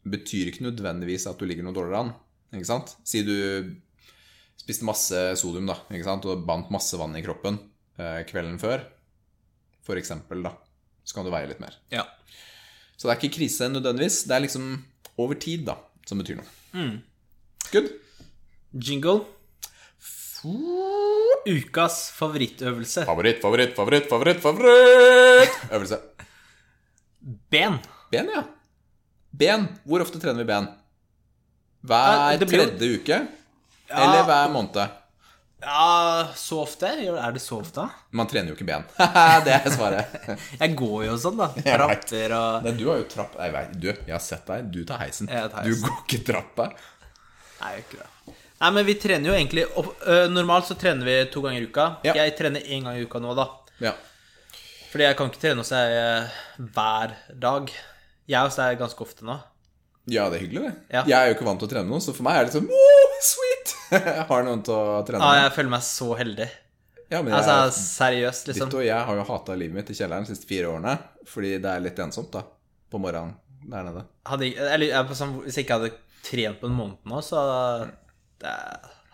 betyr 0.06 0.52
ikke 0.52 0.68
nødvendigvis 0.68 1.26
at 1.32 1.40
du 1.40 1.48
ligger 1.50 1.66
noe 1.66 1.74
dårligere 1.74 2.04
an. 2.06 2.12
Ikke 2.54 2.70
sant? 2.70 2.94
Si 3.08 3.24
du 3.26 3.34
spiste 4.60 4.86
masse 4.88 5.24
sodium 5.42 5.72
da, 5.72 5.80
ikke 5.90 6.06
sant? 6.06 6.28
og 6.30 6.46
bandt 6.46 6.70
masse 6.74 6.98
vann 7.00 7.18
i 7.18 7.24
kroppen 7.26 7.58
eh, 7.98 8.22
kvelden 8.30 8.62
før, 8.62 8.86
for 9.86 9.98
eksempel, 9.98 10.46
da, 10.46 10.54
så 11.06 11.18
kan 11.18 11.26
du 11.26 11.34
veie 11.34 11.50
litt 11.50 11.62
mer. 11.64 11.74
Ja. 11.94 12.06
Så 12.96 13.08
det 13.08 13.16
er 13.16 13.20
ikke 13.24 13.38
krise 13.40 13.68
nødvendigvis. 13.70 14.24
Det 14.30 14.38
er 14.38 14.46
liksom 14.46 14.70
over 15.22 15.38
tid, 15.42 15.66
da, 15.68 15.80
som 16.08 16.22
betyr 16.22 16.40
noe. 16.40 16.48
Mm. 16.78 16.96
Good. 17.72 17.90
Jingle. 18.76 19.22
Ukas 21.46 22.12
favorittøvelse. 22.12 23.06
Favoritt, 23.08 23.40
favoritt, 23.42 23.76
favoritt, 23.76 24.10
favoritt, 24.10 24.42
favoritt! 24.44 25.56
Øvelse. 25.72 26.00
Ben. 27.50 27.80
Ben, 28.12 28.30
ja. 28.36 28.44
Ben. 29.32 29.68
Hvor 29.88 30.04
ofte 30.04 30.20
trener 30.20 30.44
vi 30.44 30.50
ben? 30.52 30.68
Hver 31.86 32.38
blir 32.44 32.52
tredje 32.52 33.00
uke? 33.00 33.20
Eller 33.90 34.28
hver 34.28 34.52
måned? 34.54 35.02
Ja, 35.66 36.28
så 36.36 36.60
ofte? 36.66 36.92
Er 36.92 37.32
det 37.34 37.42
så 37.42 37.62
ofte? 37.64 37.88
Man 38.12 38.28
trener 38.30 38.52
jo 38.52 38.58
ikke 38.58 38.68
ben. 38.68 38.84
det 39.48 39.56
er 39.56 39.70
svaret. 39.74 40.18
Jeg 40.62 40.76
går 40.78 41.06
jo 41.08 41.16
sånn, 41.22 41.40
da. 41.40 41.48
Trapper 41.64 42.36
og 42.38 42.68
Nei, 42.68 42.76
du 42.78 42.90
har 42.92 43.00
jo 43.02 43.08
trapp 43.10 43.40
Nei, 43.40 43.68
du, 43.74 43.88
jeg 43.88 44.14
har 44.14 44.22
sett 44.22 44.46
deg. 44.52 44.68
Du 44.74 44.84
tar 44.86 45.02
heisen. 45.06 45.32
Tar 45.32 45.64
Du 45.66 45.74
går 45.80 46.02
ikke 46.04 46.22
trappa. 46.28 46.70
Nei, 47.62 47.78
jeg 47.78 47.86
gjør 47.86 47.88
ikke 47.88 48.04
det. 48.04 48.42
Nei, 48.62 48.70
men 48.72 48.86
vi 48.88 48.94
trener 49.00 49.30
jo 49.30 49.36
egentlig 49.36 49.66
opp- 49.76 50.04
øh, 50.08 50.28
Normalt 50.32 50.68
så 50.70 50.78
trener 50.80 51.06
vi 51.06 51.16
to 51.34 51.42
ganger 51.44 51.62
i 51.62 51.68
uka. 51.68 51.88
Ja. 52.08 52.14
Jeg 52.22 52.36
trener 52.38 52.62
én 52.64 52.86
gang 52.88 52.96
i 52.98 53.04
uka 53.04 53.20
nå, 53.20 53.34
da. 53.36 53.50
Ja. 53.84 53.92
Fordi 54.92 55.04
jeg 55.10 55.18
kan 55.20 55.28
ikke 55.32 55.42
trene 55.42 55.60
hos 55.66 55.74
deg 55.76 55.96
øh, 56.00 56.38
hver 56.78 57.16
dag. 57.44 57.74
Jeg 58.32 58.38
er 58.40 58.48
hos 58.48 58.56
deg 58.62 58.80
ganske 58.80 59.04
ofte 59.04 59.28
nå. 59.28 59.36
ja, 60.08 60.28
det 60.30 60.38
er 60.40 60.44
hyggelig, 60.46 60.62
det. 60.70 60.76
Ja. 60.94 61.02
Jeg 61.10 61.18
er 61.18 61.28
jo 61.32 61.36
ikke 61.36 61.48
vant 61.50 61.60
til 61.60 61.68
å 61.68 61.72
trene 61.74 61.90
noe, 61.90 62.00
så 62.06 62.14
for 62.16 62.24
meg 62.28 62.38
er 62.40 62.46
det 62.48 62.54
sånn 62.56 62.68
oh, 62.70 63.16
sweet! 63.26 63.74
Jeg 63.92 64.26
har 64.32 64.46
noen 64.48 64.62
til 64.66 64.74
å 64.78 65.02
trene 65.08 65.26
Ja, 65.34 65.44
jeg 65.48 65.54
føler 65.58 65.74
meg 65.76 65.84
så 65.88 66.08
heldig. 66.20 66.48
Ja, 67.12 67.20
men 67.22 67.34
jeg, 67.34 67.38
Altså, 67.42 67.84
seriøst, 68.00 68.48
liksom. 68.50 68.70
Ditto, 68.72 68.82
jeg 68.86 68.98
har 69.10 69.20
jo 69.20 69.26
hata 69.28 69.54
livet 69.60 69.76
mitt 69.82 69.90
i 69.94 69.98
kjelleren 69.98 70.26
de 70.26 70.32
siste 70.32 70.48
fire 70.50 70.72
årene. 70.72 70.96
Fordi 71.30 71.52
det 71.62 71.70
er 71.76 71.84
litt 71.86 72.00
ensomt, 72.02 72.32
da. 72.34 72.42
På 72.90 73.02
morgenen 73.02 73.36
der 73.70 73.84
nede. 73.90 74.06
Hadde, 74.30 74.50
eller, 74.62 74.88
jeg, 74.90 75.18
sånn, 75.20 75.36
hvis 75.44 75.58
jeg 75.60 75.68
ikke 75.68 75.78
hadde 75.82 75.92
trent 76.26 76.60
på 76.62 76.70
en 76.72 76.78
måned 76.80 77.12
nå, 77.12 77.22
så 77.26 77.42
det, 78.44 78.56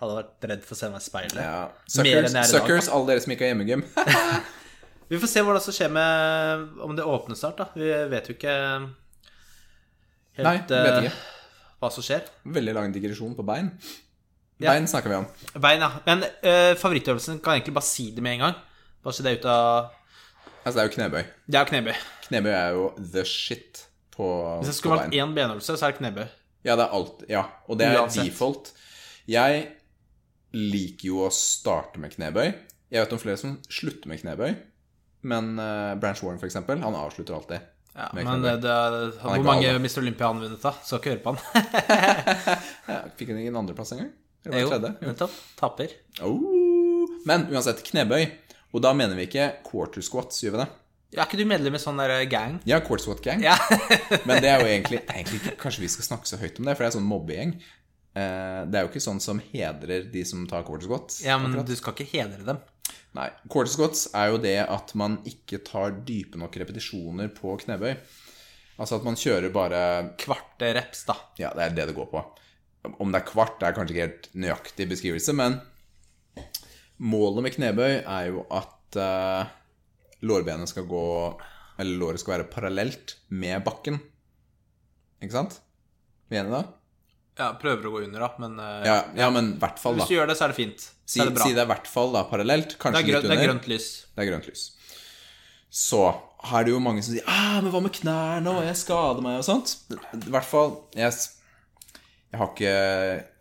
hadde 0.02 0.18
vært 0.18 0.48
redd 0.50 0.64
for 0.66 0.76
å 0.76 0.80
se 0.80 0.90
meg 0.90 1.04
i 1.04 1.06
speilet. 1.06 1.42
Ja. 1.44 1.60
Suckers, 1.86 2.34
jeg 2.34 2.42
er 2.42 2.50
suckers 2.50 2.90
alle 2.90 3.12
dere 3.12 3.24
som 3.24 3.34
ikke 3.36 3.46
har 3.46 3.54
hjemmegym. 3.54 3.84
Vi 5.12 5.20
får 5.20 5.28
se 5.28 5.44
hva 5.44 5.60
som 5.60 5.76
skjer 5.76 5.90
med 5.92 6.78
Om 6.86 6.94
det 6.96 7.04
åpner 7.04 7.36
snart, 7.36 7.58
da. 7.60 7.66
Vi 7.76 7.90
vet 8.14 8.30
jo 8.32 8.36
ikke 8.38 8.54
helt 10.40 10.46
Nei, 10.48 10.54
vet 10.64 10.72
eh, 10.72 11.00
ikke. 11.04 11.12
hva 11.84 11.90
som 11.92 12.06
skjer. 12.06 12.30
Veldig 12.58 12.76
lang 12.78 12.96
digresjon 12.96 13.36
på 13.36 13.46
bein. 13.46 13.74
Ja. 14.62 14.72
Bein 14.72 14.88
snakker 14.88 15.12
vi 15.12 15.18
om. 15.20 15.28
Bein, 15.60 15.84
ja. 15.84 15.90
Men 16.06 16.24
uh, 16.24 16.74
favorittøvelsen 16.80 17.42
kan 17.44 17.58
jeg 17.58 17.64
egentlig 17.64 17.76
bare 17.82 17.90
si 17.90 18.08
det 18.16 18.24
med 18.24 18.38
en 18.38 18.46
gang. 18.48 18.60
Bare 19.04 19.18
si 19.18 19.26
det 19.26 19.40
ut 19.40 19.50
av 19.52 19.92
Altså, 20.62 20.76
det 20.78 20.82
er 20.82 20.88
jo 20.88 20.94
knebøy. 20.94 21.22
Det 21.50 21.58
er 21.58 21.70
knebøy. 21.72 21.94
Knebøy 22.28 22.52
er 22.54 22.76
jo 22.78 22.84
the 23.02 23.24
shit 23.26 23.80
på, 24.14 24.28
bein 24.28 24.62
Hvis 24.62 24.70
jeg 24.70 24.78
skulle 24.78 25.00
bein. 25.08 25.16
én 25.18 25.34
benøvelse, 25.34 25.74
så 25.74 25.88
er 25.88 25.96
det 25.96 25.98
knebøy. 26.04 26.28
Ja, 26.68 26.76
det 26.78 26.86
er 26.86 26.94
alt. 26.94 27.24
Ja, 27.28 27.42
og 27.66 27.80
det 27.82 27.88
er 27.90 27.98
Uansett. 28.04 28.30
default. 28.30 28.70
Jeg 29.32 29.62
liker 30.52 31.08
jo 31.08 31.22
å 31.24 31.32
starte 31.32 32.02
med 32.02 32.12
knebøy. 32.15 32.50
Jeg 32.91 33.06
vet 33.06 33.13
om 33.15 33.22
flere 33.22 33.39
som 33.39 33.54
slutter 33.72 34.12
med 34.12 34.20
knebøy. 34.20 34.56
Men 35.32 35.54
uh, 35.62 35.94
Branch 36.02 36.20
Warren, 36.26 36.41
for 36.41 36.50
eksempel, 36.50 36.82
han 36.84 36.98
avslutter 36.98 37.38
alltid. 37.38 37.70
Ja, 37.91 38.08
Med 38.15 38.26
men 38.26 38.44
det, 38.44 38.58
det, 38.63 38.76
hvor 39.20 39.44
mange 39.44 39.67
da. 39.67 39.80
Mr. 39.80 40.00
Olympia 40.00 40.28
har 40.28 40.34
han 40.34 40.44
vunnet, 40.44 40.62
da? 40.63 40.72
Skal 40.80 41.02
ikke 41.02 41.13
høre 41.13 41.24
på 41.24 41.34
han. 41.34 41.41
Ja, 42.91 43.00
fikk 43.20 43.32
han 43.32 43.41
ikke 43.41 43.52
en 43.52 43.60
andreplass 43.62 43.91
engang? 43.96 44.12
Eller 44.48 44.63
jo, 44.63 44.70
tredje? 44.72 44.91
Jo. 44.96 45.10
nettopp. 45.12 45.39
Taper. 45.60 45.96
Oh, 46.28 47.12
Men 47.28 47.46
uansett, 47.52 47.84
knebøy. 47.88 48.26
Og 48.72 48.84
da 48.84 48.94
mener 48.96 49.20
vi 49.20 49.28
ikke 49.28 49.50
quarter 49.67 50.04
squats, 50.04 50.39
gjør 50.44 50.56
vi 50.56 50.63
det? 50.63 50.70
Er 51.12 51.26
ikke 51.28 51.41
du 51.41 51.44
medlem 51.48 51.76
i 51.76 51.82
sånn 51.84 52.00
der 52.00 52.24
gang? 52.32 52.58
Ja, 52.67 52.80
quarter 52.84 53.04
squat 53.04 53.24
gang. 53.26 53.44
Ja. 53.44 53.58
Men 54.28 54.39
det 54.44 54.52
er 54.52 54.63
jo 54.63 54.72
egentlig, 54.72 55.02
egentlig 55.12 55.56
Kanskje 55.60 55.84
vi 55.84 55.91
skal 55.91 56.08
snakke 56.08 56.32
så 56.32 56.39
høyt 56.39 56.60
om 56.60 56.67
det, 56.67 56.78
for 56.78 56.86
det 56.86 56.91
er 56.91 56.96
sånn 56.96 57.08
mobbegjeng. 57.08 57.58
Eh, 58.15 58.62
Det 58.67 58.76
er 58.78 58.84
jo 58.86 58.89
ikke 58.91 59.04
sånn 59.04 59.21
som 59.24 59.39
hedrer 59.39 60.10
de 60.12 60.24
som 60.28 60.43
tar 60.47 60.63
quarter 60.67 60.86
squats. 60.89 61.21
ja, 61.24 61.38
men 61.39 61.54
du 61.65 61.76
skal 61.76 61.93
ikke 61.95 62.10
hedre 62.12 62.43
dem. 62.45 62.60
Nei. 63.15 63.30
Quarter 63.50 63.71
squats 63.71 64.10
er 64.15 64.32
jo 64.32 64.38
det 64.43 64.58
at 64.67 64.93
man 64.95 65.17
ikke 65.28 65.62
tar 65.63 65.91
dype 66.08 66.39
nok 66.39 66.56
repetisjoner 66.60 67.32
på 67.36 67.58
knebøy. 67.63 67.95
Altså 68.82 68.97
at 68.97 69.04
man 69.06 69.15
kjører 69.19 69.52
bare 69.54 69.82
Kvarte 70.17 70.74
reps, 70.76 71.06
da. 71.06 71.15
Ja, 71.38 71.52
det 71.56 71.63
er 71.63 71.76
det 71.76 71.88
det 71.91 71.95
går 71.95 72.08
på. 72.12 72.24
Om 73.00 73.12
det 73.13 73.19
er 73.21 73.28
kvart, 73.30 73.60
det 73.60 73.67
er 73.67 73.76
kanskje 73.78 73.93
ikke 73.93 74.06
helt 74.08 74.30
nøyaktig 74.34 74.88
beskrivelse, 74.89 75.36
men 75.38 75.60
målet 77.02 77.43
med 77.45 77.54
knebøy 77.56 77.93
er 78.02 78.30
jo 78.32 78.45
at 78.54 78.97
uh, 78.97 79.45
lårbenet 80.26 80.69
skal 80.69 80.88
gå 80.89 81.04
Eller 81.82 81.97
låret 81.97 82.19
skal 82.21 82.36
være 82.39 82.50
parallelt 82.52 83.15
med 83.30 83.63
bakken. 83.65 84.00
Ikke 85.21 85.34
sant? 85.34 85.60
Vi 86.30 86.38
er 86.38 86.43
enige 86.43 86.60
da? 86.60 86.81
Ja, 87.39 87.54
prøver 87.60 87.88
å 87.88 87.94
gå 87.94 88.02
under, 88.06 88.26
da, 88.26 88.30
men 88.44 88.58
uh, 88.60 88.82
Ja, 88.86 88.98
ja 89.17 89.30
men 89.34 89.54
i 89.56 89.62
hvert 89.62 89.80
fall, 89.80 89.96
da. 89.96 90.04
hvis 90.04 90.12
du 90.12 90.17
gjør 90.17 90.30
det, 90.32 90.36
så 90.39 90.48
er 90.48 90.54
det 90.54 90.60
fint. 90.60 90.88
Si, 91.06 91.20
er 91.20 91.30
det 91.30 91.38
bra. 91.38 91.48
si 91.48 91.56
det 91.56 91.63
er 91.63 91.67
i 91.70 91.72
hvert 91.72 91.89
fall 91.89 92.12
da 92.15 92.26
parallelt, 92.28 92.76
kanskje 92.82 93.02
er 93.02 93.08
litt 93.08 93.28
det 93.30 93.38
er 93.38 93.46
grønt 93.48 93.70
lys. 93.72 93.88
Det 94.12 94.24
er 94.24 94.30
grønt 94.32 94.50
lys. 94.52 94.65
Så 95.72 96.02
har 96.52 96.65
det 96.65 96.74
jo 96.74 96.82
mange 96.84 97.04
som 97.06 97.15
sier 97.15 97.28
ah, 97.30 97.60
men 97.62 97.72
hva 97.72 97.84
med 97.86 97.96
knærne, 97.96 98.52
og 98.52 98.65
jeg 98.67 98.80
skader 98.82 99.24
meg, 99.24 99.39
og 99.39 99.48
sånt. 99.48 99.78
I 100.17 100.34
hvert 100.34 100.48
fall 100.48 100.74
Jeg, 100.98 101.13
jeg 102.34 102.41
har 102.41 102.52
ikke 102.52 102.74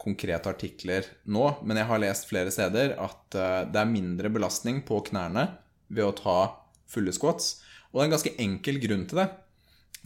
konkrete 0.00 0.52
artikler 0.52 1.08
nå, 1.26 1.48
men 1.66 1.80
jeg 1.80 1.88
har 1.90 2.02
lest 2.02 2.28
flere 2.30 2.52
steder 2.54 2.94
at 3.00 3.36
eh, 3.36 3.64
det 3.70 3.82
er 3.82 3.90
mindre 3.90 4.30
belastning 4.32 4.80
på 4.86 5.02
knærne 5.10 5.48
ved 5.90 6.06
å 6.06 6.14
ta 6.16 6.38
fulle 6.90 7.12
squats. 7.14 7.58
Og 7.90 7.98
det 7.98 8.04
er 8.04 8.08
en 8.08 8.16
ganske 8.16 8.36
enkel 8.46 8.78
grunn 8.82 9.04
til 9.10 9.22
det. 9.22 9.28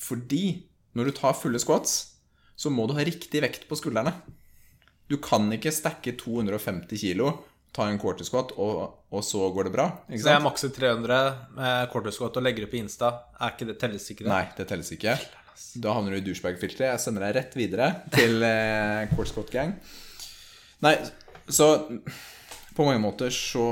Fordi 0.03 0.45
når 0.97 1.11
du 1.11 1.17
tar 1.19 1.37
fulle 1.39 1.61
squats, 1.63 2.14
så 2.57 2.71
må 2.71 2.87
du 2.89 2.95
ha 2.97 3.05
riktig 3.07 3.43
vekt 3.45 3.67
på 3.69 3.79
skuldrene. 3.79 4.15
Du 5.11 5.19
kan 5.23 5.51
ikke 5.53 5.73
stacke 5.75 6.15
250 6.17 7.01
kilo, 7.01 7.33
ta 7.75 7.89
en 7.91 7.99
quarter 8.01 8.27
squat, 8.27 8.55
og, 8.63 9.01
og 9.11 9.25
så 9.27 9.49
går 9.53 9.69
det 9.69 9.75
bra. 9.75 9.89
Ikke 10.09 10.23
Så 10.23 10.35
jeg 10.37 10.45
makser 10.45 10.73
300 10.75 11.19
med 11.59 11.89
quarter 11.93 12.15
squat 12.15 12.39
og 12.39 12.47
legger 12.47 12.65
det 12.65 12.71
på 12.73 12.79
Insta. 12.81 13.11
Er 13.41 13.57
ikke 13.57 13.69
det 13.73 13.81
telles 13.83 14.07
ikke 14.15 14.27
det? 14.27 14.31
Nei, 14.31 14.45
det 14.57 14.69
telles 14.71 14.93
ikke. 14.95 15.17
Da 15.83 15.95
havner 15.97 16.15
du 16.15 16.21
i 16.21 16.25
douchebag-filteret. 16.29 16.93
Jeg 16.93 17.03
sender 17.03 17.27
deg 17.27 17.37
rett 17.37 17.59
videre 17.59 17.91
til 18.15 18.43
eh, 18.47 19.05
Quarter 19.11 19.31
Squat 19.33 19.53
Gang. 19.55 19.75
Nei, 20.87 20.95
så 21.51 21.69
på 22.75 22.87
mange 22.87 23.03
måter 23.03 23.31
så 23.35 23.65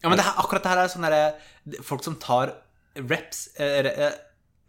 Ja, 0.00 0.08
men 0.08 0.16
det 0.16 0.24
her, 0.24 0.38
akkurat 0.40 0.64
det 0.64 0.72
her 0.72 0.80
er 0.80 0.90
sånn 0.92 1.04
derre 1.04 1.82
Folk 1.84 2.04
som 2.06 2.16
tar 2.22 2.52
reps 2.96 3.42
eh, 3.60 3.88
eh, 3.90 4.16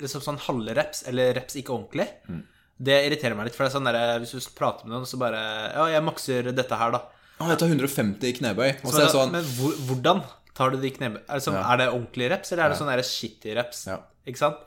Liksom 0.02 0.24
sånn 0.24 0.40
halve 0.48 0.76
reps, 0.78 1.06
eller 1.10 1.32
reps 1.38 1.56
ikke 1.58 1.74
ordentlig. 1.74 2.06
Mm. 2.30 2.44
Det 2.78 2.98
irriterer 3.08 3.34
meg 3.38 3.48
litt. 3.50 3.56
For 3.58 3.66
det 3.66 3.72
er 3.72 3.76
sånn 3.80 3.88
der, 3.90 4.20
Hvis 4.22 4.36
du 4.36 4.52
prater 4.58 4.86
med 4.86 4.94
noen, 4.94 5.08
så 5.10 5.18
bare 5.22 5.40
Ja, 5.74 5.86
jeg 5.96 6.04
makser 6.06 6.52
dette 6.54 6.78
her, 6.78 6.92
da. 6.94 7.00
Å, 7.38 7.48
jeg 7.52 7.62
tar 7.62 7.72
150 7.74 8.28
i 8.30 8.34
knebøy. 8.38 8.68
Og 8.84 8.92
så 8.92 9.02
er 9.02 9.08
det 9.08 9.14
sånn 9.16 9.34
men 9.34 9.48
hvor, 9.58 9.74
hvordan 9.90 10.22
tar 10.58 10.74
du 10.74 10.78
de 10.82 10.92
knebøy... 10.94 11.22
Er, 11.24 11.38
det 11.38 11.46
sånn, 11.46 11.58
Ja. 11.58 11.64
er 11.74 11.82
det 11.82 11.88
ordentlige 11.94 12.32
reps, 12.34 12.52
eller 12.52 12.66
er 12.66 12.74
det 12.74 12.80
sånn 12.80 12.90
sånne 12.90 13.08
shitty 13.10 13.56
reps? 13.58 13.84
Ja. 13.90 13.98
Ikke 14.30 14.42
sant? 14.42 14.62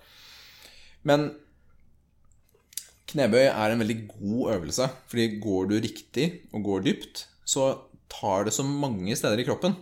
Men 1.07 1.31
knebøy 3.11 3.47
er 3.49 3.75
en 3.75 3.83
veldig 3.83 3.99
god 4.13 4.53
øvelse. 4.57 4.89
Fordi 5.11 5.29
går 5.43 5.71
du 5.71 5.77
riktig 5.83 6.27
og 6.55 6.67
går 6.67 6.85
dypt, 6.87 7.25
så 7.49 7.71
tar 8.11 8.47
det 8.47 8.55
så 8.55 8.67
mange 8.67 9.17
steder 9.19 9.43
i 9.43 9.47
kroppen. 9.49 9.75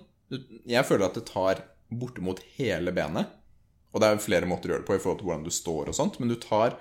Jeg 0.68 0.84
føler 0.88 1.08
at 1.08 1.16
det 1.16 1.26
tar 1.28 1.62
bortimot 1.88 2.40
hele 2.58 2.92
benet. 2.96 3.28
Og 3.92 4.02
det 4.02 4.08
er 4.08 4.20
flere 4.20 4.48
måter 4.48 4.68
å 4.68 4.74
gjøre 4.74 4.84
det 4.84 4.88
på 4.90 4.96
i 4.98 5.00
forhold 5.02 5.20
til 5.22 5.28
hvordan 5.30 5.46
du 5.46 5.52
står 5.54 5.88
og 5.90 5.96
sånt, 5.96 6.18
men 6.20 6.28
du 6.28 6.36
tar, 6.40 6.76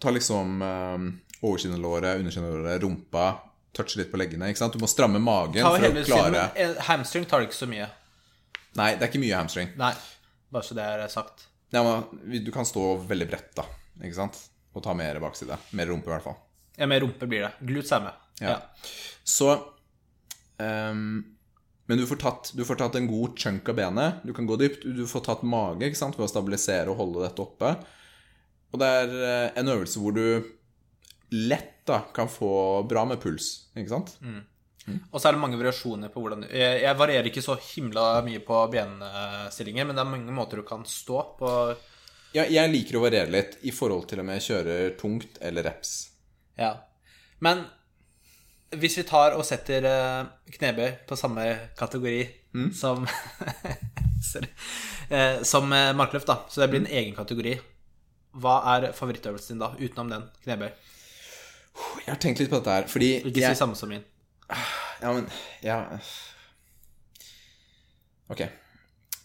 tar 0.00 0.16
liksom 0.16 0.62
eh, 0.62 1.06
overkinnelåret, 1.46 2.20
underskinnelåret, 2.20 2.82
rumpa, 2.82 3.26
touche 3.76 4.00
litt 4.00 4.10
på 4.12 4.18
leggene. 4.20 4.50
ikke 4.50 4.62
sant? 4.64 4.76
Du 4.76 4.82
må 4.82 4.88
stramme 4.90 5.20
magen 5.22 5.64
for 5.64 5.76
å 5.76 6.04
klare 6.04 6.04
siden, 6.04 6.38
eh, 6.54 6.76
Hamstring 6.88 7.26
tar 7.30 7.46
ikke 7.46 7.56
så 7.56 7.68
mye. 7.70 7.88
Nei, 8.78 8.92
det 8.94 9.02
er 9.02 9.10
ikke 9.10 9.22
mye 9.22 9.38
hamstring. 9.38 9.72
Nei. 9.78 9.94
Bare 10.50 10.66
så 10.66 10.74
det 10.78 10.84
er 10.86 11.08
sagt. 11.10 11.46
Ja, 11.74 11.82
men 11.86 12.44
du 12.44 12.50
kan 12.54 12.66
stå 12.66 12.96
veldig 13.06 13.26
bredt, 13.30 13.50
da. 13.58 13.64
Ikke 14.02 14.16
sant? 14.18 14.38
Og 14.74 14.82
ta 14.84 14.94
mer 14.94 15.18
bakside. 15.22 15.58
Mer 15.78 15.90
rumpe, 15.90 16.10
i 16.10 16.14
hvert 16.14 16.26
fall. 16.26 16.38
Ja, 16.78 16.86
mer 16.90 17.02
rumpe 17.02 17.26
blir 17.30 17.46
det. 17.46 17.50
Glutes 17.66 17.92
er 17.94 18.04
med. 18.06 18.24
Ja. 18.40 18.56
Så 19.26 19.50
um, 20.56 21.22
Men 21.86 21.98
du 21.98 22.06
får, 22.06 22.20
tatt, 22.22 22.52
du 22.54 22.62
får 22.64 22.78
tatt 22.80 22.98
en 22.98 23.08
god 23.10 23.38
chunk 23.38 23.68
av 23.68 23.78
benet. 23.78 24.22
Du 24.26 24.32
kan 24.34 24.46
gå 24.46 24.58
dypt. 24.58 24.86
Du 24.86 25.02
får 25.10 25.26
tatt 25.26 25.42
mage 25.42 25.86
ikke 25.88 25.98
sant, 25.98 26.18
ved 26.18 26.28
å 26.28 26.30
stabilisere 26.30 26.90
og 26.92 26.98
holde 27.02 27.24
dette 27.26 27.42
oppe. 27.42 27.74
Og 28.70 28.80
det 28.80 28.88
er 29.00 29.14
eh, 29.18 29.50
en 29.60 29.72
øvelse 29.74 30.02
hvor 30.02 30.14
du 30.16 30.24
lett 31.30 31.80
da 31.88 32.00
kan 32.14 32.28
få 32.30 32.82
bra 32.88 33.04
med 33.08 33.20
puls, 33.22 33.70
ikke 33.74 33.90
sant? 33.90 34.16
Og 35.10 35.20
så 35.20 35.28
er 35.28 35.36
det 35.36 35.42
mange 35.42 35.58
variasjoner 35.60 36.10
på 36.10 36.22
hvordan 36.22 36.46
Jeg, 36.48 36.82
jeg 36.82 36.98
varierer 36.98 37.28
ikke 37.30 37.44
så 37.44 37.56
himla 37.62 38.22
mye 38.26 38.42
på 38.42 38.60
benstillinger, 38.72 39.86
men 39.86 39.98
det 39.98 40.02
er 40.02 40.12
mange 40.12 40.34
måter 40.34 40.60
du 40.60 40.66
kan 40.66 40.84
stå 40.88 41.22
på. 41.38 41.50
Ja, 42.34 42.46
jeg 42.46 42.70
liker 42.72 42.98
å 42.98 43.04
variere 43.04 43.30
litt 43.30 43.58
i 43.66 43.74
forhold 43.74 44.08
til 44.10 44.22
om 44.22 44.30
jeg 44.34 44.46
kjører 44.46 44.94
tungt 45.00 45.40
eller 45.42 45.66
reps. 45.66 45.94
Ja. 46.58 46.72
Men 47.44 47.64
hvis 48.70 49.00
vi 49.00 49.06
tar 49.06 49.34
og 49.38 49.46
setter 49.46 49.86
eh, 49.90 50.30
knebøy 50.58 50.88
på 51.08 51.18
samme 51.18 51.46
kategori 51.78 52.20
som 52.76 53.06
Sorry. 54.30 54.50
Eh, 55.10 55.40
som 55.48 55.70
markløft, 55.70 56.28
da, 56.28 56.42
så 56.50 56.62
det 56.62 56.70
blir 56.70 56.82
en 56.84 56.92
egen 56.92 57.14
kategori. 57.16 57.54
Hva 58.38 58.56
er 58.76 58.92
favorittøvelsen 58.94 59.56
din 59.56 59.62
da, 59.62 59.72
utenom 59.80 60.10
den 60.12 60.26
knebøy? 60.44 60.70
Jeg 62.04 62.10
har 62.12 62.18
tenkt 62.22 62.40
litt 62.42 62.50
på 62.50 62.58
dette 62.60 62.74
her, 62.76 62.88
fordi 62.90 63.10
Ikke 63.24 63.40
jeg, 63.42 63.56
si 63.56 63.62
samme 63.62 63.78
som 63.78 63.90
min. 63.90 64.02
Ja, 65.00 65.12
men 65.14 65.26
Ja 65.64 65.78
Ok. 68.30 68.42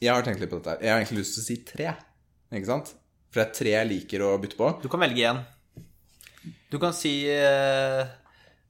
Jeg 0.02 0.12
har 0.12 0.26
tenkt 0.26 0.41
litt 0.41 0.50
på 0.52 0.60
dette 0.60 0.76
her. 0.76 0.84
Jeg 0.84 0.94
har 0.94 1.02
egentlig 1.02 1.22
lyst 1.24 1.36
til 1.38 1.44
å 1.44 1.48
si 1.48 1.58
tre. 1.68 1.89
Ikke 2.56 2.70
sant? 2.70 2.91
For 3.32 3.41
det 3.41 3.46
er 3.46 3.56
tre 3.58 3.74
jeg 3.76 3.89
liker 3.89 4.24
å 4.26 4.32
bytte 4.41 4.58
på. 4.60 4.70
Du 4.84 4.88
kan 4.91 5.02
velge 5.04 5.26
én. 5.30 5.41
Du 6.72 6.78
kan 6.82 6.94
si 6.94 7.13
eh, 7.30 8.02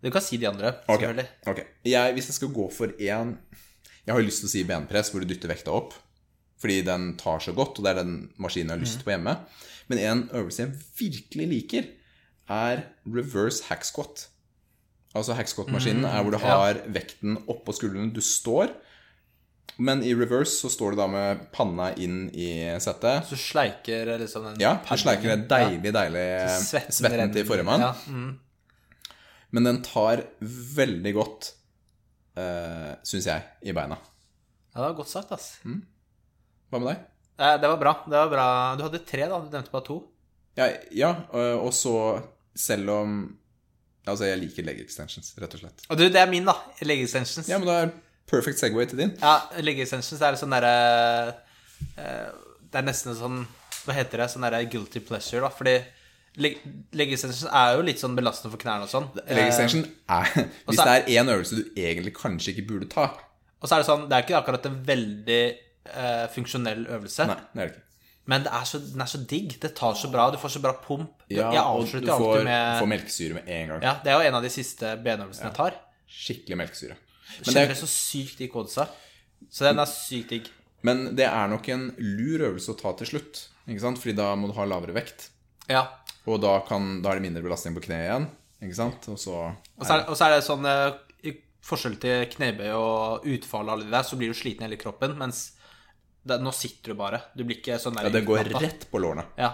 Du 0.03 0.09
kan 0.13 0.23
si 0.23 0.37
de 0.39 0.47
andre, 0.49 0.71
selvfølgelig. 0.87 1.27
ok. 1.51 1.61
Jeg, 1.87 2.15
Hvis 2.15 2.29
jeg 2.31 2.37
skal 2.39 2.51
gå 2.55 2.65
for 2.71 2.91
én 2.99 3.35
Jeg 4.05 4.13
har 4.13 4.21
lyst 4.21 4.43
til 4.43 4.49
å 4.49 4.53
si 4.53 4.63
benpress, 4.67 5.09
hvor 5.11 5.23
du 5.23 5.29
dytter 5.31 5.49
vekta 5.51 5.73
opp. 5.75 5.95
Fordi 6.61 6.81
den 6.87 7.13
tar 7.19 7.41
så 7.43 7.53
godt, 7.55 7.79
og 7.79 7.85
det 7.85 7.91
er 7.95 8.03
den 8.03 8.13
maskinen 8.41 8.69
jeg 8.71 8.77
har 8.77 8.83
lyst 8.83 9.03
på 9.05 9.11
hjemme. 9.11 9.33
Men 9.91 10.01
en 10.01 10.23
øvelse 10.33 10.63
jeg 10.63 10.77
virkelig 10.99 11.47
liker, 11.51 11.91
er 12.49 12.85
reverse 13.09 13.65
hack 13.69 13.85
squat. 13.85 14.27
Altså 15.15 15.33
hack 15.37 15.49
squat-maskinen 15.49 16.05
er 16.05 16.21
hvor 16.21 16.35
du 16.35 16.41
ja. 16.41 16.57
har 16.59 16.81
vekten 16.91 17.39
oppå 17.49 17.73
skuldrene. 17.73 18.11
Du 18.13 18.21
står, 18.21 18.73
men 19.77 20.03
i 20.05 20.13
reverse 20.15 20.53
så 20.59 20.69
står 20.71 20.93
du 20.93 21.01
da 21.01 21.07
med 21.11 21.45
panna 21.55 21.89
inn 21.99 22.25
i 22.35 22.49
settet. 22.83 23.25
Så 23.29 23.39
sleiker 23.39 24.13
liksom 24.21 24.49
den 24.49 24.61
Ja, 24.63 24.75
du 24.83 24.95
sleiker 24.99 25.33
det 25.33 25.49
deilig, 25.51 25.93
deilig 25.95 26.25
Ja. 26.25 26.49
Svetten 26.61 26.99
svetten 26.99 27.33
til 27.35 27.47
forrige 27.47 27.67
mann. 27.67 27.87
Ja, 27.87 27.93
mm. 28.07 28.33
Men 29.55 29.69
den 29.69 29.81
tar 29.85 30.25
veldig 30.75 31.13
godt, 31.15 31.53
uh, 32.35 32.95
syns 33.07 33.29
jeg, 33.29 33.43
i 33.63 33.71
beina. 33.75 33.95
ja, 34.73 34.81
det 34.81 34.87
var 34.89 34.97
godt 34.97 35.11
sagt, 35.13 35.31
ass. 35.31 35.53
Hva 35.63 36.81
med 36.81 36.89
deg? 36.91 37.03
Eh, 37.39 37.55
Det 37.61 37.67
var 37.67 37.77
bra. 37.77 37.93
det 38.05 38.15
var 38.15 38.29
bra 38.31 38.75
Du 38.77 38.83
hadde 38.83 38.99
tre, 39.05 39.27
da. 39.27 39.39
Du 39.39 39.49
nevnte 39.51 39.71
bare 39.73 39.85
to. 39.85 39.97
Ja, 40.55 40.69
ja 40.91 41.09
og 41.31 41.65
og 41.67 41.73
så 41.75 41.95
selv 42.55 42.89
om 42.89 43.17
Altså, 44.05 44.27
jeg 44.29 44.37
liker 44.37 44.65
leg 44.67 44.79
extensions, 44.83 45.31
rett 45.41 45.53
og 45.57 45.63
slett. 45.63 45.79
Og 45.89 45.97
du, 45.97 46.03
det 46.13 46.19
er 46.21 46.29
min, 46.29 46.45
da. 46.45 46.53
Leg 46.85 46.99
extensions. 47.01 47.47
Ja, 47.49 47.57
men 47.57 47.65
da 47.65 47.77
er 47.81 47.93
perfect 48.29 48.59
segway 48.61 48.85
til 48.85 48.99
din. 49.01 49.15
Ja, 49.17 49.39
leg 49.65 49.79
extensions 49.81 50.21
er 50.21 50.37
sånn 50.37 50.53
derre 50.53 50.73
eh, 51.97 52.29
Det 52.69 52.79
er 52.81 52.85
nesten 52.85 53.17
sånn 53.17 53.39
Hva 53.85 53.95
heter 53.97 54.21
det? 54.21 54.29
Sånn 54.33 54.45
derre 54.45 54.63
guilty 54.69 55.01
pleasure, 55.05 55.41
da. 55.41 55.49
Fordi 55.53 55.75
leg, 56.41 56.61
leg 56.93 57.13
extensions 57.17 57.49
er 57.49 57.75
jo 57.79 57.85
litt 57.89 58.01
sånn 58.01 58.15
belastende 58.17 58.53
for 58.53 58.61
knærne 58.61 58.85
og 58.85 58.93
sånn. 58.93 59.09
Leg 59.25 59.47
extension 59.49 59.85
er 60.05 60.31
Hvis 60.67 60.81
det 60.81 60.93
er 60.93 61.11
én 61.17 61.33
øvelse 61.33 61.57
du 61.59 61.63
egentlig 61.81 62.13
kanskje 62.17 62.53
ikke 62.53 62.67
burde 62.73 62.91
ta 62.93 63.09
Eh, 63.15 63.63
og 63.65 63.69
så 63.69 63.77
er 63.77 63.81
det 63.81 63.87
sånn 63.87 64.03
Det 64.09 64.13
er 64.17 64.25
ikke 64.25 64.37
akkurat 64.37 64.65
en 64.69 64.75
veldig 64.85 65.43
eh, 65.93 66.25
funksjonell 66.33 66.85
øvelse. 66.97 67.27
Nei, 67.29 67.41
det 67.53 67.61
er 67.61 67.69
det 67.69 67.73
ikke. 67.75 67.85
Men 68.25 68.45
det 68.45 68.51
er 68.57 68.65
så, 68.65 68.79
den 68.81 69.01
er 69.01 69.09
så 69.09 69.21
digg. 69.29 69.55
Det 69.61 69.71
tar 69.77 69.97
så 69.97 70.09
bra. 70.09 70.27
Du 70.33 70.37
får 70.41 70.55
så 70.55 70.61
bra 70.63 70.73
pump. 70.81 71.25
Ja, 71.29 71.51
jeg 71.53 71.61
og 71.61 71.81
avslutter 71.83 72.07
du 72.07 72.11
jo 72.11 72.17
får, 72.17 72.31
alltid 72.31 72.47
med 72.49 72.79
får 72.79 72.89
melkesyre 72.89 73.37
med 73.37 73.49
en 73.55 73.73
gang. 73.73 73.83
Ja, 73.85 73.93
det 74.01 74.11
er 74.11 74.17
jo 74.17 74.29
en 74.29 74.37
av 74.39 74.45
de 74.45 74.51
siste 74.53 74.93
benøvelsene 75.05 75.51
jeg 75.51 75.57
tar. 75.59 75.77
Skikkelig 76.09 76.57
melkesyre. 76.63 76.97
Men 77.45 77.57
det, 77.57 77.65
er, 77.67 77.77
så 77.77 77.89
sykt 77.89 78.41
i 78.41 78.49
kodesa. 78.49 78.87
Så 79.51 79.67
den 79.67 79.81
er 79.81 79.89
sykt 79.89 80.33
digg. 80.33 80.49
men 80.85 81.15
det 81.17 81.25
er 81.25 81.49
nok 81.49 81.67
en 81.73 81.87
lur 81.97 82.43
øvelse 82.49 82.73
å 82.73 82.77
ta 82.77 82.91
til 82.97 83.09
slutt, 83.09 83.39
ikke 83.65 83.81
sant? 83.81 84.01
Fordi 84.01 84.13
da 84.17 84.31
må 84.37 84.49
du 84.49 84.55
ha 84.57 84.67
lavere 84.69 84.93
vekt. 84.93 85.29
Ja. 85.69 85.85
Og 86.29 86.41
da, 86.41 86.59
kan, 86.65 86.99
da 87.01 87.11
er 87.11 87.19
det 87.19 87.25
mindre 87.25 87.45
belastning 87.45 87.73
på 87.77 87.83
kneet 87.87 88.07
igjen, 88.07 88.27
ikke 88.65 88.77
sant? 88.77 89.07
Og 89.09 89.17
så 89.21 89.35
Og 89.49 89.85
så 89.85 89.97
er, 89.97 90.05
og 90.09 90.17
så 90.17 90.27
er 90.27 90.35
det 90.35 90.45
sånn 90.45 90.65
eh, 90.69 90.99
i 91.29 91.33
forskjell 91.65 91.97
til 92.01 92.25
knebøy 92.33 92.69
og 92.77 93.25
utfall 93.35 93.65
og 93.69 93.75
alle 93.75 93.87
de 93.87 93.93
der, 93.93 94.05
så 94.05 94.17
blir 94.17 94.33
du 94.33 94.37
sliten 94.37 94.65
i 94.65 94.69
hele 94.69 94.81
kroppen, 94.81 95.17
mens 95.17 95.54
det, 96.25 96.39
nå 96.41 96.51
sitter 96.55 96.93
du 96.93 96.99
bare. 96.99 97.19
Du 97.37 97.43
blir 97.45 97.59
ikke 97.59 97.77
sånn 97.81 97.95
der 97.97 98.07
Ja, 98.09 98.13
det 98.15 98.23
går 98.27 98.41
utmatta. 98.45 98.63
rett 98.65 98.87
på 98.91 99.01
lårene. 99.03 99.25
Ja. 99.37 99.51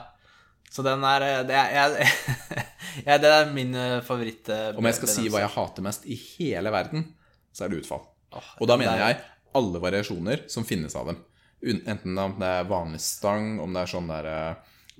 Så 0.71 0.83
den 0.87 1.03
er 1.03 1.21
eh, 1.27 1.41
Det 1.49 1.55
er, 1.59 1.73
jeg, 1.75 2.07
ja, 3.09 3.17
det 3.19 3.31
er 3.35 3.51
min 3.51 3.75
eh, 3.75 3.97
favoritt. 4.07 4.47
eh, 4.49 4.69
Om 4.79 4.87
jeg 4.87 4.95
skal 5.01 5.11
si 5.11 5.27
hva 5.33 5.41
jeg 5.43 5.51
hater 5.57 5.83
mest 5.83 6.05
i 6.07 6.15
hele 6.15 6.71
verden, 6.71 7.09
så 7.51 7.65
er 7.65 7.73
det 7.73 7.81
utfall. 7.83 8.05
Åh, 8.31 8.53
Og 8.61 8.67
da 8.71 8.77
mener 8.79 8.95
er- 8.95 9.07
jeg 9.11 9.21
alle 9.59 9.81
variasjoner 9.83 10.45
som 10.47 10.63
finnes 10.63 10.95
av 10.95 11.09
dem. 11.11 11.17
Enten 11.61 12.15
om 12.17 12.37
det 12.39 12.47
er 12.47 12.63
vanlig 12.69 13.01
stang, 13.03 13.57
om 13.59 13.73
det 13.75 13.81
er 13.83 13.89
sånn 13.91 14.07
der 14.07 14.29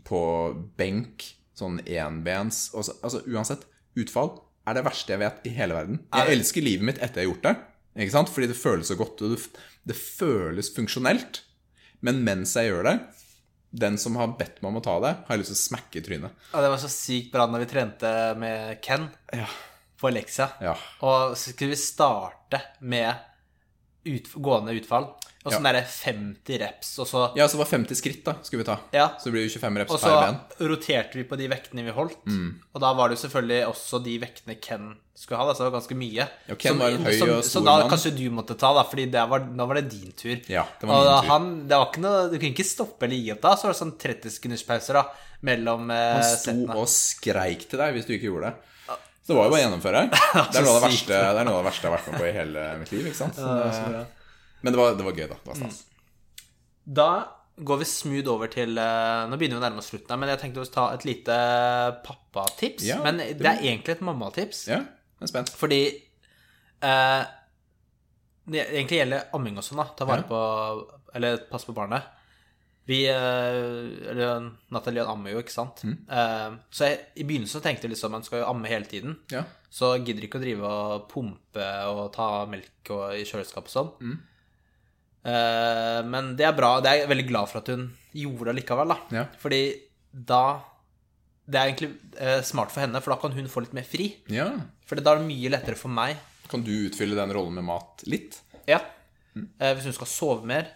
på 0.06 0.20
benk, 0.78 1.24
sånn 1.58 1.80
enbens 1.88 2.68
og 2.76 2.84
så, 2.86 2.94
Altså 3.06 3.22
uansett, 3.32 3.64
utfall 3.96 4.34
er 4.68 4.76
det 4.78 4.84
verste 4.86 5.14
jeg 5.16 5.22
vet 5.24 5.48
i 5.48 5.54
hele 5.56 5.74
verden. 5.78 6.02
Er 6.14 6.28
Jeg 6.30 6.38
elsker 6.42 6.62
livet 6.68 6.86
mitt 6.86 7.00
etter 7.02 7.22
jeg 7.24 7.30
har 7.30 7.32
gjort 7.34 7.48
det, 7.48 7.56
ikke 8.04 8.14
sant? 8.14 8.30
fordi 8.30 8.48
det 8.52 8.58
føles 8.60 8.92
så 8.92 8.98
godt, 9.00 9.22
og 9.26 9.34
det, 9.38 9.64
det 9.88 9.96
føles 9.98 10.70
funksjonelt. 10.76 11.42
Men 12.02 12.24
mens 12.26 12.56
jeg 12.58 12.72
gjør 12.72 12.88
det, 12.90 12.96
den 13.72 13.98
som 14.02 14.16
har 14.20 14.34
bedt 14.40 14.58
meg 14.62 14.72
om 14.74 14.80
å 14.82 14.84
ta 14.84 14.98
det, 15.04 15.12
har 15.28 15.36
jeg 15.38 15.44
lyst 15.44 15.54
til 15.54 15.60
å 15.60 15.64
smekke 15.66 16.00
i 16.02 16.06
trynet. 16.06 16.40
Ja, 16.52 16.62
det 16.66 16.72
var 16.74 16.82
så 16.82 16.90
sykt 16.92 17.32
bra 17.32 17.46
når 17.48 17.64
vi 17.64 17.70
trente 17.72 18.14
med 18.42 18.82
Ken 18.84 19.10
Ja. 19.38 19.46
på 20.02 20.12
leksa. 20.12 20.50
Ja. 20.66 20.74
Og 21.08 21.38
så 21.38 21.54
skulle 21.54 21.72
vi 21.76 21.80
starte 21.80 22.60
med 22.82 23.14
ut, 24.06 24.32
gående 24.42 24.74
utfall. 24.80 25.12
Og 25.42 25.50
sånn 25.56 25.64
Ja. 25.66 25.72
derre 25.72 25.88
50 25.90 26.58
reps, 26.62 26.90
og 27.02 27.08
så 27.10 27.22
ja, 27.36 27.48
så 27.50 27.58
det 27.58 27.62
var 27.64 27.70
50 27.72 27.98
skritt, 27.98 28.20
da, 28.24 28.36
skulle 28.46 28.62
vi 28.62 28.68
ta. 28.68 28.76
Ja. 28.94 29.08
Så 29.18 29.26
det 29.26 29.32
blir 29.34 29.48
jo 29.48 29.50
25 29.58 29.78
reps 29.82 29.92
Og 29.96 29.98
så 30.00 30.12
per 30.12 30.28
ben. 30.28 30.68
roterte 30.70 31.14
vi 31.18 31.24
på 31.26 31.36
de 31.40 31.48
vektene 31.50 31.84
vi 31.88 31.92
holdt. 31.96 32.20
Mm. 32.30 32.52
Og 32.76 32.82
da 32.84 32.92
var 32.94 33.10
det 33.10 33.18
jo 33.18 33.24
selvfølgelig 33.28 33.66
også 33.72 34.04
de 34.06 34.14
vektene 34.22 34.58
Ken 34.62 34.86
skulle 35.18 35.40
ha. 35.42 35.48
Da, 35.50 35.54
så 35.58 35.64
det 35.66 35.72
var 35.72 35.80
ganske 35.80 35.98
mye. 35.98 36.28
Ja, 36.48 36.56
Ken 36.62 36.78
var 36.78 36.90
en 36.94 37.04
høy 37.10 37.22
og 37.26 37.42
Så 37.44 37.64
da 37.66 37.80
mann. 37.80 37.90
kanskje 37.90 38.14
du 38.16 38.30
måtte 38.30 38.54
ta, 38.56 38.70
da, 38.78 38.84
Fordi 38.84 39.08
det 39.10 39.26
var, 39.34 39.40
da 39.40 39.66
var 39.66 39.76
det 39.82 39.90
din 39.90 40.12
tur. 40.12 40.38
Ja, 40.48 40.68
det 40.80 40.86
var 40.88 40.94
og 40.94 41.02
min 41.02 41.10
da, 41.10 41.22
tur. 41.22 41.28
Han, 41.34 41.50
det 41.68 41.78
var 41.82 41.90
ikke 41.90 42.06
noe, 42.06 42.30
Du 42.30 42.38
kunne 42.38 42.54
ikke 42.54 42.70
stoppe 42.76 43.04
eller 43.10 43.16
gi 43.18 43.32
opp 43.34 43.42
da. 43.42 43.56
Så 43.56 43.64
var 43.66 43.74
det 43.74 43.82
sånn 43.82 43.98
30 43.98 44.30
sekunders 44.38 44.64
pauser 44.70 44.94
da 44.94 45.04
mellom 45.42 45.90
eh, 45.90 46.14
Han 46.14 46.24
sto 46.24 46.52
settene. 46.52 46.76
og 46.78 46.86
skreik 46.88 47.66
til 47.68 47.80
deg 47.82 47.96
hvis 47.98 48.06
du 48.06 48.14
ikke 48.14 48.30
gjorde 48.30 48.52
det. 48.54 48.56
Så 49.22 49.34
det 49.34 49.38
var 49.38 49.46
jo 49.48 49.52
bare 49.54 49.60
å 49.60 49.64
gjennomføre. 49.66 50.02
Det 50.52 50.58
er 50.58 50.66
noe 50.66 50.72
av 50.74 50.80
det 50.82 50.88
verste, 50.88 51.18
det 51.38 51.44
det 51.46 51.58
verste 51.68 51.86
jeg 51.86 51.92
har 51.92 51.98
vært 51.98 52.08
med 52.12 52.20
på 52.22 52.26
i 52.28 52.34
hele 52.36 52.64
mitt 52.82 52.92
liv. 52.96 53.12
Så 53.14 53.28
men 54.62 54.74
det 54.74 54.78
var, 54.78 54.94
det 54.98 55.06
var 55.06 55.18
gøy, 55.18 55.28
da. 55.30 55.38
Det 55.42 55.50
var 55.52 55.60
stas. 55.62 55.78
Da 56.86 57.08
går 57.62 57.80
vi 57.82 57.86
smooth 57.90 58.30
over 58.32 58.50
til 58.50 58.78
eh, 58.82 59.24
Nå 59.30 59.38
begynner 59.38 59.58
vi 59.58 59.62
å 59.62 59.64
nærme 59.66 59.82
oss 59.82 59.90
slutten, 59.92 60.18
men 60.22 60.30
jeg 60.32 60.42
tenkte 60.42 60.64
å 60.64 60.70
ta 60.74 60.86
et 60.96 61.06
lite 61.06 61.36
pappatips. 62.06 62.86
Ja, 62.86 63.00
men 63.06 63.18
det- 63.22 63.38
er 63.42 63.62
egentlig 63.62 63.96
et 63.98 64.02
mammatips. 64.06 64.64
Ja, 64.70 64.80
jeg 64.82 65.28
er 65.28 65.32
spent. 65.34 65.54
Fordi 65.58 65.82
eh, 66.82 67.22
Det 68.52 68.64
egentlig 68.70 69.02
gjelder 69.02 69.30
amming 69.38 69.58
og 69.62 69.66
sånn, 69.66 69.82
da. 69.84 69.88
Ta 69.98 70.06
vare 70.10 70.26
på 70.30 70.42
Eller 71.18 71.38
passe 71.52 71.68
på 71.70 71.76
barnet. 71.78 72.04
Vi 72.90 73.04
eh, 73.08 74.10
Eller 74.12 74.48
Nathalie 74.74 75.06
ammer 75.06 75.36
jo, 75.36 75.42
ikke 75.44 75.54
sant. 75.54 75.84
Mm. 75.86 75.98
Eh, 76.10 76.56
så 76.74 76.90
jeg, 76.90 77.00
i 77.22 77.26
begynnelsen 77.28 77.64
tenkte 77.64 77.88
jeg 77.88 77.94
liksom 77.94 78.16
man 78.16 78.26
skal 78.26 78.42
jo 78.42 78.50
amme 78.50 78.72
hele 78.72 78.90
tiden. 78.90 79.16
Ja. 79.34 79.44
Så 79.72 79.94
gidder 80.02 80.26
ikke 80.28 80.42
å 80.42 80.44
drive 80.44 80.72
og 80.72 81.06
pumpe 81.12 81.70
og 81.92 82.04
ta 82.16 82.32
melk 82.52 82.92
og, 82.92 83.06
i 83.20 83.24
kjøleskap 83.28 83.70
og 83.70 83.76
sånn. 83.76 83.94
Mm. 84.02 84.18
Eh, 85.32 86.02
men 86.10 86.34
det 86.40 86.50
er 86.50 86.58
bra. 86.58 86.74
Det 86.82 86.92
er 86.92 87.04
jeg 87.04 87.12
veldig 87.14 87.28
glad 87.30 87.52
for 87.52 87.62
at 87.62 87.72
hun 87.72 87.88
gjorde 88.18 88.50
det 88.50 88.58
likevel, 88.62 88.96
da. 88.96 89.00
Ja. 89.22 89.26
Fordi 89.40 89.64
da 90.12 90.44
Det 91.52 91.58
er 91.58 91.70
egentlig 91.72 92.44
smart 92.46 92.72
for 92.72 92.84
henne, 92.84 93.00
for 93.02 93.14
da 93.14 93.20
kan 93.20 93.34
hun 93.36 93.48
få 93.50 93.64
litt 93.64 93.74
mer 93.76 93.88
fri. 93.88 94.12
ja. 94.32 94.52
For 94.86 95.00
da 95.00 95.14
er 95.14 95.22
det 95.22 95.30
mye 95.30 95.50
lettere 95.54 95.80
for 95.80 95.88
meg 95.88 96.18
Kan 96.52 96.66
du 96.68 96.72
utfylle 96.90 97.16
den 97.16 97.32
rollen 97.32 97.56
med 97.56 97.64
mat 97.64 98.04
litt? 98.12 98.42
Ja. 98.68 98.82
Eh, 99.36 99.72
hvis 99.72 99.88
hun 99.88 99.96
skal 99.96 100.10
sove 100.12 100.48
mer. 100.48 100.68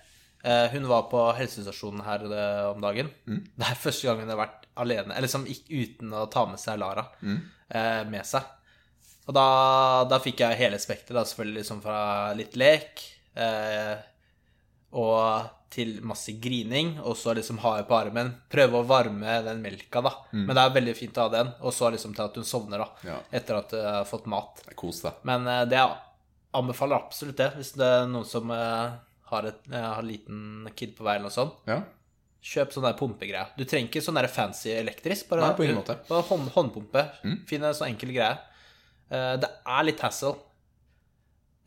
Eh, 0.45 0.67
hun 0.75 0.85
var 0.87 1.07
på 1.09 1.23
helsestasjonen 1.39 2.03
her 2.05 2.25
eh, 2.29 2.65
om 2.69 2.83
dagen. 2.83 3.09
Det 3.25 3.65
er 3.65 3.79
første 3.81 4.07
gangen 4.07 4.27
hun 4.27 4.35
har 4.35 4.43
vært 4.43 4.67
alene, 4.85 5.15
eller 5.15 5.25
liksom 5.25 5.47
gikk 5.49 5.71
uten 5.71 6.13
å 6.13 6.25
ta 6.29 6.45
med 6.49 6.61
seg 6.61 6.77
Lara 6.81 7.07
eh, 7.25 8.03
med 8.11 8.27
seg. 8.27 8.45
Og 9.25 9.33
da, 9.33 9.45
da 10.05 10.19
fikk 10.21 10.43
jeg 10.45 10.59
hele 10.59 10.77
spekteret, 10.81 11.17
da, 11.17 11.25
selvfølgelig 11.25 11.63
liksom 11.63 11.79
fra 11.81 11.99
litt 12.37 12.57
lek 12.59 13.01
eh, 13.41 13.95
og 14.95 15.47
til 15.75 15.97
masse 16.07 16.31
grining, 16.39 16.93
og 17.03 17.17
så 17.19 17.33
liksom 17.35 17.57
ha 17.65 17.73
på 17.83 17.95
armen. 17.97 18.29
Prøve 18.51 18.79
å 18.79 18.87
varme 18.87 19.39
den 19.43 19.63
melka, 19.63 19.99
da. 20.05 20.11
Men 20.31 20.53
det 20.55 20.61
er 20.61 20.75
veldig 20.77 20.93
fint 20.95 21.17
å 21.19 21.25
ha 21.25 21.31
den. 21.33 21.49
Og 21.67 21.73
så 21.75 21.89
liksom 21.91 22.13
til 22.15 22.23
at 22.29 22.37
hun 22.39 22.47
sovner, 22.47 22.85
da. 22.85 23.09
Ja. 23.09 23.17
Etter 23.41 23.57
at 23.59 23.73
hun 23.75 23.83
har 23.83 24.07
fått 24.07 24.29
mat. 24.31 24.61
Kos 24.79 25.01
deg. 25.03 25.17
Men 25.27 25.49
eh, 25.51 25.65
det 25.67 25.81
jeg 25.81 25.97
anbefaler 26.55 27.01
absolutt 27.01 27.41
det, 27.41 27.49
hvis 27.57 27.73
det 27.75 27.89
er 27.97 28.07
noen 28.07 28.29
som 28.29 28.53
eh, 28.55 28.95
har, 29.31 29.47
et, 29.51 29.61
eh, 29.71 29.81
har 29.81 30.01
en 30.01 30.07
liten 30.09 30.69
kid 30.75 30.95
på 30.97 31.05
vei 31.05 31.15
eller 31.17 31.29
noe 31.29 31.35
sånt. 31.35 31.61
Ja. 31.69 31.81
Kjøp 32.45 32.73
sånn 32.75 32.85
der 32.85 32.97
pumpegreie. 32.99 33.47
Du 33.57 33.63
trenger 33.65 33.89
ikke 33.89 34.03
sånn 34.05 34.19
der 34.19 34.27
fancy 34.29 34.69
elektrisk. 34.75 35.29
Bare, 35.31 35.47
Nei, 35.47 35.55
på 35.57 35.65
ingen 35.65 35.79
måte. 35.79 35.95
bare 36.09 36.25
hånd, 36.29 36.51
håndpumpe. 36.53 37.05
Finn 37.49 37.63
en 37.65 37.73
sånn 37.73 37.89
enkel 37.93 38.13
greie. 38.13 38.35
Eh, 39.09 39.33
det 39.41 39.49
er 39.65 39.87
litt 39.87 40.01
hassle 40.01 40.35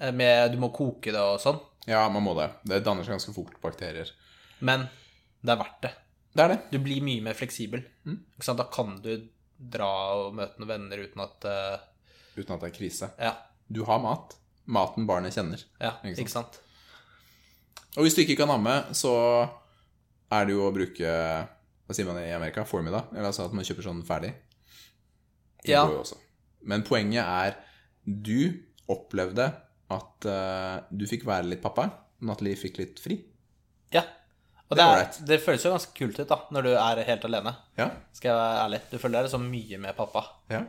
eh, 0.00 0.12
med 0.14 0.52
Du 0.52 0.58
må 0.62 0.70
koke 0.74 1.12
det 1.14 1.20
og 1.22 1.38
sånn, 1.42 1.58
ja, 1.88 2.02
man 2.12 2.20
må 2.22 2.34
det. 2.36 2.50
Det 2.68 2.82
danner 2.84 3.06
seg 3.06 3.14
ganske 3.16 3.32
fort 3.32 3.54
bakterier. 3.64 4.10
men 4.60 4.82
det 5.40 5.54
er 5.54 5.56
verdt 5.60 5.82
det. 5.86 5.90
Det 6.34 6.42
er 6.44 6.48
det. 6.52 6.58
Du 6.74 6.78
blir 6.84 7.00
mye 7.00 7.22
mer 7.24 7.36
fleksibel. 7.38 7.80
Sant? 8.42 8.58
Da 8.58 8.66
kan 8.70 8.98
du 9.00 9.12
dra 9.56 9.88
og 10.18 10.34
møte 10.36 10.60
noen 10.60 10.68
venner 10.68 11.00
uten 11.00 11.22
at 11.24 11.46
uh... 11.48 11.78
Uten 12.36 12.54
at 12.56 12.60
det 12.60 12.68
er 12.68 12.74
krise. 12.76 13.08
Ja. 13.18 13.32
Du 13.70 13.84
har 13.88 14.02
mat. 14.02 14.34
Maten 14.68 15.06
barnet 15.08 15.32
kjenner. 15.32 15.62
ja 15.80 15.94
Ikke 16.04 16.26
ikke 16.26 16.34
sant? 16.34 16.58
Og 17.96 18.04
hvis 18.04 18.14
du 18.14 18.20
ikke 18.22 18.36
kan 18.36 18.50
amme, 18.52 18.74
så 18.94 19.12
er 20.32 20.44
det 20.46 20.52
jo 20.54 20.66
å 20.68 20.74
bruke 20.74 21.08
Hva 21.88 21.94
sier 21.96 22.04
man 22.06 22.18
i 22.20 22.28
Amerika? 22.36 22.64
Formula? 22.68 23.06
Eller 23.14 23.30
altså 23.30 23.46
at 23.48 23.54
man 23.56 23.64
kjøper 23.64 23.86
sånn 23.86 24.02
ferdig. 24.06 24.34
Det 25.64 25.72
Ja. 25.72 25.86
går 25.86 25.94
jo 25.96 26.02
også. 26.04 26.18
Men 26.68 26.82
poenget 26.84 27.24
er 27.24 27.56
Du 28.04 28.52
opplevde 28.88 29.46
at 29.90 30.26
uh, 30.28 30.80
du 30.92 31.06
fikk 31.08 31.24
være 31.24 31.48
litt 31.48 31.62
pappa. 31.62 31.86
Nathalie 32.20 32.56
fikk 32.60 32.78
litt 32.78 33.00
fri. 33.00 33.16
Ja. 33.92 34.02
Og 34.68 34.76
Det 34.76 34.84
det, 34.84 34.86
er 34.86 35.00
er, 35.00 35.26
det 35.30 35.38
føles 35.40 35.64
jo 35.64 35.70
ganske 35.72 35.94
kult 35.96 36.18
ut 36.20 36.28
da, 36.28 36.38
når 36.52 36.62
du 36.66 36.70
er 36.76 37.02
helt 37.08 37.24
alene. 37.24 37.54
Ja. 37.78 37.86
Skal 38.12 38.28
jeg 38.30 38.36
være 38.36 38.64
ærlig. 38.66 38.80
Du 38.90 38.98
føler 39.00 39.22
deg 39.24 39.30
så 39.32 39.40
mye 39.40 39.78
med 39.80 39.96
pappa. 39.96 40.24
ja. 40.52 40.60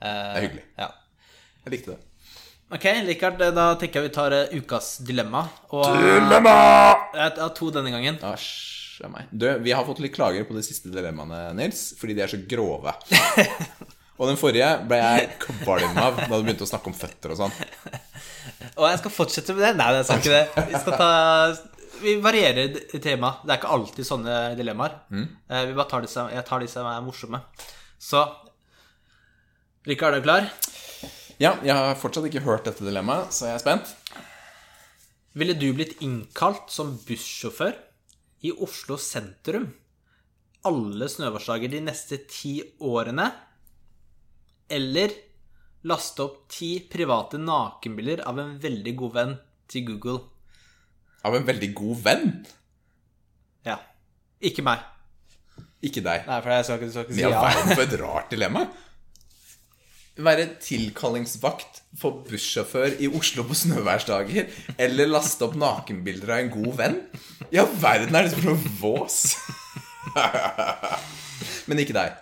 Eh, 0.00 0.34
Det 0.34 0.38
er 0.38 0.44
hyggelig. 0.46 0.64
Ja. 0.78 0.88
Jeg 1.64 1.72
likte 1.74 1.90
det. 1.96 1.98
Ok, 2.68 2.84
Rikard, 2.84 3.40
da 3.56 3.70
tenker 3.80 4.02
jeg 4.02 4.10
vi 4.10 4.12
tar 4.12 4.34
eh, 4.36 4.50
ukas 4.60 4.98
dilemma. 5.00 5.40
Og 5.72 5.86
Dilemma! 5.96 6.50
jeg 7.16 7.32
har 7.38 7.54
to 7.56 7.70
denne 7.72 7.88
gangen. 7.94 8.18
Asj, 8.28 8.98
a 9.06 9.08
meg. 9.08 9.30
Du, 9.32 9.46
vi 9.64 9.72
har 9.72 9.86
fått 9.88 10.02
litt 10.04 10.12
klager 10.12 10.44
på 10.44 10.52
de 10.52 10.60
siste 10.66 10.92
dilemmaene, 10.92 11.54
Nils, 11.56 11.94
fordi 11.96 12.18
de 12.18 12.26
er 12.26 12.34
så 12.34 12.42
grove. 12.50 12.92
Og 14.20 14.28
den 14.28 14.36
forrige 14.36 14.68
ble 14.90 15.00
jeg 15.00 15.32
kvalm 15.46 15.96
av 15.96 16.20
da 16.20 16.28
du 16.28 16.44
begynte 16.44 16.66
å 16.66 16.68
snakke 16.68 16.92
om 16.92 16.98
føtter 16.98 17.32
og 17.32 17.40
sånn. 17.40 17.56
Og 18.74 18.84
jeg 18.90 19.00
skal 19.00 19.16
fortsette 19.16 19.56
med 19.56 19.64
det. 19.64 19.74
Nei, 19.78 19.88
jeg 19.96 20.08
skal 20.10 20.20
ikke 20.20 20.36
det. 20.36 20.68
Vi 20.68 20.82
skal 20.82 21.00
ta 21.00 21.10
Vi 22.02 22.16
varierer 22.20 22.80
i 22.82 23.00
tema. 23.00 23.36
Det 23.46 23.54
er 23.54 23.62
ikke 23.62 23.76
alltid 23.78 24.10
sånne 24.10 24.40
dilemmaer. 24.58 24.98
Mm. 25.14 25.28
Vi 25.70 25.78
bare 25.78 25.88
tar 25.88 26.04
disse, 26.04 26.26
jeg 26.34 26.44
tar 26.50 26.60
de 26.60 26.68
som 26.68 26.90
er 26.90 27.00
morsomme. 27.06 27.40
Så 27.96 28.26
Rikard, 29.88 30.18
er 30.18 30.20
du 30.20 30.26
klar? 30.28 30.50
Ja, 31.38 31.52
jeg 31.62 31.74
har 31.74 31.94
fortsatt 31.98 32.26
ikke 32.26 32.42
hørt 32.42 32.66
dette 32.66 32.82
dilemmaet, 32.82 33.30
så 33.34 33.46
jeg 33.46 33.58
er 33.58 33.62
spent. 33.62 33.92
Ville 35.38 35.54
du 35.54 35.68
blitt 35.76 36.00
innkalt 36.02 36.72
som 36.74 36.96
bussjåfør 37.06 37.76
i 38.42 38.50
Oslo 38.64 38.96
sentrum 38.98 39.68
alle 40.66 41.06
snøværsdager 41.10 41.70
de 41.70 41.82
neste 41.86 42.18
ti 42.30 42.58
årene? 42.82 43.28
Eller 44.68 45.14
laste 45.88 46.24
opp 46.26 46.40
ti 46.52 46.72
private 46.90 47.38
nakenbilder 47.40 48.24
av 48.28 48.40
en 48.42 48.56
veldig 48.60 48.94
god 48.98 49.14
venn 49.14 49.36
til 49.70 49.86
Google? 49.92 50.18
Av 51.22 51.38
en 51.38 51.46
veldig 51.46 51.70
god 51.78 52.02
venn. 52.02 52.26
Ja. 53.66 53.78
Ikke 54.42 54.66
meg. 54.66 54.82
Ikke 55.86 56.02
deg. 56.02 56.26
Nei, 56.26 56.42
for 56.42 56.50
jeg 56.56 56.66
skal 56.66 56.82
ikke, 56.82 56.90
skal 56.94 57.06
ikke 57.06 57.16
si 57.16 57.24
ja. 57.24 57.46
Det 57.54 57.78
for 57.78 57.86
et 57.86 57.96
rart 58.02 58.30
dilemma. 58.34 58.66
Være 60.18 60.48
tilkallingsvakt 60.58 61.82
for 61.98 62.24
bussjåfør 62.26 62.96
i 62.98 63.06
Oslo 63.14 63.44
på 63.46 63.54
snøværsdager, 63.54 64.48
eller 64.82 65.10
laste 65.12 65.46
opp 65.46 65.54
nakenbilder 65.58 66.32
av 66.34 66.40
en 66.42 66.50
god 66.56 66.72
venn? 66.80 66.96
Ja, 67.54 67.62
verden 67.78 68.18
er 68.18 68.26
liksom 68.26 68.48
noe 68.48 68.72
vås! 68.80 69.36
Men 71.70 71.84
ikke 71.84 71.94
deg. 71.94 72.16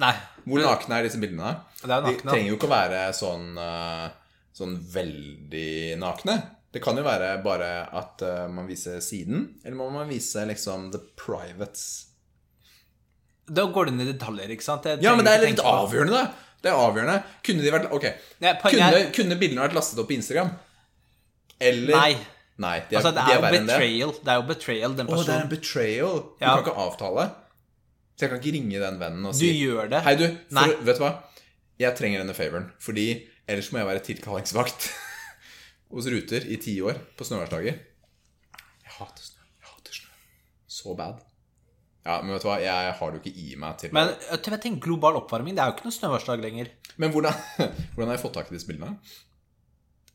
Nei. 0.00 0.14
Hvor 0.42 0.64
nakne 0.64 0.98
er 0.98 1.06
disse 1.06 1.20
bildene? 1.22 1.54
Det 1.78 1.86
er 1.86 2.02
nakne, 2.02 2.16
De 2.18 2.26
trenger 2.32 2.50
jo 2.50 2.58
ikke 2.58 2.70
å 2.70 2.74
være 2.74 3.00
sånn, 3.14 3.48
eh, 3.62 4.36
sånn 4.56 4.76
veldig 4.90 5.70
nakne. 6.02 6.36
Det 6.70 6.82
kan 6.82 6.98
jo 6.98 7.06
være 7.06 7.32
bare 7.46 7.70
at 7.98 8.22
eh, 8.26 8.44
man 8.50 8.66
viser 8.70 8.98
siden, 9.04 9.48
eller 9.62 9.78
må 9.78 9.90
man 9.94 10.10
vise 10.10 10.42
liksom 10.50 10.90
the 10.94 11.02
privates? 11.18 12.08
Da 13.50 13.64
går 13.70 13.90
det 13.90 13.98
ned 13.98 14.08
i 14.08 14.12
detaljer, 14.14 14.52
ikke 14.54 14.66
sant? 14.66 14.86
Ja, 15.02 15.14
men 15.14 15.26
det 15.26 15.32
er 15.34 15.46
litt 15.46 15.62
avgjørende, 15.66 16.24
da. 16.24 16.46
Det 16.60 16.68
er 16.70 16.76
avgjørende. 16.76 17.22
Kunne 17.46 17.62
de 17.64 17.70
vært 17.72 17.86
okay. 17.96 18.14
Nei, 18.44 18.52
kunne, 18.60 18.88
er- 18.92 19.10
kunne 19.16 19.36
bildene 19.40 19.62
vært 19.64 19.76
lastet 19.78 19.98
opp 20.02 20.08
på 20.10 20.16
Instagram? 20.18 20.50
Eller 21.60 21.96
Nei. 21.96 22.12
Nei, 22.60 22.74
de 22.90 22.96
er, 22.96 22.98
Altså, 23.00 23.12
det 23.16 23.22
de 23.24 23.30
er 23.30 23.30
er 23.30 23.38
jo 23.38 23.40
verre 23.46 23.52
det. 23.56 23.66
betrayal. 23.70 24.10
Det 24.20 24.28
er 24.32 24.36
jo 24.36 24.42
betrayal, 24.50 24.96
den 24.98 25.06
Å, 25.08 25.20
det 25.24 25.32
er 25.34 25.40
en 25.46 25.48
betrayal. 25.48 26.18
Du 26.20 26.44
Ja. 26.44 26.50
kan 26.56 26.64
ikke 26.64 26.76
avtale. 26.76 27.24
Så 28.16 28.26
jeg 28.26 28.30
kan 28.34 28.40
ikke 28.42 28.52
ringe 28.58 28.80
den 28.82 28.98
vennen 29.00 29.24
og 29.30 29.34
si 29.34 29.48
Du 29.48 29.64
gjør 29.70 29.88
det. 29.88 30.02
Hei, 30.04 30.14
du. 30.20 30.26
For, 30.52 30.74
vet 30.84 30.98
du 30.98 31.02
hva? 31.06 31.12
Jeg 31.80 31.96
trenger 31.96 32.20
denne 32.20 32.34
favoren. 32.36 32.66
Fordi 32.78 33.06
ellers 33.48 33.70
må 33.72 33.78
jeg 33.80 33.88
være 33.88 34.04
tilkallingsvakt 34.04 34.90
hos 35.94 36.06
Ruter 36.12 36.44
i 36.52 36.56
ti 36.60 36.76
år 36.84 37.00
på 37.16 37.24
snøværsdager. 37.24 37.80
Jeg 38.84 38.92
hater 38.98 39.24
snø. 39.24 39.40
Jeg 39.40 39.68
hater 39.72 39.92
snø. 39.96 40.08
Så 40.68 40.94
bad. 41.00 41.24
Ja, 42.06 42.20
men 42.22 42.32
vet 42.32 42.42
du 42.44 42.48
hva? 42.48 42.58
Jeg 42.62 42.92
har 42.96 43.10
det 43.12 43.18
jo 43.18 43.22
ikke 43.24 43.42
i 43.42 43.56
meg 43.60 43.76
til 43.80 43.90
Men 43.92 44.08
vet 44.40 44.54
jeg 44.56 44.62
tenker, 44.64 44.80
global 44.86 45.18
oppvarming, 45.20 45.54
det 45.56 45.60
er 45.64 45.68
jo 45.68 45.74
ikke 45.76 45.88
noe 45.90 45.96
snøværsdag 45.98 46.40
lenger. 46.40 46.70
Men 46.96 47.12
hvordan, 47.12 47.34
hvordan 47.94 48.08
har 48.08 48.16
jeg 48.16 48.22
fått 48.24 48.38
tak 48.38 48.48
i 48.48 48.54
disse 48.56 48.68
bildene? 48.70 48.94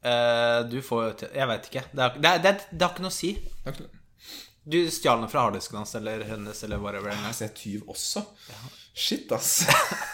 Eh, 0.06 0.60
du 0.70 0.80
får 0.86 1.24
Jeg 1.34 1.48
vet 1.50 1.70
ikke. 1.70 1.84
Det, 1.92 2.04
er, 2.08 2.18
det, 2.22 2.34
det, 2.46 2.56
det 2.72 2.86
har 2.88 2.94
ikke 2.96 3.06
noe 3.06 3.14
å 3.14 3.20
si. 3.20 3.32
Takk. 3.66 3.84
Du 4.66 4.80
stjal 4.90 5.22
den 5.22 5.30
fra 5.30 5.44
harddisken 5.46 5.78
hans 5.78 5.94
eller 5.98 6.24
hennes 6.26 6.64
eller 6.66 6.82
whatever. 6.82 7.14
Jeg 7.14 7.50
er 7.50 7.52
tyv 7.58 7.90
også. 7.94 8.26
Shit, 8.96 9.32
ass. 9.36 9.60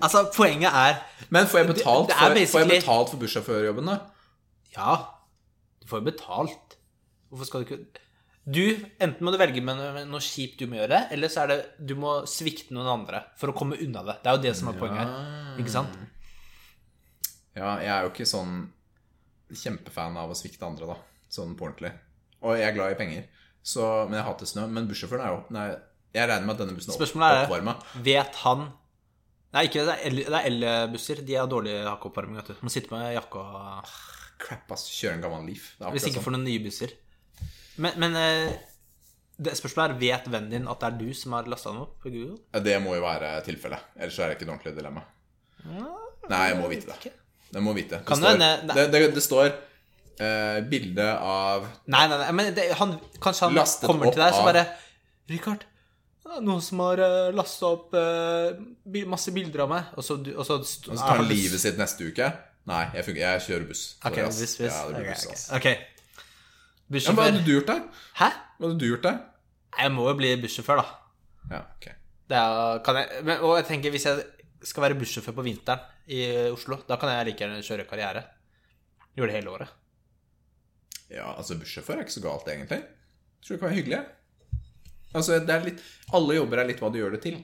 Altså, 0.00 0.22
poenget 0.32 0.72
er 0.72 0.94
Men 1.28 1.44
får 1.46 1.58
jeg 1.60 1.66
betalt, 1.68 2.08
Det- 2.08 2.16
det 2.34 2.44
for, 2.48 2.52
får 2.54 2.62
jeg 2.62 2.80
betalt 2.80 3.10
for 3.12 3.20
bussjåførjobben, 3.20 3.90
da? 3.90 3.96
Ja, 4.72 4.94
du 5.82 5.86
får 5.90 6.00
jo 6.00 6.06
betalt. 6.06 6.76
Hvorfor 7.28 7.44
skal 7.50 7.60
du 7.60 7.68
ikke 7.68 8.00
Du, 8.44 8.62
enten 8.98 9.20
må 9.26 9.32
du 9.34 9.36
velge 9.38 9.60
med 9.62 9.78
noe, 10.08 10.22
kjipt 10.24 10.62
du 10.62 10.66
må 10.70 10.78
gjøre, 10.78 11.02
eller 11.12 11.30
så 11.30 11.42
er 11.44 11.50
det 11.52 11.58
du 11.86 11.92
må 12.00 12.20
svikte 12.30 12.72
noen 12.74 12.88
andre 12.88 13.20
for 13.38 13.52
å 13.52 13.56
komme 13.56 13.76
unna 13.78 14.02
det. 14.06 14.16
Det 14.22 14.30
er 14.30 14.38
jo 14.38 14.44
det 14.46 14.54
som 14.58 14.70
er 14.72 14.78
poenget 14.80 15.02
her. 15.04 15.58
Ikke 15.60 15.74
sant? 15.74 15.98
Ja, 17.58 17.74
jeg 17.82 17.92
er 17.92 18.06
jo 18.06 18.12
ikke 18.14 18.28
sånn 18.28 18.54
kjempefan 19.50 20.16
av 20.18 20.32
å 20.32 20.38
svikte 20.38 20.66
andre, 20.66 20.88
da. 20.94 20.96
Sånn 21.30 21.52
på 21.58 21.68
ordentlig. 21.68 21.92
Og 22.40 22.56
jeg 22.56 22.70
er 22.70 22.76
glad 22.78 22.94
i 22.94 22.98
penger. 22.98 23.28
Så, 23.60 23.84
men 24.08 24.18
jeg 24.18 24.26
hater 24.30 24.48
snø. 24.48 24.66
Men 24.72 24.88
bussjåføren 24.88 25.24
er 25.26 25.34
jo 25.34 25.40
Nei, 25.52 25.66
jeg 26.16 26.30
regner 26.30 26.46
med 26.48 26.56
at 26.56 26.62
denne 26.64 26.76
bussen 26.78 26.94
er 26.94 26.96
oppvarma. 26.96 27.42
Spørsmålet 27.44 27.98
er. 28.00 28.04
Vet 28.06 28.38
han 28.46 28.70
Nei, 29.50 29.64
ikke 29.66 29.82
det. 29.82 29.96
er 30.06 30.38
er 30.38 30.46
elbusser. 30.46 31.20
De 31.26 31.36
har 31.36 31.50
dårlig 31.50 31.74
hakkeoppvarming. 31.82 32.38
vet 32.38 32.52
Du 32.52 32.54
Du 32.60 32.64
må 32.66 32.72
sitte 32.72 32.94
med 32.94 33.12
jakka 33.16 33.42
og 33.42 33.94
Crap, 34.40 34.70
ass. 34.72 34.86
Kjøre 34.88 35.18
en 35.18 35.24
gammel 35.24 35.48
Leaf. 35.50 35.72
Hvis 35.92 36.06
ikke 36.08 36.16
sånn. 36.16 36.24
for 36.24 36.34
noen 36.36 36.46
nye 36.46 36.62
busser. 36.64 36.94
Men, 37.80 37.96
men 38.02 38.18
eh, 38.20 38.50
det 39.40 39.54
spørsmålet 39.56 39.94
er 39.94 40.00
Vet 40.02 40.28
vennen 40.28 40.52
din 40.52 40.68
at 40.68 40.82
det 40.82 40.90
er 40.90 40.98
du 41.00 41.16
som 41.16 41.32
har 41.36 41.48
lasta 41.48 41.72
den 41.72 41.80
opp 41.86 41.96
på 42.02 42.12
Google? 42.12 42.36
Det 42.66 42.76
må 42.84 42.98
jo 42.98 43.06
være 43.06 43.32
tilfellet. 43.46 43.88
Ellers 43.96 44.18
er 44.20 44.30
det 44.30 44.36
ikke 44.36 44.46
et 44.48 44.52
ordentlig 44.52 44.76
dilemma. 44.76 45.06
Nei, 46.30 46.44
jeg 46.50 46.60
må 46.60 46.68
vite 46.70 46.92
det. 46.92 47.12
Jeg 47.50 47.64
må 47.64 47.74
vite. 47.74 47.98
Det 47.98 48.06
Kan 48.06 48.20
står, 48.20 48.38
det 48.38 48.86
det, 48.92 49.02
det, 49.16 49.24
står 49.24 49.50
Uh, 50.20 50.60
bilde 50.68 51.04
av 51.16 51.62
Nei, 51.88 52.02
nei, 52.10 52.16
nei, 52.20 52.32
men 52.36 52.48
det, 52.52 52.66
han, 52.76 52.90
kanskje 53.24 53.46
han 53.46 53.54
kommer 53.86 54.10
til 54.12 54.20
deg 54.20 54.34
så 54.36 54.42
bare 54.44 54.64
Richard, 55.32 55.62
noen 56.44 56.60
som 56.60 56.82
har 56.84 57.00
uh, 57.00 57.30
lasta 57.32 57.70
opp 57.70 57.96
uh, 57.96 58.58
masse 59.08 59.32
bilder 59.32 59.62
av 59.64 59.70
meg. 59.72 59.88
Og 59.96 60.04
så, 60.04 60.18
du- 60.20 60.34
og 60.34 60.44
så, 60.44 60.58
Og 60.60 60.66
så 60.68 60.98
tar 61.00 61.22
han 61.22 61.30
livet 61.30 61.62
sitt 61.62 61.80
neste 61.80 62.10
uke. 62.10 62.28
Nei, 62.68 62.82
jeg, 62.98 63.06
fungerer, 63.06 63.38
jeg 63.38 63.46
kjører 63.46 63.64
buss. 63.70 63.84
Ok, 64.02 64.18
Sorry, 64.18 64.26
buss, 64.28 64.42
buss. 64.42 64.60
Ja, 64.60 64.82
det 64.90 64.98
blir 64.98 65.08
okay, 65.08 65.30
buss, 65.32 65.46
ok. 65.56 65.89
Ja, 66.90 67.12
hva 67.14 67.26
hadde 67.28 67.44
du 67.46 67.52
gjort 67.54 67.68
der? 67.70 67.82
Hæ? 68.18 68.28
Hva 68.58 68.66
hadde 68.68 68.78
du 68.82 68.86
gjort 68.88 69.04
der? 69.06 69.18
Jeg 69.78 69.92
må 69.94 70.08
jo 70.08 70.14
bli 70.18 70.30
bussjåfør, 70.42 70.80
da. 70.82 70.86
Ja, 71.50 71.60
ok. 71.76 71.88
Det 72.30 72.38
er, 72.38 72.78
kan 72.86 72.98
jeg, 72.98 73.24
men, 73.26 73.42
og 73.46 73.56
jeg 73.58 73.66
tenker 73.68 73.94
hvis 73.94 74.06
jeg 74.08 74.24
skal 74.66 74.84
være 74.88 74.98
bussjåfør 74.98 75.36
på 75.38 75.44
vinteren 75.46 75.84
i 76.10 76.24
Oslo, 76.50 76.80
da 76.88 76.98
kan 77.00 77.12
jeg 77.14 77.28
like 77.30 77.44
gjerne 77.44 77.62
kjøre 77.66 77.86
karriere. 77.90 78.24
Gjøre 79.18 79.30
det 79.30 79.36
hele 79.38 79.52
året. 79.54 79.76
Ja, 81.10 81.30
altså 81.36 81.56
bussjåfør 81.58 81.98
er 82.00 82.06
ikke 82.06 82.16
så 82.18 82.24
galt, 82.26 82.50
egentlig. 82.50 82.80
Tror 83.42 83.54
det 83.56 83.60
kan 83.62 83.70
være 83.70 83.78
hyggelig. 83.78 84.00
Altså, 85.10 85.38
det 85.42 85.50
er 85.54 85.64
litt 85.66 85.80
Alle 86.14 86.36
jobber 86.36 86.60
er 86.62 86.68
litt 86.68 86.82
hva 86.82 86.90
du 86.94 87.00
gjør 87.00 87.16
det 87.16 87.22
til. 87.24 87.38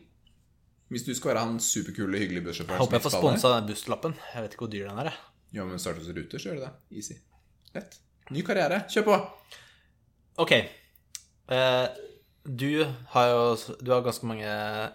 Hvis 0.92 1.02
du 1.06 1.12
skal 1.18 1.32
være 1.32 1.46
han 1.48 1.56
superkule, 1.62 2.18
hyggelige 2.22 2.46
bussjåføren 2.46 2.78
Håper 2.78 2.98
jeg 3.00 3.04
får 3.08 3.14
sponsa 3.16 3.54
den 3.56 3.70
busslappen. 3.72 4.14
Jeg 4.34 4.44
vet 4.44 4.52
ikke 4.54 4.66
hvor 4.66 4.74
dyr 4.74 4.90
den 4.90 5.00
er. 5.02 5.10
jeg. 5.10 5.22
Ja, 5.56 5.64
men 5.66 5.80
start 5.82 5.98
hos 5.98 6.10
Ruter, 6.14 6.38
så 6.38 6.50
gjør 6.52 6.60
du 6.60 6.62
det. 6.66 6.72
Easy. 7.00 7.16
Lett. 7.74 7.96
Ny 8.34 8.42
karriere. 8.46 8.82
Kjør 8.90 9.04
på! 9.06 9.16
Ok. 10.42 10.52
Eh, 10.56 11.84
du 12.46 12.84
har 13.12 13.28
jo 13.30 13.42
Du 13.80 13.92
har 13.92 14.02
ganske 14.02 14.26
mange 14.26 14.46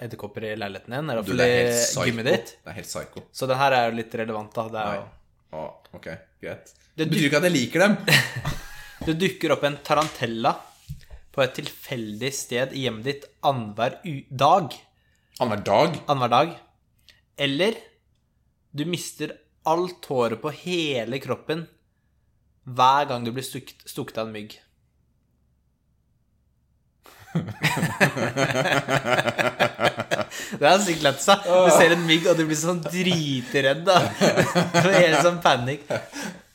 edderkopper 0.04 0.50
i 0.50 0.56
leiligheten 0.60 0.96
din. 0.98 1.10
Eller 1.14 1.24
Du, 1.24 1.32
det 1.38 1.48
er 1.48 1.72
helt 1.72 2.10
gymmet 2.10 2.28
ditt. 2.28 2.54
Det 2.60 2.74
er 2.74 2.78
helt 2.82 2.92
psycho. 2.92 3.24
Så 3.32 3.48
den 3.48 3.60
her 3.60 3.76
er 3.78 3.90
jo 3.90 3.98
litt 4.02 4.16
relevant, 4.20 4.52
da. 4.56 4.68
Det 4.74 4.84
er 4.84 5.00
jo 5.00 5.08
Å, 5.52 5.64
ok, 5.98 6.10
greit. 6.44 6.74
Det 6.96 7.08
betyr 7.12 7.28
ikke 7.28 7.40
at 7.42 7.48
jeg 7.50 7.56
liker 7.56 7.86
dem. 7.86 7.98
Det 9.08 9.16
dukker 9.18 9.56
opp 9.56 9.64
en 9.66 9.80
tarantella 9.84 10.52
på 11.34 11.42
et 11.42 11.54
tilfeldig 11.58 12.30
sted 12.36 12.76
i 12.78 12.84
hjemmet 12.86 13.08
ditt 13.08 13.24
annenhver 13.48 13.96
dag. 14.30 14.76
Annenhver 15.40 15.64
dag. 15.66 15.98
Annenhver 16.06 16.32
dag. 16.36 16.52
Eller 17.42 17.80
du 18.72 18.84
mister 18.88 19.34
alt 19.68 20.06
håret 20.12 20.40
på 20.44 20.52
hele 20.62 21.20
kroppen 21.24 21.66
hver 22.78 23.08
gang 23.10 23.26
du 23.26 23.32
blir 23.36 23.46
stukket, 23.46 23.82
stukket 23.90 24.20
av 24.22 24.30
en 24.30 24.36
mygg. 24.36 24.58
Det 30.60 30.68
er 30.68 30.82
sykt 30.84 31.04
lett, 31.06 31.22
sa. 31.24 31.38
Du 31.42 31.72
ser 31.74 31.96
en 31.96 32.04
mygg, 32.08 32.28
og 32.30 32.38
du 32.40 32.44
blir 32.48 32.60
sånn 32.60 32.82
dritredd, 32.84 33.84
da. 33.88 33.98
Får 34.76 34.92
helt 34.98 35.24
sånn 35.26 35.40
panikk. 35.44 35.86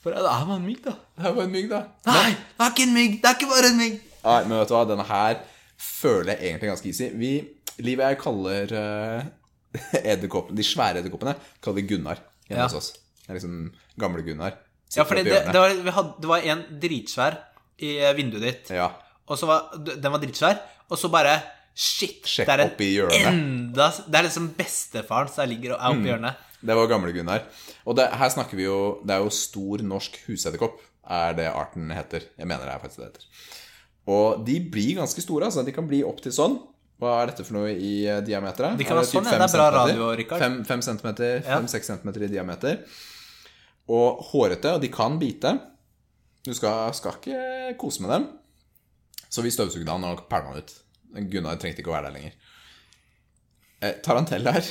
For 0.04 0.14
det 0.14 0.20
er 0.20 0.26
bare 0.46 0.58
en 0.58 0.66
mygg, 0.66 0.82
da. 0.84 0.94
Det 1.16 1.30
er 1.30 1.36
var 1.38 1.48
en 1.48 1.54
mygg, 1.54 1.70
da. 1.72 1.80
Nei, 2.10 2.30
det 2.36 2.66
er 2.66 2.74
ikke 2.74 2.86
en 2.86 2.94
mygg! 2.96 3.16
Det 3.22 3.30
er 3.30 3.38
ikke 3.38 3.50
bare 3.50 3.72
en 3.72 3.80
mygg! 3.80 3.96
Nei, 4.26 4.38
men 4.46 4.54
vet 4.60 4.70
du 4.70 4.74
hva, 4.76 4.84
denne 4.90 5.06
her 5.08 5.40
føler 5.86 6.32
jeg 6.34 6.50
egentlig 6.50 6.70
ganske 6.72 6.92
easy. 6.92 7.08
Vi, 7.18 7.32
Liv 7.84 8.00
og 8.00 8.06
jeg 8.08 8.20
kaller 8.22 8.76
uh, 8.76 10.52
de 10.56 10.64
svære 10.64 11.02
edderkoppene, 11.02 11.34
kaller 11.64 11.80
vi 11.80 11.88
Gunnar 11.90 12.22
hjemme 12.46 12.62
Ja. 12.62 12.68
hos 12.70 12.78
oss. 12.78 12.92
Det 13.24 13.32
er 13.32 13.40
liksom 13.40 13.58
gamle 14.00 14.22
Gunnar. 14.24 14.54
Ja, 14.94 15.04
fordi 15.04 15.24
det, 15.26 15.40
det, 15.52 15.58
var, 15.58 15.74
vi 15.82 15.90
hadde, 15.96 16.12
det 16.22 16.28
var 16.30 16.44
en 16.52 16.62
dritsvær 16.82 17.36
i 17.82 17.96
eh, 17.98 18.12
vinduet 18.16 18.42
ditt. 18.46 18.70
Ja. 18.76 18.90
Og 19.26 19.38
så 19.40 19.48
var 19.50 19.72
Den 19.82 20.12
var 20.14 20.20
dritsvær, 20.22 20.60
og 20.88 20.98
så 21.00 21.10
bare 21.10 21.40
Shit! 21.76 22.22
Sjekk 22.24 22.46
det 22.48 22.54
er 22.56 22.62
oppi 22.70 22.86
hjørnet. 22.94 23.26
enda 23.28 23.90
Det 24.06 24.16
er 24.16 24.24
liksom 24.24 24.46
bestefaren 24.56 25.28
som 25.28 25.44
ligger 25.50 25.74
og 25.74 25.80
er 25.82 25.92
Mm. 25.92 25.98
oppi 25.98 26.08
hjørnet. 26.08 26.34
Det 26.66 26.74
var 26.78 26.86
gamle 26.88 27.12
Gunnar. 27.12 27.42
Og 27.84 27.96
det, 27.98 28.06
her 28.16 28.30
snakker 28.32 28.56
vi 28.56 28.64
jo 28.64 28.78
Det 29.04 29.12
er 29.12 29.18
jo 29.20 29.28
stor 29.30 29.82
norsk 29.84 30.16
husedderkopp, 30.26 30.78
er 31.10 31.34
det 31.36 31.50
arten 31.52 31.90
heter. 31.92 32.22
Jeg 32.38 32.46
mener 32.48 32.64
det 32.64 32.72
er 32.72 32.80
faktisk 32.80 33.02
det 33.02 33.10
heter. 33.10 33.26
Og 34.08 34.46
de 34.46 34.56
blir 34.72 34.96
ganske 34.96 35.20
store, 35.20 35.44
altså. 35.50 35.62
De 35.66 35.72
kan 35.76 35.86
bli 35.86 36.00
opptil 36.06 36.32
sånn. 36.32 36.56
Hva 36.98 37.18
er 37.20 37.26
dette 37.34 37.44
for 37.44 37.58
noe 37.58 37.74
i 37.74 38.06
eh, 38.08 38.22
diameter? 38.24 38.72
De 38.78 38.84
kan 38.88 38.96
være 38.96 39.10
sånn, 39.10 39.26
ja. 39.28 39.36
Det 39.36 39.50
er 39.50 39.56
bra 39.58 39.68
radio, 39.74 40.08
Rikard. 40.16 40.40
Fem, 40.40 40.56
fem 40.64 40.80
centimeter, 40.86 41.42
Ja. 41.44 41.58
fem-seks 41.58 41.86
centimeter 41.92 42.24
i 42.24 42.28
diameter. 42.32 42.78
Og 43.88 44.22
hårete, 44.32 44.72
og 44.74 44.80
de 44.82 44.88
kan 44.90 45.18
bite. 45.20 45.52
Du 46.46 46.52
skal, 46.54 46.92
skal 46.94 47.12
ikke 47.20 47.76
kose 47.78 48.02
med 48.02 48.10
dem. 48.10 48.26
Så 49.30 49.42
vi 49.42 49.50
støvsugde 49.54 49.90
han 49.90 50.04
og 50.04 50.24
pælma 50.30 50.52
han 50.54 50.62
ut. 50.62 50.74
Gunnar 51.30 51.56
trengte 51.60 51.82
ikke 51.82 51.90
å 51.92 51.96
være 51.96 52.08
der 52.10 52.16
lenger. 52.18 52.32
Eh, 53.82 53.94
taranteller 54.04 54.64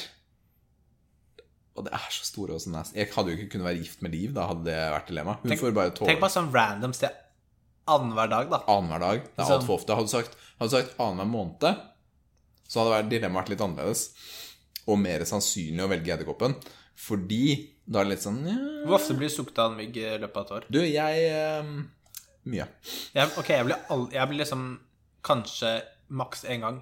Og 1.75 1.83
det 1.85 1.91
er 1.93 2.05
så 2.11 2.23
store 2.25 2.55
og 2.55 2.61
så 2.63 2.71
nasty. 2.71 2.95
Jeg 2.97 3.09
hadde 3.11 3.33
jo 3.33 3.37
ikke 3.37 3.49
kunnet 3.55 3.67
være 3.67 3.81
gift 3.83 4.01
med 4.05 4.13
Liv, 4.15 4.31
da 4.35 4.45
hadde 4.47 4.63
det 4.67 4.75
vært 4.93 5.09
dilemma. 5.11 5.33
Hun 5.41 5.51
Tenk- 5.51 5.59
får 5.59 5.73
bare 5.75 5.91
tåle 5.91 6.07
Tenk 6.13 6.21
på 6.23 6.29
sånn 6.31 6.51
random 6.55 6.93
sted 6.95 7.11
annenhver 7.91 8.29
dag, 8.31 8.49
da. 8.49 8.59
annenhver 8.71 8.99
dag. 9.03 9.19
Det 9.25 9.31
er 9.35 9.43
Liksom- 9.43 9.59
altfor 9.59 9.75
ofte. 9.75 9.95
Hadde 9.95 10.07
du 10.07 10.13
sagt, 10.15 10.37
hadde 10.59 10.71
sagt 10.71 10.95
annenhver 10.97 11.27
måned, 11.27 11.81
så 12.67 12.79
hadde 12.93 13.09
dilemmaet 13.09 13.43
vært 13.43 13.49
litt 13.49 13.61
annerledes. 13.61 14.09
Og 14.87 14.97
mer 14.99 15.19
sannsynlig 15.19 15.83
å 15.83 15.89
velge 15.89 16.13
edderkoppen. 16.15 16.55
Fordi 16.95 17.74
da 17.85 18.01
er 18.01 18.07
det 18.07 18.15
litt 18.15 18.23
sånn 18.23 18.39
ja, 18.49 18.55
Hvor 18.87 18.97
ofte 18.97 19.13
blir 19.17 19.29
du 19.29 19.33
stukket 19.35 19.59
av 19.61 19.73
en 19.73 19.77
mygg 19.77 19.97
i 20.01 20.07
løpet 20.17 20.37
av 20.39 20.45
et 20.45 20.53
år? 20.57 20.67
Du, 20.73 20.79
jeg 20.81 21.27
uh, 21.35 21.69
Mye. 22.45 22.65
Jeg, 23.13 23.29
ok, 23.41 23.49
jeg 23.49 23.65
blir, 23.65 23.77
all, 23.93 24.03
jeg 24.13 24.29
blir 24.29 24.41
liksom 24.43 24.65
kanskje 25.25 25.71
maks 26.13 26.43
én 26.53 26.61
gang. 26.61 26.75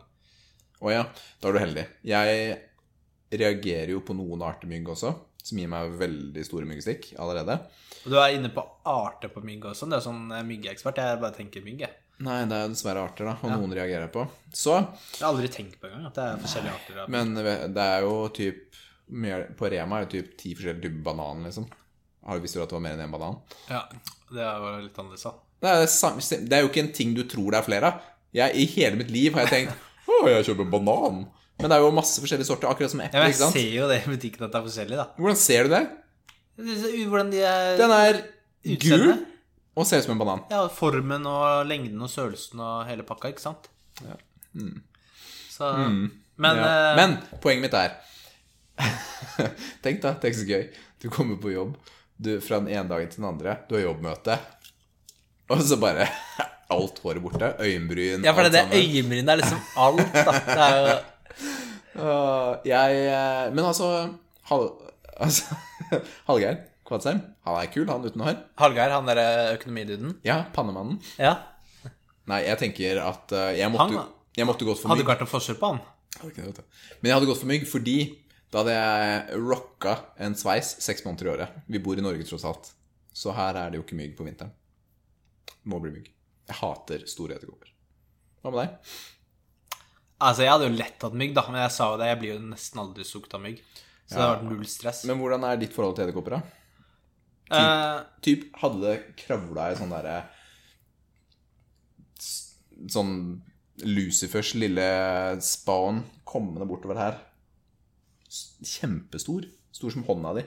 Å 0.84 0.92
ja, 0.92 1.06
da 1.40 1.48
er 1.48 1.56
du 1.56 1.60
heldig. 1.62 1.86
Jeg 2.04 2.58
reagerer 3.40 3.94
jo 3.94 4.02
på 4.04 4.16
noen 4.18 4.44
arter 4.44 4.68
mygg 4.68 4.92
også, 4.92 5.14
som 5.40 5.62
gir 5.62 5.72
meg 5.72 5.96
veldig 6.02 6.44
store 6.44 6.68
myggstikk 6.68 7.14
allerede. 7.16 7.56
Og 8.04 8.12
du 8.12 8.18
er 8.20 8.36
inne 8.36 8.52
på 8.52 8.66
arter 8.92 9.32
på 9.32 9.40
mygg 9.48 9.70
også 9.72 9.88
Det 9.88 9.96
Du 9.96 10.00
er 10.02 10.04
sånn 10.04 10.22
myggeekspert. 10.28 10.50
myggekspert. 10.50 11.00
Jeg 11.00 11.22
bare 11.24 11.38
tenker 11.38 11.64
mygg, 11.64 11.86
jeg. 11.86 12.00
Nei, 12.24 12.42
det 12.52 12.60
er 12.60 12.70
dessverre 12.70 13.08
arter, 13.08 13.32
da, 13.32 13.38
og 13.40 13.56
noen 13.56 13.74
reagerer 13.80 14.12
på. 14.12 14.28
Så 14.52 14.76
Jeg 14.76 15.24
har 15.24 15.32
aldri 15.32 15.48
tenkt 15.52 15.80
på 15.80 15.88
engang 15.88 16.12
at 16.12 16.20
det 16.20 16.28
er 16.28 16.44
forskjellige 16.44 16.76
arter. 16.76 17.08
Men 17.16 17.34
det 17.40 17.88
er 17.96 18.04
jo 18.04 18.18
typ 18.36 18.83
På 19.58 19.70
Rema 19.70 20.00
er 20.00 20.06
det 20.06 20.12
typ 20.16 20.38
ti 20.40 20.54
forskjellige 20.56 20.82
typer 20.88 21.04
banan, 21.04 21.44
liksom. 21.48 21.66
Har 22.26 22.38
du 22.40 22.42
visst 22.46 22.56
at 22.58 22.70
det 22.72 22.78
var 22.78 22.84
mer 22.86 22.94
enn 22.96 23.04
én 23.08 23.12
banan? 23.12 23.36
Ja, 23.70 23.82
det 24.32 24.42
er 24.42 24.62
jo 24.64 24.70
litt 24.86 24.98
annerledes, 25.02 25.24
da. 25.28 25.34
Det 25.64 25.70
er, 25.70 25.86
det 25.86 26.50
det 26.50 26.58
er 26.58 26.62
jo 26.64 26.70
ikke 26.72 26.84
en 26.84 26.94
ting 26.96 27.14
du 27.16 27.24
tror 27.30 27.52
det 27.52 27.60
er 27.60 27.68
flere 27.68 27.90
av. 27.92 28.02
I 28.34 28.66
hele 28.74 28.96
mitt 29.00 29.12
liv 29.14 29.34
har 29.36 29.46
jeg 29.46 29.52
tenkt 29.68 30.10
Å, 30.10 30.28
jeg 30.28 30.46
kjøper 30.50 30.68
banan. 30.72 31.26
Men 31.62 31.70
det 31.70 31.76
er 31.78 31.84
jo 31.86 31.92
masse 31.96 32.20
forskjellige 32.20 32.48
sorter, 32.50 32.68
akkurat 32.68 32.92
som 32.92 33.00
Ja, 33.04 33.08
eple. 33.08 33.28
ikke 33.30 33.44
jeg 33.46 33.54
ser 33.54 33.76
jo 33.78 33.88
det 33.92 34.00
i 34.02 34.10
butikken 34.10 34.44
at 34.48 34.52
det 34.52 34.60
er 34.60 34.66
forskjellig, 34.66 34.98
da. 35.00 35.06
Hvordan 35.20 35.38
ser 35.40 35.64
du 35.64 35.76
det? 35.76 35.84
Hvordan 37.08 37.30
de 37.32 37.44
er 37.48 37.78
Den 37.78 37.92
er 37.96 38.20
gul 38.84 39.06
og 39.76 39.88
ser 39.90 40.02
ut 40.02 40.06
som 40.06 40.14
en 40.14 40.20
banan. 40.22 40.42
Ja, 40.52 40.64
formen 40.70 41.26
og 41.30 41.64
lengden 41.70 42.02
og 42.06 42.10
størrelsen 42.12 42.60
og 42.62 42.84
hele 42.90 43.06
pakka, 43.08 43.32
ikke 43.34 43.42
sant? 43.42 43.70
Så 45.54 45.72
Men 46.38 46.56
Ja. 46.58 46.92
eh, 46.92 46.96
Men 46.98 47.18
poenget 47.42 47.62
mitt 47.62 47.74
er 47.74 47.96
Tenk 49.84 50.02
da, 50.04 50.14
tenk 50.22 50.36
så 50.38 50.46
gøy. 50.48 50.66
Du 51.02 51.10
kommer 51.14 51.38
på 51.42 51.52
jobb 51.54 51.76
du, 52.18 52.36
fra 52.44 52.60
den 52.62 52.70
ene 52.74 52.88
dagen 52.90 53.10
til 53.12 53.22
den 53.24 53.30
andre. 53.30 53.56
Du 53.70 53.76
har 53.78 53.84
jobbmøte, 53.88 54.38
og 55.52 55.62
så 55.66 55.78
bare 55.82 56.08
alt 56.74 57.00
håret 57.04 57.24
borte. 57.24 57.50
Øyenbryn, 57.62 58.24
Ja, 58.26 58.34
for 58.38 58.48
det, 58.48 58.64
det 58.72 58.80
øyenbryn 58.80 59.30
er 59.34 59.42
liksom 59.42 59.60
alt, 59.78 60.14
da. 60.14 60.36
Det 60.48 60.60
er 60.68 60.78
jo 60.78 61.00
uh, 62.04 62.52
jeg 62.66 63.00
eh, 63.10 63.48
Men 63.54 63.66
altså, 63.66 63.88
Hal, 64.50 64.64
altså 65.18 65.58
Hallgeir 66.30 66.62
Kvadsheim, 66.88 67.20
han 67.48 67.58
er 67.62 67.70
kul, 67.74 67.86
han 67.90 68.04
uten 68.06 68.22
hår. 68.26 68.38
Hallgeir, 68.60 68.92
han 68.92 69.06
derre 69.08 69.54
økonomiduden. 69.56 70.18
Ja, 70.28 70.42
pannemannen. 70.54 70.98
Ja. 71.18 71.38
Nei, 72.30 72.42
jeg 72.44 72.60
tenker 72.60 73.00
at 73.06 73.32
eh, 73.36 73.54
jeg 73.62 73.72
måtte, 73.72 73.88
Han- 73.98 74.12
jeg 74.38 74.48
måtte 74.50 74.68
gått 74.68 74.82
for 74.82 74.92
Hadde 74.92 75.00
mygg. 75.00 75.06
ikke 75.08 75.14
vært 75.14 75.24
noen 75.24 75.32
forskjell 75.32 75.58
på 75.62 75.70
han. 75.72 75.80
Hadde. 76.24 76.66
Men 77.02 77.10
jeg 77.10 77.16
hadde 77.18 77.30
gått 77.32 77.40
for 77.42 77.50
mygg 77.50 77.64
fordi 77.72 77.96
da 78.54 78.62
hadde 78.62 78.74
jeg 78.76 79.40
rocka 79.42 79.96
en 80.22 80.36
sveis 80.38 80.76
seks 80.86 81.02
måneder 81.08 81.26
i 81.26 81.32
året. 81.32 81.56
Vi 81.66 81.80
bor 81.82 81.98
i 81.98 82.04
Norge 82.06 82.26
tross 82.28 82.46
alt. 82.46 82.68
Så 83.14 83.34
her 83.34 83.58
er 83.58 83.72
det 83.72 83.80
jo 83.80 83.86
ikke 83.86 83.98
mygg 83.98 84.14
på 84.18 84.28
vinteren. 84.28 84.54
Må 85.70 85.80
bli 85.82 85.94
mygg. 85.96 86.12
Jeg 86.52 86.60
hater 86.60 87.06
store 87.10 87.40
edderkopper. 87.40 87.72
Hva 88.44 88.52
med 88.54 88.60
deg? 88.62 88.94
Altså, 90.24 90.46
jeg 90.46 90.54
hadde 90.54 90.68
jo 90.70 90.78
lett 90.78 91.06
hatt 91.08 91.18
mygg, 91.18 91.34
da, 91.36 91.44
men 91.50 91.64
jeg 91.64 91.74
sa 91.74 91.90
jo 91.92 91.98
det, 92.00 92.12
jeg 92.12 92.20
blir 92.22 92.34
jo 92.36 92.44
nesten 92.52 92.84
aldri 92.84 93.08
sugd 93.08 93.34
av 93.34 93.42
mygg. 93.44 93.64
Så 94.06 94.20
det 94.20 94.22
har 94.22 94.36
vært 94.36 94.48
null 94.52 94.68
stress. 94.70 95.02
Men 95.10 95.20
hvordan 95.24 95.48
er 95.50 95.60
ditt 95.60 95.74
forhold 95.74 95.98
til 95.98 96.06
edderkopper, 96.06 96.38
da? 96.38 96.60
Eh, 97.58 97.98
Typ, 98.24 98.46
hadde 98.62 98.86
det 98.86 98.96
kravla 99.20 99.72
i 99.72 99.76
sånn 99.78 99.92
derre 99.92 100.22
Sånn 102.94 103.12
Lucifers 103.84 104.54
lille 104.58 104.86
spawn 105.44 106.02
kommende 106.28 106.66
bortover 106.70 107.00
her. 107.00 107.20
Kjempestor. 108.64 109.46
Stor 109.74 109.92
som 109.94 110.04
hånda 110.08 110.34
di. 110.38 110.44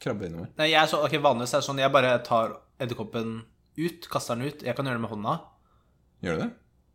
Krabbe 0.00 0.26
innover. 0.30 0.48
nei, 0.56 0.70
jeg 0.72 0.80
er 0.82 0.88
så, 0.88 1.02
ok, 1.04 1.18
Vanligvis 1.20 1.52
er 1.54 1.60
det 1.60 1.66
sånn 1.68 1.80
jeg 1.82 1.92
bare 1.92 2.14
tar 2.24 2.54
edderkoppen 2.80 3.42
ut, 3.80 4.08
kaster 4.12 4.36
den 4.38 4.48
ut. 4.48 4.62
Jeg 4.64 4.74
kan 4.76 4.84
gjøre 4.88 4.96
det 5.00 5.04
med 5.04 5.10
hånda. 5.12 5.34
Gjør 6.24 6.36
du 6.38 6.42
det? 6.44 6.50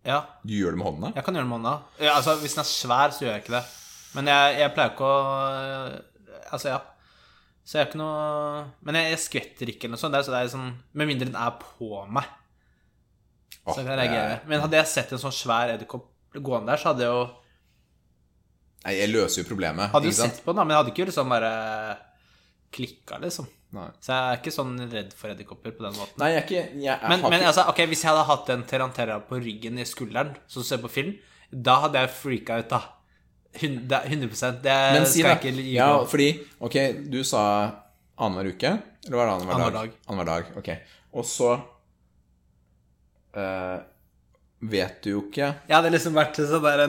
Ja, 0.06 0.20
Du 0.46 0.54
gjør 0.54 0.72
det 0.76 0.78
med 0.82 0.88
hånda? 0.88 1.12
jeg 1.16 1.24
kan 1.26 1.34
gjøre 1.38 1.46
det 1.46 1.50
med 1.50 1.58
hånda. 1.60 1.76
Ja, 2.00 2.16
altså, 2.18 2.36
Hvis 2.42 2.54
den 2.58 2.62
er 2.66 2.70
svær, 2.70 3.10
så 3.14 3.26
gjør 3.26 3.34
jeg 3.36 3.44
ikke 3.46 3.56
det. 3.58 3.64
Men 4.16 4.26
jeg, 4.32 4.58
jeg 4.60 4.74
pleier 4.76 4.92
ikke 4.94 5.10
å 5.10 6.02
Altså, 6.54 6.68
ja. 6.70 6.80
Så 7.66 7.78
jeg 7.78 7.82
har 7.86 7.88
ikke 7.90 7.98
noe 7.98 8.66
Men 8.86 8.96
jeg, 9.00 9.10
jeg 9.16 9.20
skvetter 9.24 9.72
ikke 9.72 9.88
eller 9.88 9.96
noe 9.98 10.02
sånt. 10.04 10.14
Det 10.14 10.26
så 10.28 10.32
det 10.36 10.42
er 10.46 10.52
sånn, 10.54 10.68
Med 10.94 11.08
mindre 11.10 11.26
den 11.32 11.36
er 11.42 11.56
på 11.62 11.90
meg. 12.14 12.28
Så 13.66 13.80
jeg 13.82 13.88
kan 13.88 13.98
reagere. 13.98 14.36
er- 14.38 14.46
Men 14.48 14.62
hadde 14.62 14.78
jeg 14.78 14.88
sett 14.88 15.12
en 15.12 15.18
sånn 15.22 15.34
svær 15.34 15.74
edderkopp 15.74 16.06
gående 16.36 16.68
der, 16.74 16.78
så 16.78 16.92
hadde 16.94 17.02
jeg 17.06 17.10
jo 17.14 17.24
Nei, 18.86 18.94
jeg 19.00 19.10
løser 19.12 19.42
jo 19.44 19.48
problemet. 19.50 19.90
Hadde 19.92 20.12
jo 20.12 20.16
sett 20.16 20.42
på 20.46 20.54
den, 20.54 20.60
da, 20.62 20.64
men 20.64 20.76
jeg 20.76 20.82
hadde 20.84 20.92
ikke 20.94 21.08
liksom 21.10 21.30
bare 21.34 21.52
klikka, 22.76 23.18
liksom. 23.24 23.48
Nei. 23.76 23.88
Så 24.00 24.12
jeg 24.14 24.32
er 24.32 24.40
ikke 24.40 24.54
sånn 24.56 24.76
redd 24.92 25.14
for 25.18 25.32
edderkopper 25.34 25.74
på 25.76 25.84
den 25.84 25.96
måten. 25.98 26.20
Nei, 26.22 26.30
jeg 26.36 26.42
er 26.42 26.46
ikke 26.46 26.82
jeg, 26.84 26.94
er 26.96 27.10
Men, 27.12 27.26
men 27.34 27.44
altså, 27.50 27.66
ok, 27.72 27.82
hvis 27.92 28.04
jeg 28.06 28.12
hadde 28.14 28.28
hatt 28.30 28.52
en 28.54 28.64
Terrantera 28.70 29.18
på 29.26 29.40
ryggen 29.42 29.80
i 29.82 29.88
skulderen, 29.90 30.36
som 30.48 30.62
du 30.64 30.68
ser 30.68 30.80
på 30.84 30.92
film, 30.92 31.16
da 31.52 31.80
hadde 31.86 32.04
jeg 32.06 32.14
freaka 32.20 32.60
ut, 32.62 32.70
da. 32.70 32.82
Hun- 33.62 33.82
det 33.88 33.96
er 33.98 34.10
100 34.12 34.62
Det 34.62 34.74
Men 34.94 35.06
si 35.08 35.22
skal 35.22 35.30
jeg 35.32 35.40
ikke 35.56 35.64
gi 35.64 35.76
Ja, 35.78 36.04
fordi 36.04 36.26
Ok, 36.60 36.76
du 37.10 37.24
sa 37.24 37.42
annenhver 38.20 38.50
uke? 38.52 38.72
Eller 39.06 39.16
var 39.18 39.26
det 39.26 39.34
annenhver 39.36 39.54
Annenhver 39.56 39.72
dag? 39.72 39.90
dag. 39.90 40.00
Annenhver 40.08 40.26
dag. 40.26 40.58
Ok. 40.58 40.70
Og 41.16 41.24
så 41.26 41.52
eh, 43.36 43.78
vet 44.72 45.00
du 45.04 45.10
jo 45.12 45.22
ikke 45.28 45.48
Jeg 45.68 45.76
hadde 45.76 45.92
liksom 45.94 46.16
vært 46.18 46.38
sånn 46.40 46.64
der 46.66 46.84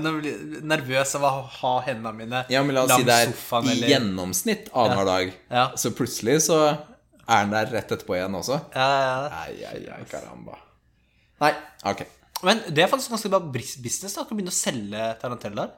nervøs 0.67 1.15
av 1.19 1.25
å 1.29 1.31
ha 1.61 1.73
hendene 1.87 2.13
mine 2.17 2.43
Ja, 2.53 2.63
men 2.67 2.77
la 2.77 2.85
oss 2.87 2.95
si 2.95 3.07
det 3.07 3.17
er 3.25 3.33
sofaen, 3.33 3.71
i 3.73 3.91
gjennomsnitt 3.91 4.71
annenhver 4.73 5.09
dag. 5.09 5.33
Ja. 5.51 5.65
Så 5.79 5.93
plutselig 5.97 6.41
så 6.49 6.61
er 6.67 7.43
den 7.43 7.55
der 7.55 7.73
rett 7.75 7.91
etterpå 7.91 8.15
igjen 8.17 8.37
også. 8.39 8.61
Ja, 8.75 8.87
ja, 8.87 9.09
ja. 9.09 9.43
Ai, 9.43 9.57
ai, 9.73 9.81
ai, 9.97 10.05
caramba. 10.11 10.59
Nei, 11.43 11.53
ok. 11.91 12.05
Men 12.47 12.63
det 12.71 12.85
er 12.85 12.91
faktisk 12.93 13.15
ganske 13.15 13.31
bra 13.33 13.41
business. 13.51 14.15
da, 14.15 14.23
å 14.23 14.31
begynne 14.31 14.53
å 14.53 14.57
selge 14.57 15.09
tarantellaer. 15.23 15.75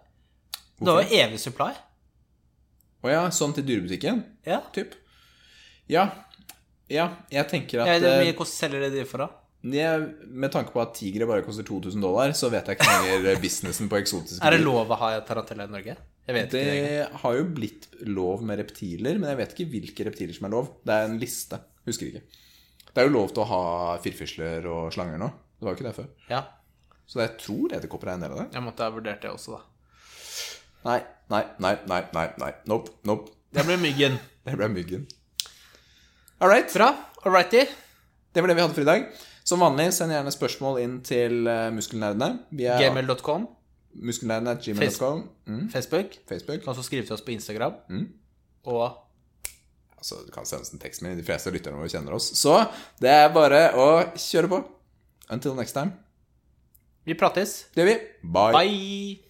Det 0.78 0.94
var 0.94 1.06
jo 1.06 1.20
evig 1.22 1.40
supply. 1.42 1.72
Å 3.02 3.10
ja, 3.12 3.22
sånn 3.34 3.54
til 3.56 3.66
dyrebutikken? 3.66 4.20
Ja. 4.46 4.60
Typ. 4.74 4.96
Ja. 5.90 6.08
Ja, 6.88 7.10
jeg 7.32 7.44
tenker 7.50 7.82
at 7.84 7.90
Hvor 8.00 8.08
eh, 8.08 8.22
mye 8.26 8.48
selger 8.48 8.84
de 8.86 8.92
de 8.94 9.04
for, 9.08 9.24
da? 9.24 9.37
Med 9.62 10.52
tanke 10.54 10.70
på 10.70 10.82
at 10.82 10.92
tigre 10.94 11.26
bare 11.26 11.42
koster 11.42 11.66
2000 11.66 12.02
dollar, 12.02 12.34
så 12.38 12.50
vet 12.52 12.68
jeg 12.68 12.78
ikke 12.78 12.92
lenger 12.92 13.40
businessen 13.44 13.88
på 13.90 13.98
eksotiske 13.98 14.44
Er 14.46 14.54
det 14.54 14.62
lov 14.62 14.92
å 14.94 14.98
ha 15.00 15.10
tarantella 15.26 15.66
i 15.66 15.72
Norge? 15.72 15.96
Det 16.28 17.08
har 17.22 17.38
jo 17.38 17.46
blitt 17.56 17.88
lov 18.06 18.44
med 18.46 18.60
reptiler, 18.60 19.16
men 19.18 19.32
jeg 19.32 19.40
vet 19.40 19.54
ikke 19.56 19.70
hvilke 19.72 20.06
reptiler 20.10 20.36
som 20.36 20.46
er 20.46 20.52
lov. 20.52 20.68
Det 20.84 20.94
er 20.94 21.08
en 21.08 21.16
liste. 21.18 21.58
Husker 21.88 22.10
ikke. 22.10 22.44
Det 22.92 23.00
er 23.00 23.08
jo 23.08 23.14
lov 23.14 23.32
til 23.32 23.42
å 23.44 23.48
ha 23.48 23.62
firfisler 24.04 24.68
og 24.68 24.92
slanger 24.94 25.18
nå. 25.22 25.30
Det 25.58 25.66
var 25.66 25.74
jo 25.74 25.78
ikke 25.78 25.88
det 25.88 25.96
før. 25.96 26.10
Ja. 26.28 26.42
Så 27.08 27.22
jeg 27.22 27.34
tror 27.40 27.72
edderkopper 27.72 28.12
er 28.12 28.18
en 28.18 28.24
del 28.26 28.34
av 28.36 28.42
det. 28.42 28.46
Jeg 28.58 28.64
måtte 28.66 28.84
ha 28.84 28.92
vurdert 28.92 29.24
det 29.24 29.32
også, 29.32 29.56
da. 29.56 29.64
Nei, 30.88 30.98
nei, 31.32 31.42
nei, 31.64 31.74
nei, 31.90 32.02
nei. 32.14 32.26
nei. 32.44 32.50
Nope, 32.70 32.92
nope. 33.08 33.32
Det 33.54 33.64
ble 33.66 33.78
myggen. 33.80 34.20
Det 34.48 34.54
ble 34.56 34.68
myggen. 34.72 35.02
All 36.40 36.48
right. 36.48 36.68
Bra. 36.72 36.92
All 37.24 37.34
righty. 37.34 37.64
Det 38.32 38.44
var 38.44 38.48
det 38.48 38.56
vi 38.56 38.62
hadde 38.62 38.76
for 38.76 38.84
i 38.84 38.88
dag. 38.88 39.08
Som 39.48 39.62
vanlig, 39.64 39.88
send 39.96 40.12
gjerne 40.12 40.32
spørsmål 40.34 40.80
inn 40.82 40.96
til 41.06 41.48
uh, 41.48 41.68
Muskelnerdene. 41.72 42.42
Vi 42.52 42.66
er 42.68 42.82
Gmail.com. 42.82 43.46
muskelnerdene.gmail.com. 44.08 45.22
Mm, 45.48 45.66
Facebook. 45.72 46.18
Facebook. 46.28 46.64
Kan 46.64 46.74
også 46.74 46.84
skrive 46.86 47.08
til 47.08 47.16
oss 47.16 47.24
på 47.24 47.32
Instagram. 47.36 47.78
Mm. 47.88 48.08
Og 48.68 49.04
Altså, 49.98 50.14
du 50.26 50.30
kan 50.30 50.46
sende 50.46 50.62
oss 50.62 50.70
en 50.70 50.78
tekst, 50.78 51.02
men 51.02 51.18
de 51.18 51.24
fleste 51.26 51.50
lytterne 51.50 51.80
våre 51.80 51.90
kjenner 51.90 52.14
oss. 52.14 52.30
Så 52.38 52.54
det 53.02 53.10
er 53.10 53.32
bare 53.34 53.64
å 53.74 53.88
kjøre 54.14 54.52
på. 54.52 54.60
Until 55.34 55.58
next 55.58 55.74
time. 55.74 55.92
vi 57.04 57.16
prates. 57.18 57.64
Det 57.74 57.82
gjør 57.82 57.94
vi. 57.94 57.98
Bye. 58.22 58.52
Bye. 58.52 59.27